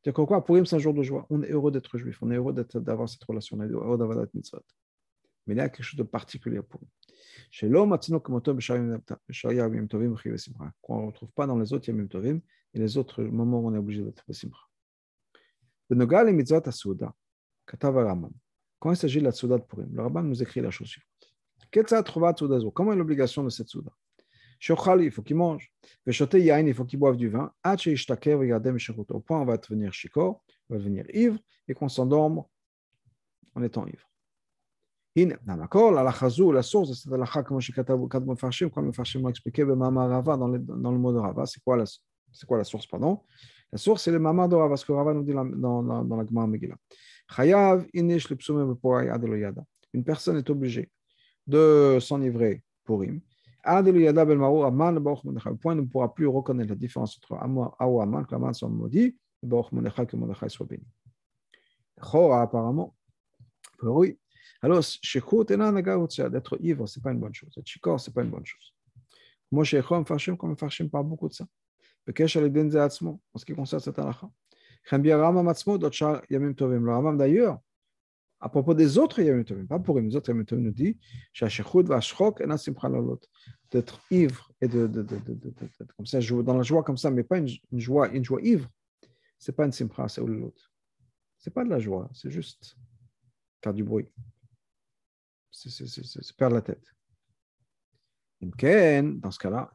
C'est 0.04 0.14
quoi 0.14 0.44
Purim, 0.44 0.64
c'est 0.64 0.76
un 0.76 0.78
jour 0.78 0.94
de 0.94 1.02
joie. 1.02 1.26
On 1.28 1.42
est 1.42 1.50
heureux 1.50 1.70
d'être 1.70 1.98
juif, 1.98 2.22
on 2.22 2.30
est 2.30 2.36
heureux 2.36 2.54
d'avoir 2.54 3.08
cette 3.08 3.24
relation, 3.24 3.58
on 3.58 3.62
est 3.62 3.68
heureux 3.68 3.98
d'avoir 3.98 4.26
mitzvot. 4.32 4.62
Mais 5.46 5.54
il 5.54 5.58
y 5.58 5.60
a 5.60 5.68
quelque 5.68 5.84
chose 5.84 5.98
de 5.98 6.04
particulier 6.04 6.62
pour 6.62 6.80
nous. 6.80 6.88
Qu'on 10.82 11.02
ne 11.02 11.06
retrouve 11.06 11.30
pas 11.32 11.46
dans 11.46 11.58
les 11.58 11.72
autres 11.72 11.88
Yamim 11.88 12.06
Tovim 12.06 12.40
et 12.74 12.78
les 12.78 12.96
autres 12.96 13.22
moments 13.22 13.60
où 13.60 13.68
on 13.68 13.74
est 13.74 13.78
obligé 13.78 14.02
d'être 14.02 14.24
simcha. 14.32 14.68
Quand 18.78 18.90
il 18.90 18.96
s'agit 18.96 19.18
de 19.18 19.24
la 19.24 19.32
Souda 19.32 19.58
de 19.58 19.64
Purim, 19.64 19.88
le 19.92 20.02
rabbin 20.02 20.22
nous 20.22 20.42
écrit 20.42 20.60
la 20.60 20.70
chose 20.70 20.88
suivante. 20.88 22.72
Comment 22.74 22.92
est 22.92 22.96
l'obligation 22.96 23.44
de 23.44 23.50
cette 23.50 23.68
Souda 23.68 23.92
il 24.62 25.10
faut 25.10 25.22
qu'il 25.22 25.36
mange. 25.36 25.72
il 26.06 26.74
faut 26.74 26.84
qu'il 26.84 26.98
boive 26.98 27.16
du 27.16 27.28
vin. 27.28 27.52
Au 27.64 29.20
point, 29.20 29.40
on 29.40 29.44
va 29.44 29.56
devenir 29.56 29.92
on 30.68 30.74
va 30.74 30.78
devenir 30.78 31.04
ivre, 31.14 31.38
et 31.66 31.74
qu'on 31.74 31.88
s'endorme 31.88 32.44
en 33.54 33.62
étant 33.62 33.86
ivre. 33.86 34.09
La 35.16 36.62
source 36.62 36.88
de 36.88 36.94
cette 36.94 37.12
halakha, 37.12 37.42
comme 37.42 37.58
le 37.58 38.34
Farshim, 38.36 38.70
comme 38.70 38.86
le 38.86 38.92
Farshim 38.92 39.22
m'a 39.22 39.30
expliqué, 39.30 39.64
dans 39.64 39.74
le, 39.74 40.58
dans 40.58 40.92
le 40.92 40.98
mot 40.98 41.12
de 41.12 41.18
Rava, 41.18 41.46
c'est 41.46 41.62
quoi, 41.62 41.76
la, 41.76 42.64
source, 42.64 42.86
pardon 42.86 43.20
La 43.72 43.78
source, 43.78 44.04
c'est 44.04 44.12
le 44.12 44.20
mamar 44.20 44.48
de 44.48 44.54
Rava, 44.54 44.76
ce 44.76 44.84
que 44.84 44.92
Rava 44.92 45.12
nous 45.12 45.24
dit 45.24 45.32
dans, 45.32 45.82
la 45.82 46.26
Gemara 46.26 46.46
Megillah. 46.46 46.76
Chayav 47.34 47.86
inish 47.92 48.28
Une 49.92 50.04
personne 50.04 50.36
est 50.36 50.50
obligée 50.50 50.90
de 51.46 51.98
s'enivrer 52.00 52.62
pour 52.84 53.04
him 53.04 53.20
le 53.62 55.56
point 55.56 55.74
ne 55.74 55.82
pourra 55.82 56.14
plus 56.14 56.26
reconnaître 56.26 56.70
la 56.70 56.76
différence 56.76 57.18
entre 57.18 57.34
Aman, 57.42 57.74
Aman 57.78 58.24
Baruch. 63.82 64.18
Alors, 64.62 64.84
d'être 66.30 66.58
ivre, 66.60 66.86
ce 66.86 66.98
n'est 66.98 67.02
pas 67.02 67.12
une 67.12 67.20
bonne 67.20 67.34
chose. 67.34 67.50
Être 67.56 67.66
shikor, 67.66 67.98
ce 67.98 68.10
n'est 68.10 68.14
pas 68.14 68.22
une 68.22 68.30
bonne 68.30 68.44
chose. 68.44 68.74
Moi, 69.50 69.64
Shekhom, 69.64 70.04
Farshim, 70.04 70.36
comme 70.36 70.56
Farshim 70.56 70.88
parle 70.88 71.06
beaucoup 71.06 71.28
de 71.28 71.34
ça. 71.34 71.46
En 72.06 73.38
ce 73.38 73.44
qui 73.44 73.54
concerne 73.54 73.80
cette 73.80 73.98
halakha. 73.98 74.30
Le 74.90 76.90
Ramam 76.90 77.18
d'ailleurs, 77.18 77.58
à 78.40 78.48
propos 78.48 78.74
des 78.74 78.96
autres 78.96 79.20
Yamim 79.20 79.44
Tovim, 79.44 79.66
pas 79.66 79.78
pour 79.78 80.00
les 80.00 80.16
autres 80.16 80.30
Yamim 80.30 80.44
Tovim, 80.44 80.62
nous 80.62 80.70
dit 80.70 80.98
d'être 83.70 84.00
ivre 84.10 84.50
et 84.60 84.68
de, 84.68 84.86
de, 84.86 85.02
de, 85.02 85.18
de, 85.18 85.36
comme 85.96 86.06
ça, 86.06 86.20
dans 86.20 86.56
la 86.56 86.62
joie 86.62 86.82
comme 86.82 86.96
ça, 86.96 87.10
mais 87.10 87.22
pas 87.22 87.38
une, 87.38 87.48
joie, 87.72 88.08
une 88.08 88.24
joie 88.24 88.40
ivre. 88.42 88.68
C'est 89.38 89.54
pas 89.54 89.66
une 89.66 89.72
simcha, 89.72 90.08
c'est 90.08 90.22
l'autre. 90.22 90.72
C'est 91.38 91.52
pas 91.52 91.64
de 91.64 91.70
la 91.70 91.78
joie, 91.78 92.10
c'est 92.14 92.30
juste 92.30 92.76
faire 93.62 93.74
du 93.74 93.84
bruit. 93.84 94.10
C'est 95.50 96.36
perdre 96.36 96.56
la 96.56 96.62
tête. 96.62 96.94
Dans 98.40 99.30
ce 99.30 99.38
cas-là, 99.38 99.70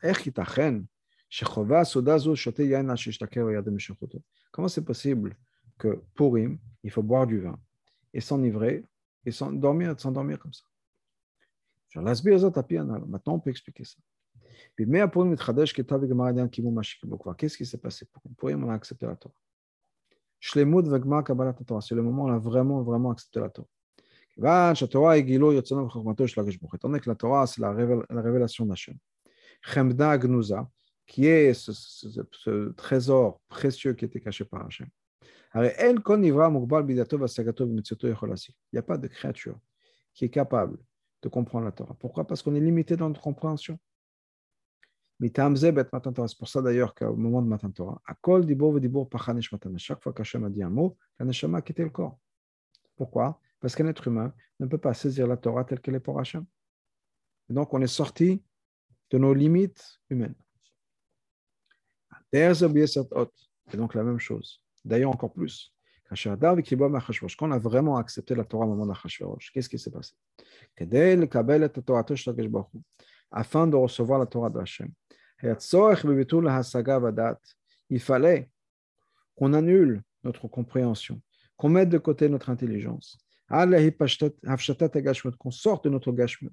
comment 4.51 4.67
c'est 4.67 4.85
possible 4.85 5.38
que 5.77 6.01
pour 6.15 6.38
il 6.38 6.91
faut 6.91 7.03
boire 7.03 7.27
du 7.27 7.39
vin 7.39 7.59
et 8.13 8.21
s'enivrer 8.21 8.83
et 9.25 9.31
s'endormir, 9.31 9.99
s'endormir 9.99 10.39
comme 10.39 10.53
ça? 10.53 10.63
Maintenant, 11.93 13.33
on 13.35 13.39
peut 13.39 13.49
expliquer 13.49 13.85
ça. 13.85 13.97
Qu'est-ce 17.38 17.57
qui 17.57 17.65
s'est 17.65 17.77
passé 17.77 18.05
pour 18.05 18.21
Purim 18.38 18.63
On 18.63 18.69
a 18.69 18.73
accepté 18.73 19.05
la 19.05 19.15
Torah. 19.15 19.33
C'est 20.41 20.59
le 20.59 22.01
moment 22.01 22.23
où 22.23 22.27
on 22.27 22.33
a 22.33 22.38
vraiment, 22.38 22.83
vraiment 22.83 23.11
accepté 23.11 23.39
la 23.39 23.49
Torah. 23.49 23.67
Que 24.38 24.43
la 27.10 27.15
Torah, 27.15 27.48
c'est 27.48 27.62
la 27.62 27.71
révélation 27.71 28.65
d'Hachem. 28.65 28.98
Qui 31.08 31.28
est 31.28 31.54
ce, 31.54 32.71
trésor 32.71 33.39
précieux 33.48 33.93
qui 33.93 34.06
était 34.06 34.19
caché 34.19 34.43
par 34.43 34.65
Hachem. 34.65 34.88
Il 35.56 35.62
n'y 38.74 38.80
a 38.80 38.82
pas 38.82 38.98
de 38.98 39.08
créature 39.08 39.58
qui 40.13 40.26
est 40.26 40.30
capable 40.30 40.78
de 41.21 41.30
comprendre 41.30 41.65
la 41.65 41.71
Torah. 41.71 41.95
Pourquoi? 41.98 42.28
Parce 42.28 42.41
qu'on 42.41 42.56
est 42.56 42.60
limité 42.60 42.98
dans 42.98 43.08
notre 43.08 43.21
compréhension. 43.21 43.80
C'est 45.21 46.38
pour 46.38 46.50
ça 46.50 46.62
d'ailleurs 46.62 46.94
qu'au 46.94 47.15
moment 47.15 47.42
de 47.42 47.48
Matan 47.48 47.71
Torah, 47.71 48.02
chaque 49.77 50.04
fois 50.04 50.13
qu'Hachem 50.13 50.44
a 50.44 50.50
dit 50.50 50.62
un 50.62 50.69
mot, 50.69 50.98
la 51.17 51.25
Neshama 51.25 51.60
a 51.60 51.62
quitté 51.62 51.83
le 51.83 51.90
corps. 51.90 52.19
Pourquoi? 52.98 53.40
Parce 53.65 53.75
qu'un 53.75 53.87
être 53.87 54.07
humain 54.07 54.31
ne 54.59 54.67
peut 54.67 54.77
pas 54.77 54.93
saisir 54.93 55.25
la 55.25 55.37
Torah 55.37 55.65
telle 55.65 55.79
qu'elle 55.79 55.95
est 55.95 55.99
pour 55.99 56.19
Hachem. 56.19 56.45
Donc 57.49 57.73
on 57.73 57.81
est 57.81 57.87
sorti 57.87 58.43
de 59.09 59.17
nos 59.17 59.33
limites 59.33 60.01
humaines. 60.11 60.35
Et 62.31 62.47
donc 63.73 63.95
la 63.95 64.03
même 64.03 64.19
chose. 64.19 64.61
D'ailleurs, 64.83 65.09
encore 65.09 65.33
plus. 65.33 65.73
Quand 66.07 66.15
on 67.41 67.51
a 67.51 67.57
vraiment 67.57 67.97
accepté 67.97 68.35
la 68.35 68.45
Torah 68.45 68.67
au 68.67 68.69
moment 68.69 68.85
d'Achashverosh, 68.85 69.51
qu'est-ce 69.51 69.69
qui 69.69 69.79
s'est 69.79 69.89
passé? 69.89 70.13
Afin 73.31 73.65
de 73.65 73.75
recevoir 73.75 74.19
la 74.19 74.27
Torah 74.27 74.51
d'Hachem, 74.51 74.91
il 77.89 77.99
fallait 77.99 78.47
qu'on 79.35 79.53
annule 79.53 80.03
notre 80.23 80.47
compréhension, 80.47 81.19
qu'on 81.57 81.69
mette 81.69 81.89
de 81.89 81.97
côté 81.97 82.29
notre 82.29 82.51
intelligence, 82.51 83.25
qu'on 85.38 85.50
sorte 85.50 85.85
de 85.85 85.90
notre 85.90 86.12
gashmut. 86.12 86.52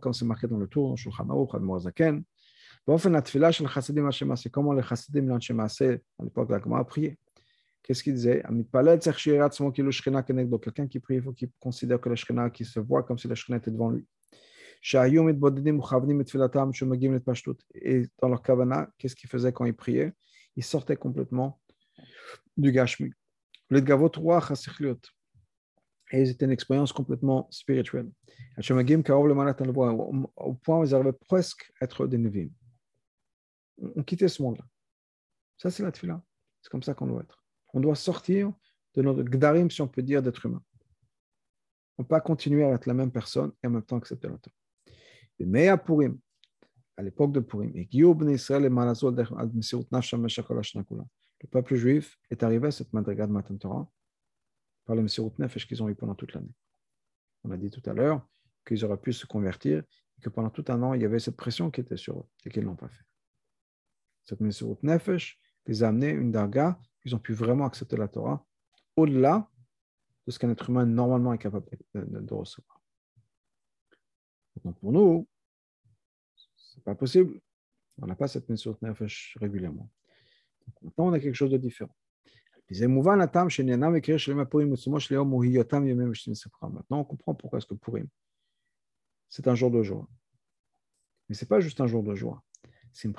comme 0.00 0.12
c'est 0.12 0.24
marqué 0.24 0.46
dans 0.46 0.58
le 0.58 0.66
tour, 0.66 0.96
Shulchan 0.96 1.28
Aruch, 1.28 1.54
Admorazaken, 1.54 2.22
באופן 2.86 3.14
התפילה 3.14 3.52
של 3.52 3.68
חסידים 3.68 4.06
אנשי 4.06 4.24
מעשה, 4.24 4.50
כמו 4.50 4.74
לחסידים 4.74 5.28
לאנשי 5.28 5.52
מעשה, 5.52 5.94
à 6.20 6.24
l'époque 6.24 6.50
la 6.50 6.60
Gemara 6.60 6.84
priait. 6.84 7.16
Qu'est-ce 7.82 8.02
qu'il 8.02 8.14
disait 8.14 8.42
המתפלל 8.44 8.98
צריך 8.98 9.18
שיראה 9.18 9.46
עצמו 9.46 9.72
כאילו 9.72 9.92
שכינה 9.92 10.22
כנגדו. 10.22 10.58
Quelqu'un 10.58 10.86
qui 10.86 11.00
prie, 11.00 11.16
il 11.16 11.22
faut 11.22 11.32
qu'il 11.32 11.50
considère 11.58 12.00
que 12.00 12.08
la 12.08 12.16
שכינה, 12.16 12.50
qui 12.50 12.64
se 12.64 12.80
voit 12.80 13.02
comme 13.02 13.18
si 13.18 13.28
la 13.28 13.34
שכינה 13.34 13.58
était 13.58 13.70
devant 13.70 13.90
lui. 13.90 14.04
שהיו 14.82 15.24
מתבודדים 15.24 15.74
ומכוונים 15.74 16.18
בתפילתם 16.18 16.72
שמגיעים 16.72 17.12
להתפשטות. 17.12 17.62
Et 17.74 18.06
dans 18.22 18.28
leur 18.28 18.42
kavana, 18.42 18.86
qu'est-ce 18.98 19.16
qu'ils 19.16 19.30
faisaient 19.30 19.52
quand 19.52 19.64
ils 19.64 19.74
priaient 19.74 20.12
Ils 20.56 20.64
sortaient 20.64 20.96
complètement 20.96 21.60
du 22.56 22.72
gashmi. 22.72 23.10
Gavot 23.79 24.11
roi 24.17 24.43
hasichliot. 24.45 24.99
Et 26.11 26.25
c'était 26.25 26.45
une 26.45 26.51
expérience 26.51 26.91
complètement 26.91 27.47
spirituelle. 27.51 28.11
Au 28.57 30.53
point 30.55 30.79
où 30.79 30.83
ils 30.83 30.93
arrivaient 30.93 31.13
presque 31.13 31.71
à 31.79 31.85
être 31.85 32.05
des 32.05 32.17
nevim 32.17 32.49
on 33.95 34.03
quittait 34.03 34.27
ce 34.27 34.41
monde-là. 34.41 34.65
Ça, 35.57 35.71
c'est 35.71 35.83
la 35.83 35.91
tefila. 35.91 36.21
C'est 36.61 36.69
comme 36.69 36.83
ça 36.83 36.93
qu'on 36.93 37.07
doit 37.07 37.21
être. 37.21 37.43
On 37.73 37.79
doit 37.79 37.95
sortir 37.95 38.53
de 38.95 39.01
notre 39.01 39.23
gdarim, 39.23 39.69
si 39.69 39.81
on 39.81 39.87
peut 39.87 40.01
dire, 40.01 40.21
d'être 40.21 40.45
humain. 40.45 40.61
On 41.97 42.03
ne 42.03 42.05
peut 42.05 42.09
pas 42.09 42.21
continuer 42.21 42.63
à 42.63 42.69
être 42.73 42.85
la 42.85 42.93
même 42.93 43.11
personne 43.11 43.51
et 43.63 43.67
en 43.67 43.71
même 43.71 43.83
temps 43.83 43.97
accepter 43.97 44.27
Torah. 44.27 44.39
Mais 45.39 45.67
à 45.67 45.77
Purim, 45.77 46.19
à 46.97 47.01
l'époque 47.01 47.31
de 47.31 47.39
Purim, 47.39 47.71
le 51.41 51.47
peuple 51.47 51.75
juif 51.75 52.19
est 52.29 52.43
arrivé 52.43 52.67
à 52.67 52.71
cette 52.71 52.93
madriga 52.93 53.27
de 53.27 53.31
Matan 53.31 53.57
Torah 53.57 53.89
par 54.85 54.95
le 54.95 55.01
Messirut 55.01 55.31
Nefesh 55.37 55.67
qu'ils 55.67 55.81
ont 55.81 55.89
eu 55.89 55.95
pendant 55.95 56.15
toute 56.15 56.33
l'année. 56.33 56.53
On 57.43 57.51
a 57.51 57.57
dit 57.57 57.69
tout 57.69 57.87
à 57.89 57.93
l'heure 57.93 58.27
qu'ils 58.65 58.85
auraient 58.85 58.99
pu 58.99 59.13
se 59.13 59.25
convertir 59.25 59.83
et 60.17 60.21
que 60.21 60.29
pendant 60.29 60.49
tout 60.49 60.65
un 60.67 60.81
an, 60.83 60.93
il 60.93 61.01
y 61.01 61.05
avait 61.05 61.19
cette 61.19 61.37
pression 61.37 61.71
qui 61.71 61.81
était 61.81 61.97
sur 61.97 62.19
eux 62.19 62.25
et 62.45 62.49
qu'ils 62.49 62.61
ne 62.63 62.67
l'ont 62.67 62.75
pas 62.75 62.89
fait 62.89 63.05
cette 64.23 64.39
Mesirut 64.39 64.77
Nefesh 64.83 65.39
les 65.67 65.83
a 65.83 65.89
amenés 65.89 66.09
une 66.09 66.31
darga 66.31 66.79
qu'ils 67.01 67.15
ont 67.15 67.19
pu 67.19 67.33
vraiment 67.33 67.65
accepter 67.65 67.97
la 67.97 68.07
Torah 68.07 68.45
au-delà 68.95 69.49
de 70.25 70.31
ce 70.31 70.39
qu'un 70.39 70.49
être 70.49 70.69
humain 70.69 70.85
normalement 70.85 71.33
est 71.33 71.37
capable 71.37 71.65
de, 71.93 72.33
recevoir. 72.33 72.81
Donc 74.63 74.77
pour 74.79 74.91
nous, 74.91 75.27
ce 76.35 76.77
n'est 76.77 76.83
pas 76.83 76.95
possible. 76.95 77.41
On 78.01 78.07
n'a 78.07 78.15
pas 78.15 78.27
cette 78.27 78.47
Mesirut 78.49 78.77
Nefesh 78.81 79.37
régulièrement. 79.39 79.89
Maintenant, 80.81 81.07
on 81.07 81.13
a 81.13 81.19
quelque 81.19 81.35
chose 81.35 81.51
de 81.51 81.57
différent. 81.57 81.95
Maintenant, 86.69 86.99
on 86.99 87.03
comprend 87.03 87.35
pourquoi 87.35 87.59
est-ce 87.59 87.67
que 87.67 87.73
Purim, 87.73 88.07
c'est 89.29 89.47
un 89.47 89.55
jour 89.55 89.71
de 89.71 89.83
joie. 89.83 90.07
Mais 91.27 91.35
ce 91.35 91.43
n'est 91.43 91.49
pas 91.49 91.59
juste 91.59 91.81
un 91.81 91.87
jour 91.87 92.03
de 92.03 92.15
joie. 92.15 92.41
Il 93.03 93.13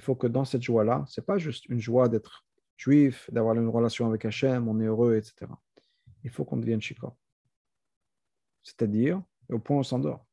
faut 0.00 0.14
que 0.14 0.26
dans 0.26 0.44
cette 0.44 0.62
joie-là, 0.62 1.04
ce 1.08 1.20
n'est 1.20 1.24
pas 1.24 1.38
juste 1.38 1.66
une 1.66 1.80
joie 1.80 2.08
d'être 2.08 2.44
juif, 2.76 3.30
d'avoir 3.30 3.56
une 3.56 3.68
relation 3.68 4.06
avec 4.06 4.24
Hachem, 4.24 4.68
on 4.68 4.80
est 4.80 4.86
heureux, 4.86 5.16
etc. 5.16 5.46
Il 6.24 6.30
faut 6.30 6.44
qu'on 6.44 6.56
devienne 6.56 6.80
shikor. 6.80 7.16
C'est-à-dire, 8.62 9.22
au 9.48 9.58
point 9.58 9.76
où 9.76 9.80
on 9.80 9.84
s'endort. 9.84 10.26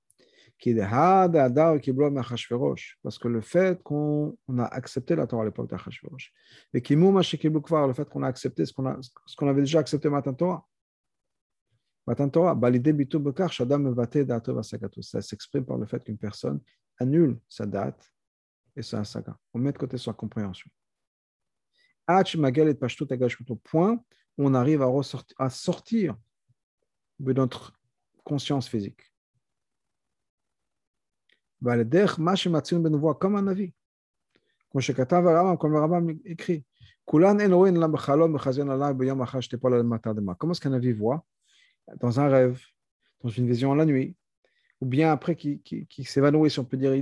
Parce 3.03 3.19
que 3.19 3.27
le 3.27 3.41
fait 3.41 3.81
qu'on 3.83 4.35
a 4.57 4.65
accepté 4.65 5.15
la 5.15 5.27
Torah 5.27 5.43
à 5.43 5.45
l'époque 5.45 5.69
d'Achashverosh, 5.69 6.33
et 6.73 6.81
le 6.81 7.93
fait 7.93 8.09
qu'on 8.09 8.23
a 8.23 8.27
accepté 8.27 8.65
ce 8.65 8.73
qu'on 8.73 8.83
qu 8.93 9.45
avait 9.47 9.61
déjà 9.61 9.79
accepté 9.79 10.09
matin 10.09 10.33
Torah, 10.33 10.65
ça 15.01 15.21
s'exprime 15.21 15.65
par 15.65 15.77
le 15.77 15.85
fait 15.85 16.03
qu'une 16.03 16.17
personne 16.17 16.61
annule 16.99 17.37
sa 17.49 17.65
date 17.65 18.11
et 18.75 18.81
sa 18.81 19.03
saga. 19.03 19.37
On 19.53 19.59
met 19.59 19.71
de 19.71 19.77
côté 19.77 19.97
sa 19.97 20.13
compréhension. 20.13 20.69
Point 23.63 24.03
où 24.37 24.45
on 24.45 24.53
arrive 24.53 24.81
à, 24.81 24.89
à 25.39 25.49
sortir 25.49 26.15
de 27.19 27.33
notre 27.33 27.77
conscience 28.23 28.69
physique. 28.69 29.01
Un 31.65 33.47
avis. 33.47 33.73
Comme 34.71 35.71
le 35.71 35.79
Rambam 35.79 36.09
écrit. 36.25 36.63
Comment 37.05 37.37
est-ce 40.51 40.61
qu'un 40.61 40.73
avis 40.73 40.91
voit 40.91 41.25
dans 42.01 42.19
un 42.19 42.27
rêve, 42.27 42.61
dans 43.23 43.29
une 43.29 43.47
vision 43.47 43.73
la 43.73 43.85
nuit, 43.85 44.17
ou 44.81 44.85
bien 44.85 45.09
après 45.11 45.37
qui, 45.37 45.87
s'évanouit, 46.03 46.51
si 46.51 46.59
on 46.59 46.65
peut 46.65 46.77
dire. 46.77 46.93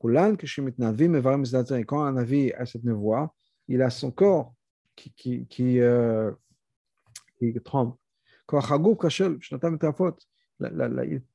Quand 0.00 2.04
un 2.04 2.16
a 2.16 2.66
cette 2.66 2.86
voix, 2.86 3.34
il 3.66 3.82
a 3.82 3.90
son 3.90 4.10
corps 4.10 4.54
qui. 4.94 5.14
Il 7.38 7.60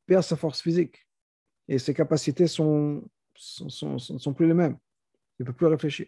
perd 0.05 0.23
sa 0.23 0.35
force 0.35 0.61
physique 0.61 1.07
et 1.71 1.79
ses 1.79 1.93
capacités 1.93 2.47
sont, 2.47 3.01
sont, 3.33 3.97
sont, 3.97 4.33
plus 4.33 4.45
les 4.45 4.53
mêmes. 4.53 4.77
Il 5.39 5.43
ne 5.43 5.45
peut 5.45 5.53
plus 5.53 5.67
réfléchir. 5.67 6.07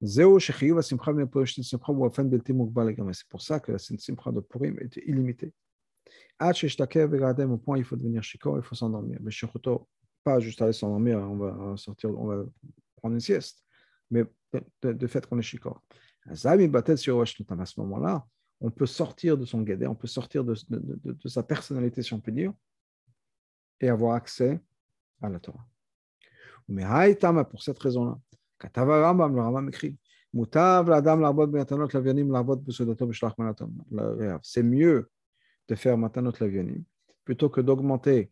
C'est 0.00 0.24
pour 3.28 3.42
ça 3.42 3.60
que 3.60 3.72
la 3.72 3.78
simcha 3.78 4.32
de 4.32 4.40
Purim 4.40 4.78
est 4.80 4.96
illimitée. 4.96 5.52
Au 6.40 7.58
point 7.58 7.76
il 7.76 7.84
faut 7.84 7.96
devenir 7.96 8.22
shikor, 8.22 8.56
il 8.56 8.62
faut 8.64 8.74
s'endormir. 8.74 9.18
Mais 9.20 9.30
pas 10.24 10.40
juste 10.40 10.62
aller 10.62 10.72
s'endormir, 10.72 11.18
on 11.18 11.36
va 11.36 11.76
sortir, 11.76 12.18
on 12.18 12.28
va 12.28 12.44
prendre 12.96 13.14
une 13.14 13.20
sieste, 13.20 13.62
mais 14.10 14.24
de, 14.80 14.92
de 14.92 15.06
fait 15.06 15.26
qu'on 15.26 15.38
est 15.38 15.42
shikor. 15.42 15.82
À 16.26 16.34
ce 16.34 16.48
moment-là, 17.80 18.26
on 18.62 18.70
peut 18.70 18.86
sortir 18.86 19.36
de 19.36 19.44
son 19.44 19.60
guédé, 19.60 19.86
on 19.86 19.94
peut 19.94 20.06
sortir 20.06 20.44
de, 20.44 20.54
de, 20.70 20.98
de, 21.12 21.28
sa 21.28 21.42
personnalité, 21.42 22.02
si 22.02 22.14
on 22.14 22.20
peut 22.20 22.32
dire, 22.32 22.54
et 23.82 23.88
avoir 23.88 24.14
accès 24.14 24.60
à 25.20 25.28
la 25.28 25.38
Torah. 25.38 25.66
Mais 26.68 26.84
pour 27.50 27.62
cette 27.62 27.78
raison-là, 27.78 28.18
le 28.62 29.40
Rambam 29.40 29.68
écrit 29.68 29.98
c'est 34.42 34.62
mieux 34.62 35.10
de 35.68 35.74
faire 35.74 35.98
matanot 35.98 36.32
lavionim 36.40 36.82
plutôt 37.24 37.50
que 37.50 37.60
d'augmenter 37.60 38.30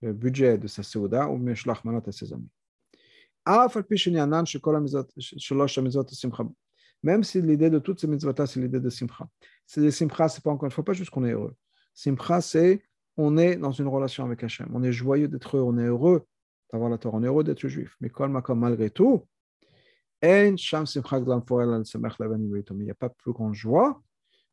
le 0.00 0.12
budget 0.12 0.58
de 0.58 0.68
sa 0.68 0.84
seuda 0.84 1.28
ou 1.28 1.36
meshlach 1.38 1.84
manot 1.84 2.02
à 2.06 2.12
ses 2.12 2.32
amis. 2.32 2.48
Même 7.02 7.24
si 7.24 7.42
l'idée 7.42 7.70
de 7.70 7.78
toutes 7.78 8.00
ces 8.00 8.06
mitzvot-là, 8.06 8.46
c'est 8.46 8.60
l'idée 8.60 8.80
de 8.80 8.90
simcha. 8.90 9.26
C'est 9.66 9.80
des 9.80 9.90
simcha, 9.90 10.28
c'est 10.28 10.44
pas 10.44 10.50
encore 10.50 10.66
une 10.66 10.70
fois 10.70 10.84
pas 10.84 10.92
juste 10.92 11.10
qu'on 11.10 11.24
est 11.24 11.32
heureux. 11.32 11.54
Simcha, 11.92 12.40
c'est 12.40 12.82
on 13.20 13.36
est 13.36 13.56
dans 13.56 13.72
une 13.72 13.88
relation 13.88 14.24
avec 14.24 14.42
Hachem. 14.42 14.70
On 14.72 14.82
est 14.82 14.92
joyeux 14.92 15.28
d'être 15.28 15.56
heureux, 15.56 15.74
on 15.74 15.78
est 15.78 15.86
heureux 15.86 16.26
d'avoir 16.72 16.90
la 16.90 16.98
Torah, 16.98 17.18
on 17.18 17.22
est 17.22 17.26
heureux 17.26 17.44
d'être 17.44 17.68
juif. 17.68 17.96
Mais 18.00 18.10
malgré 18.54 18.90
tout, 18.90 19.26
il 20.22 20.54
n'y 22.78 22.90
a 22.90 22.94
pas 22.94 23.08
plus 23.08 23.32
grande 23.32 23.54
joie 23.54 24.02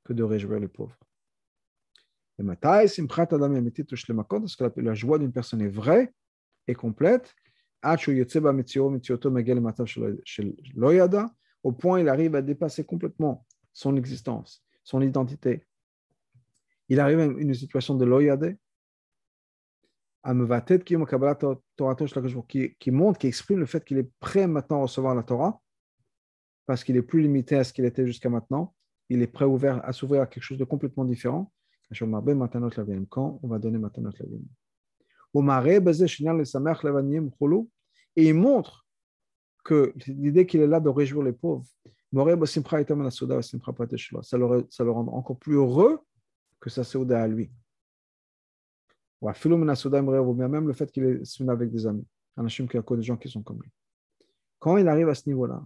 que 0.04 0.14
de 0.14 0.24
réjouir 0.24 0.60
les 0.60 0.68
pauvres. 0.68 0.98
Et 2.40 2.44
parce 2.44 2.96
que 4.56 4.82
la 4.82 4.94
joie 4.94 5.20
d'une 5.20 5.32
personne 5.32 5.62
est 5.62 5.70
vraie 5.70 6.14
et 6.68 6.76
complète, 6.76 7.34
au 11.64 11.72
point 11.72 12.00
il 12.00 12.10
arrive 12.10 12.36
à 12.36 12.42
dépasser 12.42 12.84
complètement 12.84 13.46
son 13.74 13.96
existence, 13.96 14.64
son 14.84 15.02
identité. 15.02 15.64
Il 16.90 17.00
arrive 17.00 17.20
à 17.20 17.26
une 17.26 17.54
situation 17.54 17.96
de 17.96 18.06
loyade, 18.06 18.58
qui, 22.80 22.92
montre, 22.92 23.20
qui 23.20 23.28
exprime 23.28 23.60
le 23.60 23.66
fait 23.66 23.86
qu'il 23.86 23.98
est 23.98 24.10
prêt 24.20 24.48
maintenant 24.48 24.80
à 24.80 24.82
recevoir 24.82 25.16
la 25.16 25.24
Torah, 25.24 25.62
parce 26.66 26.84
qu'il 26.84 26.98
est 26.98 27.02
plus 27.02 27.22
limité 27.22 27.56
à 27.56 27.64
ce 27.64 27.72
qu'il 27.72 27.86
était 27.86 28.06
jusqu'à 28.06 28.30
maintenant. 28.30 28.74
Il 29.10 29.22
est 29.22 29.28
prêt 29.28 29.46
ouvert, 29.46 29.80
à 29.86 29.94
s'ouvrir 29.94 30.22
à 30.22 30.28
quelque 30.28 30.44
chose 30.44 30.58
de 30.58 30.66
complètement 30.66 31.06
différent. 31.06 31.52
Quand 33.10 33.40
on 33.42 33.48
va 33.48 33.60
donner 33.60 33.78
Matanot 33.78 34.12
Et 38.18 38.28
il 38.28 38.34
montre 38.34 38.86
que 39.64 39.94
l'idée 40.08 40.46
qu'il 40.46 40.60
est 40.60 40.68
là 40.68 40.82
de 40.82 40.90
réjouir 40.90 41.24
les 41.24 41.32
pauvres, 41.32 41.66
ça 42.14 42.20
le, 44.38 44.68
ça 44.70 44.84
le 44.84 44.92
rend 44.92 45.08
encore 45.08 45.38
plus 45.38 45.56
heureux 45.56 46.02
que 46.68 46.74
sa 46.74 46.84
souda 46.84 47.24
à 47.24 47.28
lui 47.28 47.50
ou 49.22 50.34
même 50.34 50.68
le 50.68 50.74
fait 50.74 50.92
qu'il 50.92 51.04
est 51.04 51.50
avec 51.50 51.72
des 51.72 51.88
amis, 51.88 52.06
des 52.38 53.04
gens 53.04 53.18
qui 53.18 53.30
sont 53.30 53.42
comme 53.42 53.62
lui. 53.62 53.72
Quand 54.60 54.78
il 54.78 54.88
arrive 54.88 55.10
à 55.10 55.16
ce 55.16 55.28
niveau-là, 55.28 55.66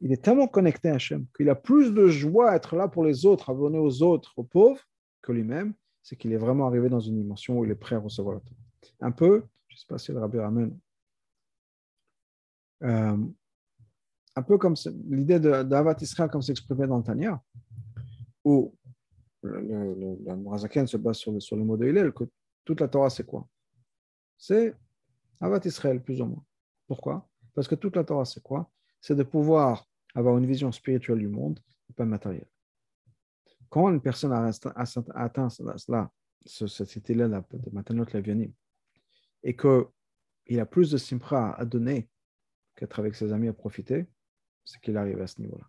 il 0.00 0.12
est 0.12 0.22
tellement 0.22 0.46
connecté 0.46 0.88
à 0.90 0.94
Hachem 0.94 1.26
qu'il 1.36 1.50
a 1.50 1.54
plus 1.54 1.92
de 1.92 2.06
joie 2.06 2.52
à 2.52 2.56
être 2.56 2.76
là 2.76 2.88
pour 2.88 3.04
les 3.04 3.26
autres, 3.26 3.50
à 3.50 3.54
donner 3.54 3.78
aux 3.78 4.02
autres, 4.02 4.32
aux 4.36 4.44
pauvres, 4.44 4.80
que 5.20 5.32
lui-même. 5.32 5.74
C'est 6.02 6.16
qu'il 6.16 6.32
est 6.32 6.38
vraiment 6.38 6.66
arrivé 6.66 6.88
dans 6.88 7.00
une 7.00 7.16
dimension 7.16 7.58
où 7.58 7.64
il 7.64 7.70
est 7.70 7.76
prêt 7.76 7.96
à 7.96 7.98
recevoir 7.98 8.36
la 8.36 8.40
Torah. 8.40 8.60
Un 9.00 9.12
peu, 9.12 9.44
je 9.68 9.74
ne 9.74 9.78
sais 9.78 9.86
pas 9.88 9.98
si 9.98 10.12
le 10.12 10.18
rabbi 10.18 10.38
ramène, 10.38 10.76
euh, 12.82 13.16
un 14.34 14.42
peu 14.42 14.56
comme 14.58 14.74
l'idée 15.08 15.38
d'Avat 15.38 15.96
Israël, 16.00 16.30
comme 16.30 16.42
c'est 16.42 16.52
exprimé 16.52 16.86
dans 16.86 16.98
le 16.98 17.04
Tanya, 17.04 17.40
où 18.44 18.74
le, 19.42 19.60
le, 19.60 20.86
se 20.86 20.96
base 20.96 21.16
sur 21.16 21.32
le, 21.32 21.40
sur 21.40 21.56
mot 21.56 21.76
de 21.76 21.88
Hillel, 21.88 22.12
que 22.12 22.24
toute 22.64 22.80
la 22.80 22.88
Torah, 22.88 23.10
c'est 23.10 23.26
quoi? 23.26 23.46
C'est 24.38 24.74
Avat 25.40 25.60
Israël, 25.64 26.02
plus 26.02 26.20
ou 26.20 26.26
moins. 26.26 26.44
Pourquoi? 26.86 27.28
Parce 27.54 27.68
que 27.68 27.74
toute 27.74 27.96
la 27.96 28.04
Torah, 28.04 28.24
c'est 28.24 28.42
quoi? 28.42 28.70
C'est 29.00 29.16
de 29.16 29.22
pouvoir 29.22 29.86
avoir 30.14 30.38
une 30.38 30.46
vision 30.46 30.70
spirituelle 30.70 31.18
du 31.18 31.28
monde 31.28 31.60
et 31.90 31.92
pas 31.92 32.04
matérielle. 32.04 32.46
Quand 33.68 33.88
une 33.90 34.00
personne 34.00 34.32
a, 34.32 34.50
atteint 35.14 35.48
cela, 35.48 36.10
cette 36.44 36.96
idée-là 36.96 37.28
de 37.28 37.70
Matanot 37.72 38.06
Lavianim, 38.12 38.52
et 39.42 39.56
qu'il 39.56 40.60
a 40.60 40.66
plus 40.66 40.90
de 40.90 40.98
simpra 40.98 41.54
à 41.58 41.64
donner 41.64 42.08
qu'être 42.76 42.98
avec 42.98 43.14
ses 43.14 43.32
amis 43.32 43.48
à 43.48 43.52
profiter, 43.52 44.06
c'est 44.64 44.80
qu'il 44.80 44.96
arrive 44.96 45.20
à 45.20 45.26
ce 45.26 45.40
niveau-là. 45.40 45.66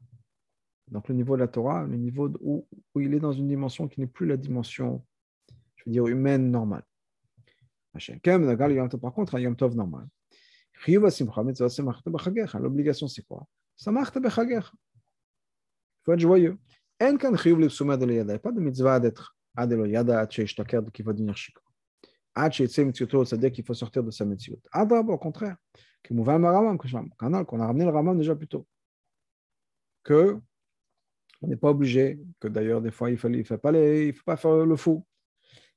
Donc 0.89 1.07
le 1.07 1.15
niveau 1.15 1.35
de 1.35 1.41
la 1.41 1.47
Torah, 1.47 1.85
le 1.85 1.97
niveau 1.97 2.29
où, 2.41 2.67
où 2.93 2.99
il 2.99 3.13
est 3.13 3.19
dans 3.19 3.31
une 3.31 3.47
dimension 3.47 3.87
qui 3.87 4.01
n'est 4.01 4.07
plus 4.07 4.27
la 4.27 4.37
dimension, 4.37 5.03
je 5.75 5.83
veux 5.85 5.91
dire, 5.91 6.07
humaine 6.07 6.51
normale. 6.51 6.83
Par 7.93 9.13
contre, 9.13 9.35
un 9.35 9.39
Yom 9.39 9.55
Tov 9.55 9.75
normal. 9.75 10.07
L'obligation, 10.87 13.07
c'est 13.07 13.23
quoi? 13.23 13.47
Il 13.77 13.83
faut 16.03 16.13
être 16.13 16.19
joyeux. 16.19 16.57
Il 16.99 17.07
n'y 17.07 18.31
a 18.31 18.39
pas 18.39 18.51
de 18.51 18.59
mitzvah 18.59 18.99
d'être 18.99 19.37
Adelo 19.55 19.85
Yada, 19.85 20.27
qui 20.27 20.43
va 21.03 21.13
devenir 21.13 21.37
chic. 21.37 21.55
C'est-à-dire 22.35 23.51
qu'il 23.51 23.63
faut 23.63 23.73
sortir 23.73 24.03
de 24.03 24.11
sa 24.11 24.25
mitzvot. 24.25 24.59
Adab, 24.71 25.09
au 25.09 25.17
contraire. 25.17 25.55
Qu'on 26.07 26.27
a 26.27 26.35
ramené 26.35 27.85
le 27.85 27.91
Ramam 27.91 28.17
déjà 28.17 28.35
plus 28.35 28.47
tôt. 28.47 28.67
Que 30.03 30.37
on 31.43 31.47
n'est 31.47 31.57
pas 31.57 31.69
obligé, 31.69 32.19
que 32.39 32.47
d'ailleurs, 32.47 32.81
des 32.81 32.91
fois, 32.91 33.09
il 33.09 33.13
ne 33.13 33.17
faut, 33.17 33.57
pas 33.57 33.71
il 33.73 34.13
faut 34.13 34.23
pas 34.23 34.37
faire 34.37 34.65
le 34.65 34.75
fou. 34.77 35.05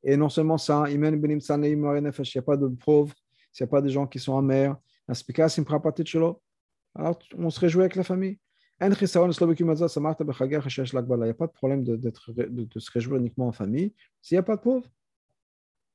Et 0.02 0.16
non 0.16 0.28
seulement 0.28 0.58
ça, 0.58 0.84
il 0.88 1.00
n'y 1.00 1.06
a 1.06 1.10
pas 2.42 2.56
de 2.56 2.68
pauvres, 2.68 3.14
il 3.58 3.62
n'y 3.62 3.64
a 3.64 3.66
pas 3.66 3.82
de 3.82 3.88
gens 3.88 4.06
qui 4.06 4.20
sont 4.20 4.38
amers. 4.38 4.76
Alors, 6.94 7.18
on 7.36 7.50
se 7.50 7.60
réjouit 7.60 7.80
avec 7.80 7.96
la 7.96 8.04
famille. 8.04 8.38
Il 8.80 8.88
n'y 8.88 8.94
a 8.94 8.96
pas 11.34 11.46
de 11.46 11.52
problème 11.52 11.82
de, 11.82 12.12
se 12.78 12.90
réjouir 12.92 13.18
uniquement 13.18 13.48
en 13.48 13.52
famille 13.52 13.92
s'il 14.22 14.36
n'y 14.36 14.40
a 14.40 14.42
pas 14.44 14.56
de 14.56 14.60
pauvres. 14.60 14.88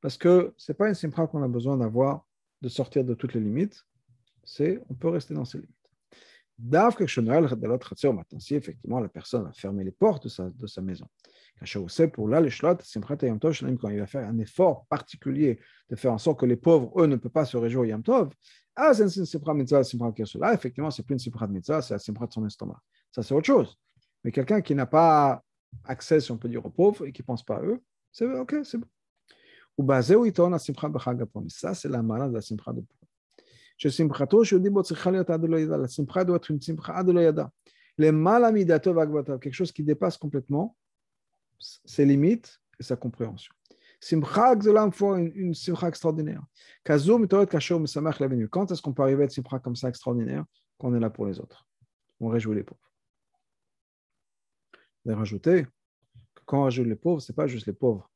Parce 0.01 0.17
que 0.17 0.53
ce 0.57 0.72
n'est 0.72 0.76
pas 0.76 0.89
une 0.89 0.95
simpra 0.95 1.28
qu'on 1.28 1.43
a 1.43 1.47
besoin 1.47 1.78
d'avoir, 1.78 2.26
de 2.61 2.67
sortir 2.67 3.05
de 3.05 3.13
toutes 3.13 3.36
les 3.36 3.39
limites. 3.39 3.86
C'est, 4.43 4.82
on 4.89 4.95
peut 4.95 5.09
rester 5.09 5.34
dans 5.34 5.45
ces 5.45 5.59
limites. 5.59 5.80
Maintenant, 6.60 8.39
si 8.39 8.56
effectivement 8.56 8.99
la 8.99 9.10
personne 9.10 9.47
a 9.47 9.54
fermé 9.54 9.84
les 9.84 9.91
portes 9.91 10.26
de 10.26 10.30
sa, 10.30 10.49
de 10.49 10.68
sa 10.68 10.82
maison, 10.82 11.08
pour 12.14 12.28
là, 12.28 12.41
quand 12.41 13.89
il 13.89 13.99
va 13.99 14.08
faire 14.08 14.28
un 14.28 14.39
effort 14.39 14.86
particulier 14.88 15.60
de 15.89 15.95
faire 15.95 16.14
en 16.14 16.18
sorte 16.18 16.39
que 16.39 16.45
les 16.45 16.56
pauvres, 16.56 16.91
eux, 17.02 17.06
ne 17.08 17.16
peuvent 17.16 17.32
pas 17.32 17.45
se 17.45 17.58
réjouir 17.58 17.86
Yom 17.86 18.04
Tov, 18.04 18.34
ah, 18.76 18.93
Là, 18.93 20.54
effectivement, 20.54 20.91
c'est 20.91 21.04
plus 21.04 21.14
une 21.14 21.20
simpra 21.20 21.47
de 21.47 21.52
mitzvah, 21.52 21.82
c'est 21.82 21.93
la 21.93 21.99
simpra 21.99 22.26
de 22.26 22.32
son 22.32 22.45
estomac. 22.45 22.80
Ça, 23.12 23.22
c'est 23.22 23.34
autre 23.34 23.45
chose. 23.45 23.78
Mais 24.24 24.32
quelqu'un 24.32 24.62
qui 24.62 24.74
n'a 24.76 24.86
pas 24.86 25.43
accès, 25.84 26.20
si 26.20 26.32
on 26.32 26.38
peut 26.38 26.47
dire, 26.47 26.66
aux 26.66 26.70
pauvres 26.70 27.06
et 27.06 27.12
qui 27.12 27.22
ne 27.22 27.26
pense 27.26 27.43
pas 27.43 27.58
à 27.58 27.64
eux, 27.64 27.82
c'est 28.12 28.26
ok, 28.26 28.56
c'est 28.64 28.78
bon. 28.78 28.88
Ou 29.78 29.84
basé 29.84 30.16
où 30.16 30.26
il 30.26 30.34
tourne 30.34 30.52
la 30.52 30.60
simpra 30.60 30.89
b'chagapom. 30.89 31.47
Ça, 31.49 31.74
c'est 31.74 31.89
la 31.89 32.02
malade 32.02 32.30
de 32.30 32.36
la 32.36 32.41
simpra 32.41 32.74
de 32.74 32.82
Purim. 32.82 33.01
ששמחתו 33.80 34.44
של 34.44 34.59
דיבו 34.59 34.82
צריכה 34.82 35.11
להיות 35.11 35.30
עד 35.30 35.44
לא 35.49 35.57
ידע, 35.57 35.76
la 35.76 35.88
simcha 35.88 36.24
doit 36.24 36.36
être 36.36 36.51
une 36.51 36.61
simcha 36.61 36.92
עד 36.92 37.09
לא 37.09 37.20
ידע. 37.20 37.44
למעלה 37.99 38.51
מידתו 38.51 38.94
והגבתיו, 38.94 39.38
quelque 39.40 39.55
chose 39.55 39.72
qui 39.72 39.82
dépasse 39.82 40.16
complètement 40.16 40.76
ses 41.59 42.05
limites 42.05 42.61
et 42.80 42.82
sa 42.82 42.97
compréhension. 42.97 43.53
Simcha 44.01 44.55
gzolam 44.57 44.92
faut 44.92 45.16
une, 45.16 45.32
une 45.34 45.55
simcha 45.55 45.88
extraordinaire. 45.88 46.42
Kazo 46.84 47.18
mitoret 47.18 47.47
kasho 47.47 47.78
mesamach 47.78 48.20
l'avenue. 48.20 48.49
Quand 48.49 48.70
est-ce 48.70 48.82
qu'on 48.82 48.92
peut 48.92 49.03
arriver 49.03 49.22
à 49.22 49.24
être 49.24 49.32
simcha 49.32 49.59
comme 49.59 49.76
ça 49.76 49.88
extraordinaire 49.88 50.44
Quand 50.78 50.88
on 50.90 50.94
est 50.94 51.01
là 51.01 51.11
pour 51.11 51.26
les 51.26 51.40
autres. 51.40 51.66
On 52.20 52.28
réjouit 52.28 52.57
les 52.57 52.62
pauvres. 52.64 52.90
Et 55.09 55.12
rajouter 55.12 55.64
que 56.34 56.42
quand 56.44 56.62
on 56.62 56.64
réjouit 56.64 56.84
les 56.84 56.97
pauvres, 56.97 57.20
ce 57.20 57.30
n'est 57.30 57.36
pas 57.36 57.47
juste 57.47 57.66
les 57.66 57.72
pauvres 57.72 58.11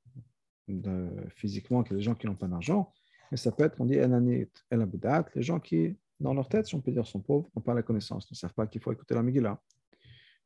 de, 0.69 1.09
physiquement, 1.31 1.83
que 1.83 1.95
les 1.95 2.03
gens 2.03 2.15
qui 2.15 2.27
n'ont 2.27 2.37
pas 2.37 2.49
d'argent, 2.49 2.93
mais 3.32 3.38
ça 3.38 3.52
peut 3.52 3.64
être, 3.64 3.80
on 3.80 3.86
dit, 3.86 3.96
les 3.96 5.42
gens 5.42 5.60
qui, 5.60 5.98
dans 6.20 6.34
leur 6.34 6.48
tête, 6.48 6.68
si 6.68 6.76
on 6.76 6.82
peut 6.82 6.92
dire, 6.92 7.06
sont 7.06 7.20
pauvres, 7.20 7.50
n'ont 7.56 7.62
pas 7.62 7.74
la 7.74 7.84
connaissance, 7.84 8.30
ne 8.30 8.36
savent 8.36 8.54
pas 8.54 8.68
qu'il 8.68 8.82
faut 8.82 8.92
écouter 8.92 9.14
la 9.16 9.24
Megillah, 9.24 9.60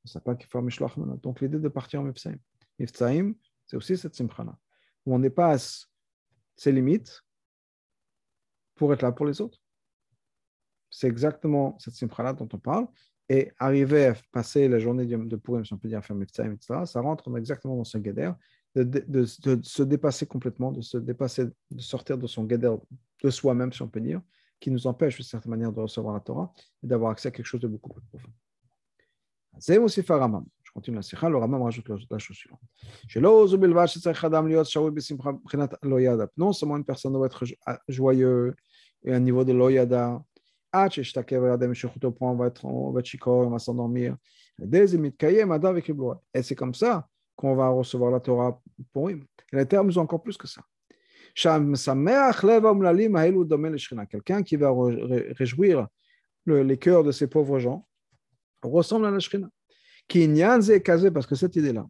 ne 0.04 0.10
savent 0.10 0.24
pas 0.24 0.36
qu'il 0.36 0.48
faut 0.48 0.62
Mishloach 0.62 0.98
Donc 1.22 1.42
l'idée 1.42 1.60
de 1.60 1.68
partir 1.68 2.02
en 2.02 2.04
Mifsaim. 2.04 2.38
Mifsaim, 2.78 3.34
c'est 3.66 3.78
aussi 3.78 3.98
cette 3.98 4.16
simcha-là, 4.16 4.58
où 5.06 5.16
on 5.16 5.20
dépasse 5.20 5.90
ses 6.56 6.72
limites 6.72 7.22
pour 8.76 8.94
être 8.94 9.02
là 9.02 9.12
pour 9.12 9.26
les 9.26 9.42
autres. 9.42 9.60
C'est 10.90 11.08
exactement 11.08 11.78
cette 11.80 11.94
simcha-là 11.94 12.34
dont 12.34 12.50
on 12.52 12.58
parle. 12.58 12.88
Et 13.32 13.52
arriver 13.60 14.08
à 14.08 14.16
passer 14.32 14.68
la 14.68 14.80
journée 14.80 15.06
de 15.06 15.36
Purim, 15.36 15.64
si 15.64 15.72
on 15.72 15.78
peut 15.78 15.88
dire, 15.88 16.04
faire 16.04 16.16
Mifsaim, 16.16 16.52
etc., 16.52 16.80
ça 16.86 17.00
rentre 17.00 17.38
exactement 17.38 17.76
dans 17.76 17.84
ce 17.84 18.00
guédère 18.00 18.36
de, 18.76 19.26
se 19.26 19.84
dépasser 19.84 20.26
complètement, 20.26 20.72
de 20.72 20.82
se 20.82 20.98
dépasser, 20.98 21.46
de 21.46 21.82
sortir 21.82 22.18
de 22.18 22.28
son 22.28 22.44
guédère 22.44 22.78
de 23.24 23.30
soi-même, 23.30 23.74
si 23.74 23.82
on 23.82 23.88
peut 23.88 24.00
dire, 24.00 24.22
qui 24.60 24.72
nous 24.72 24.88
empêche 24.88 25.16
d'une 25.16 25.26
certaine 25.26 25.52
manière 25.52 25.72
de 25.72 25.80
recevoir 25.80 26.14
la 26.14 26.20
Torah 26.20 26.54
et 26.84 26.88
d'avoir 26.88 27.12
accès 27.12 27.30
à 27.30 27.32
quelque 27.32 27.46
chose 27.46 27.62
de 27.62 27.68
beaucoup 27.68 27.90
plus 27.90 28.04
profond. 28.04 28.30
Je 30.64 30.72
continue 30.72 30.98
la 30.98 31.02
sikha, 31.02 31.30
le 31.30 31.38
Ramam 31.38 31.64
rajoute 31.64 31.90
la 31.90 32.20
chose 32.20 32.38
suivante. 32.38 32.62
Non 36.38 36.54
seulement 36.54 36.78
une 36.78 36.86
personne 36.86 37.14
doit 37.14 37.26
être 37.26 37.44
joyeux 37.88 38.56
et 39.04 39.12
à 39.12 39.16
un 39.16 39.20
niveau 39.20 39.44
de 39.44 39.52
loyada, 39.52 40.24
et 40.74 41.04
c'est 46.44 46.56
comme 46.56 46.76
ça 46.76 47.08
qu'on 47.40 47.56
va 47.56 47.70
recevoir 47.70 48.12
la 48.12 48.20
Torah 48.20 48.62
pour 48.92 49.08
lui. 49.08 49.24
Et 49.54 49.56
les 49.56 49.66
termes 49.66 49.90
sont 49.94 50.02
encore 50.02 50.22
plus 50.22 50.36
que 50.36 50.46
ça. 50.46 50.62
Quelqu'un 54.10 54.44
qui 54.44 54.58
va 54.58 54.74
réjouir 55.38 55.88
les 56.46 56.78
cœurs 56.78 57.06
de 57.06 57.14
ces 57.14 57.28
pauvres 57.28 57.60
gens 57.60 57.88
ressemble 58.62 59.06
à 59.06 59.12
la 59.12 59.20
Shrina. 59.20 59.50
Parce 61.14 61.28
que 61.28 61.36
cette 61.36 61.56
idée-là, 61.56 61.88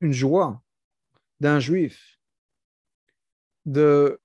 une 0.00 0.12
joie 0.12 0.62
d'un 1.40 1.58
juif 1.58 2.20
de, 3.66 4.20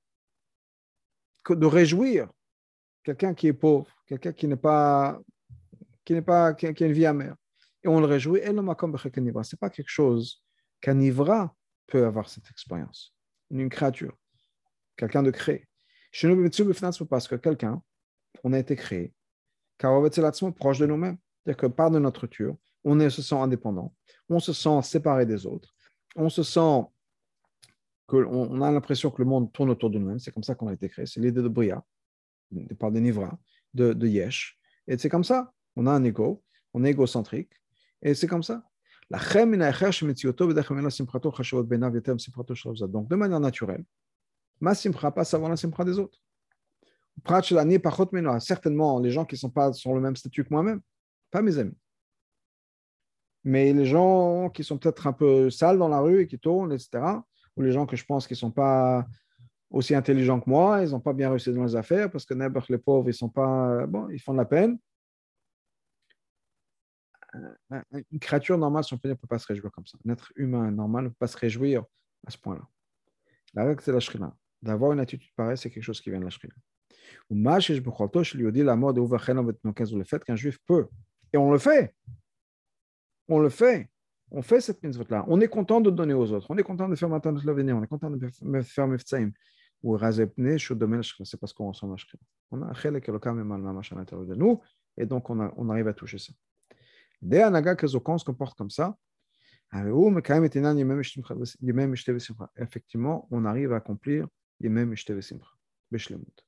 de 1.49 1.65
réjouir 1.65 2.29
quelqu'un 3.03 3.33
qui 3.33 3.47
est 3.47 3.53
pauvre, 3.53 3.87
quelqu'un 4.13 4.33
qui 4.33 4.47
n'est 4.47 4.55
pas, 4.55 5.19
qui 6.05 6.13
n'est 6.13 6.21
pas, 6.21 6.53
qui, 6.53 6.67
a 6.67 6.85
une 6.85 6.93
vie 6.93 7.05
amère. 7.05 7.35
Et 7.83 7.87
on 7.87 7.99
le 7.99 8.05
réjouit, 8.05 8.39
et 8.39 8.51
le 8.51 8.61
makom 8.61 8.95
Ce 8.97 9.07
n'est 9.19 9.59
pas 9.59 9.69
quelque 9.69 9.89
chose 9.89 10.43
qu'un 10.81 10.99
ivra 10.99 11.55
peut 11.87 12.05
avoir 12.05 12.29
cette 12.29 12.49
expérience. 12.49 13.13
Une 13.49 13.69
créature, 13.69 14.17
quelqu'un 14.95 15.23
de 15.23 15.31
créé. 15.31 15.67
Chez 16.11 16.27
nous, 16.27 16.49
parce 17.09 17.27
que 17.27 17.35
quelqu'un, 17.35 17.81
on 18.43 18.53
a 18.53 18.59
été 18.59 18.75
créé, 18.75 19.13
car 19.77 19.99
proche 20.55 20.79
de 20.79 20.85
nous-mêmes. 20.85 21.17
C'est-à-dire 21.43 21.57
que 21.57 21.67
par 21.67 21.91
de 21.91 21.99
notre 21.99 22.25
nature, 22.25 22.55
on 22.83 22.99
se 23.09 23.21
sent 23.21 23.35
indépendant, 23.35 23.93
on 24.29 24.39
se 24.39 24.53
sent 24.53 24.81
séparé 24.83 25.25
des 25.25 25.45
autres, 25.45 25.73
on 26.15 26.29
se 26.29 26.43
sent 26.43 26.83
que 28.07 28.17
on 28.17 28.61
a 28.61 28.71
l'impression 28.71 29.09
que 29.09 29.21
le 29.21 29.27
monde 29.27 29.51
tourne 29.51 29.71
autour 29.71 29.89
de 29.89 29.97
nous-mêmes. 29.97 30.19
C'est 30.19 30.31
comme 30.31 30.43
ça 30.43 30.55
qu'on 30.55 30.67
a 30.67 30.73
été 30.73 30.87
créé. 30.89 31.05
C'est 31.05 31.19
l'idée 31.19 31.41
de 31.41 31.47
Bria 31.47 31.83
par 32.79 32.91
des 32.91 33.01
Nivra, 33.01 33.37
de, 33.73 34.07
Yesh. 34.07 34.57
Et 34.87 34.97
c'est 34.97 35.09
comme 35.09 35.23
ça. 35.23 35.53
On 35.75 35.87
a 35.87 35.91
un 35.91 36.03
ego, 36.03 36.43
on 36.73 36.83
est 36.83 36.91
égocentrique, 36.91 37.51
et 38.01 38.13
c'est 38.13 38.27
comme 38.27 38.43
ça. 38.43 38.63
Donc, 39.09 39.27
de 43.09 43.15
manière 43.15 43.39
naturelle, 43.39 43.83
ma 44.59 44.75
simcha 44.75 45.11
passe 45.11 45.33
avant 45.33 45.49
la 45.49 45.57
simcha 45.57 45.83
des 45.83 45.99
autres. 45.99 46.19
Certainement, 48.39 48.99
les 48.99 49.11
gens 49.11 49.25
qui 49.25 49.35
ne 49.35 49.39
sont 49.39 49.49
pas 49.49 49.73
sur 49.73 49.93
le 49.93 50.01
même 50.01 50.15
statut 50.15 50.43
que 50.43 50.49
moi-même, 50.51 50.81
pas 51.31 51.41
mes 51.41 51.57
amis. 51.57 51.77
Mais 53.43 53.73
les 53.73 53.85
gens 53.85 54.49
qui 54.49 54.63
sont 54.63 54.77
peut-être 54.77 55.05
un 55.05 55.13
peu 55.13 55.49
sales 55.49 55.77
dans 55.77 55.89
la 55.89 55.99
rue 55.99 56.21
et 56.21 56.27
qui 56.27 56.39
tournent, 56.39 56.71
etc., 56.71 57.03
ou 57.55 57.61
les 57.61 57.71
gens 57.71 57.85
que 57.85 57.95
je 57.95 58.05
pense 58.05 58.25
qui 58.25 58.33
ne 58.33 58.37
sont 58.37 58.51
pas 58.51 59.05
aussi 59.73 59.95
intelligents 59.95 60.39
que 60.39 60.49
moi, 60.49 60.83
ils 60.83 60.91
n'ont 60.91 60.99
pas 60.99 61.13
bien 61.13 61.29
réussi 61.29 61.51
dans 61.51 61.63
les 61.63 61.75
affaires 61.75 62.09
parce 62.09 62.25
que 62.25 62.35
les 62.69 62.77
pauvres, 62.77 63.09
ils 63.09 63.13
sont 63.13 63.27
pas, 63.27 63.87
bon, 63.87 64.07
ils 64.09 64.19
font 64.19 64.33
de 64.33 64.37
la 64.37 64.45
peine. 64.45 64.77
Une 68.11 68.19
créature 68.19 68.57
normale, 68.59 68.83
si 68.83 68.93
on 68.93 68.99
ne 69.03 69.13
peut 69.15 69.27
pas 69.27 69.39
se 69.39 69.47
réjouir 69.47 69.71
comme 69.71 69.87
ça. 69.87 69.97
Un 70.05 70.11
être 70.13 70.31
humain 70.35 70.69
normal 70.69 71.05
ne 71.05 71.09
peut 71.09 71.15
pas 71.17 71.27
se 71.27 71.37
réjouir 71.37 71.83
à 72.27 72.29
ce 72.29 72.37
point-là. 72.37 72.61
La 73.55 73.65
règle, 73.65 73.81
c'est 73.81 73.91
la 73.91 73.99
shrina. 73.99 74.35
D'avoir 74.61 74.93
une 74.93 74.99
attitude 74.99 75.33
pareille, 75.35 75.57
c'est 75.57 75.71
quelque 75.71 75.83
chose 75.83 75.99
qui 75.99 76.11
vient 76.11 76.19
de 76.19 76.25
la 76.25 76.29
shrina. 76.29 76.53
Ou 77.31 77.35
je 77.35 78.37
lui 78.37 78.51
dis 78.51 78.61
la 78.61 78.75
mort 78.75 78.93
de 78.93 79.01
le 79.97 80.03
fait 80.03 80.23
qu'un 80.23 80.35
juif 80.35 80.59
peut. 80.67 80.87
Et 81.33 81.37
on 81.37 81.51
le 81.51 81.57
fait. 81.57 81.95
On 83.27 83.39
le 83.39 83.49
fait. 83.49 83.89
On 84.29 84.43
fait 84.43 84.61
cette 84.61 84.83
mitzvot-là. 84.83 85.25
On 85.27 85.41
est 85.41 85.47
content 85.47 85.81
de 85.81 85.89
donner 85.89 86.13
aux 86.13 86.31
autres. 86.31 86.45
On 86.49 86.57
est 86.57 86.63
content 86.63 86.87
de 86.87 86.95
faire 86.95 87.09
matin 87.09 87.33
de 87.33 87.45
l'avenir. 87.45 87.75
On 87.75 87.83
est 87.83 87.87
content 87.87 88.11
de 88.11 88.29
faire 88.61 88.87
meftsaim. 88.87 89.31
Ou 89.83 89.97
c'est 89.97 91.39
parce 91.39 91.53
qu'on 91.53 91.67
ressemble 91.67 91.93
à 91.93 91.97
Shkina. 91.97 92.23
On 92.51 92.61
a 92.61 92.73
chelek 92.73 93.09
elokam 93.09 93.39
et 93.39 93.43
malmamash 93.43 93.91
à 93.91 93.95
l'intérieur 93.95 94.25
de 94.25 94.35
nous. 94.35 94.61
Et 94.97 95.05
donc, 95.05 95.29
on, 95.29 95.69
arrive 95.69 95.87
à 95.89 95.93
toucher 95.93 96.17
ça. 96.17 96.31
Dès 97.21 97.41
Anaga 97.41 97.75
Kezokon 97.75 98.17
se 98.17 98.25
comporte 98.25 98.57
comme 98.57 98.69
ça, 98.69 98.97
effectivement, 102.57 103.27
on 103.31 103.45
arrive 103.45 103.73
à 103.73 103.77
accomplir 103.77 104.27
Yemem 104.59 104.93
Ishte 104.93 105.11
Vesimcha. 105.11 105.47
Beshlemut. 105.91 106.45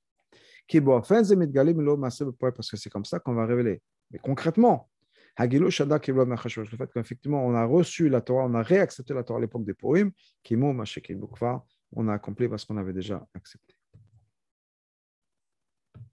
Parce 2.40 2.72
que 2.72 2.78
c'est 2.78 2.90
comme 2.90 3.06
ça 3.06 3.20
qu'on 3.20 3.34
va 3.34 3.46
révéler. 3.46 3.82
Mais 4.12 4.20
concrètement, 4.20 4.90
le 5.38 5.70
fait 5.70 6.92
qu'effectivement, 6.94 7.46
on 7.46 7.54
a 7.54 7.66
reçu 7.66 8.10
la 8.10 8.22
Torah, 8.22 8.46
on 8.46 8.54
a 8.54 8.62
réaccepté 8.62 9.14
la 9.14 9.24
Torah 9.24 9.40
à 9.40 9.42
l'époque 9.42 9.66
des 9.66 9.74
Purim, 9.74 10.12
on 11.96 12.08
a 12.08 12.14
accompli 12.14 12.48
parce 12.48 12.66
qu'on 12.66 12.78
avait 12.78 12.93
déjà 12.93 13.26
accepté. 13.34 13.74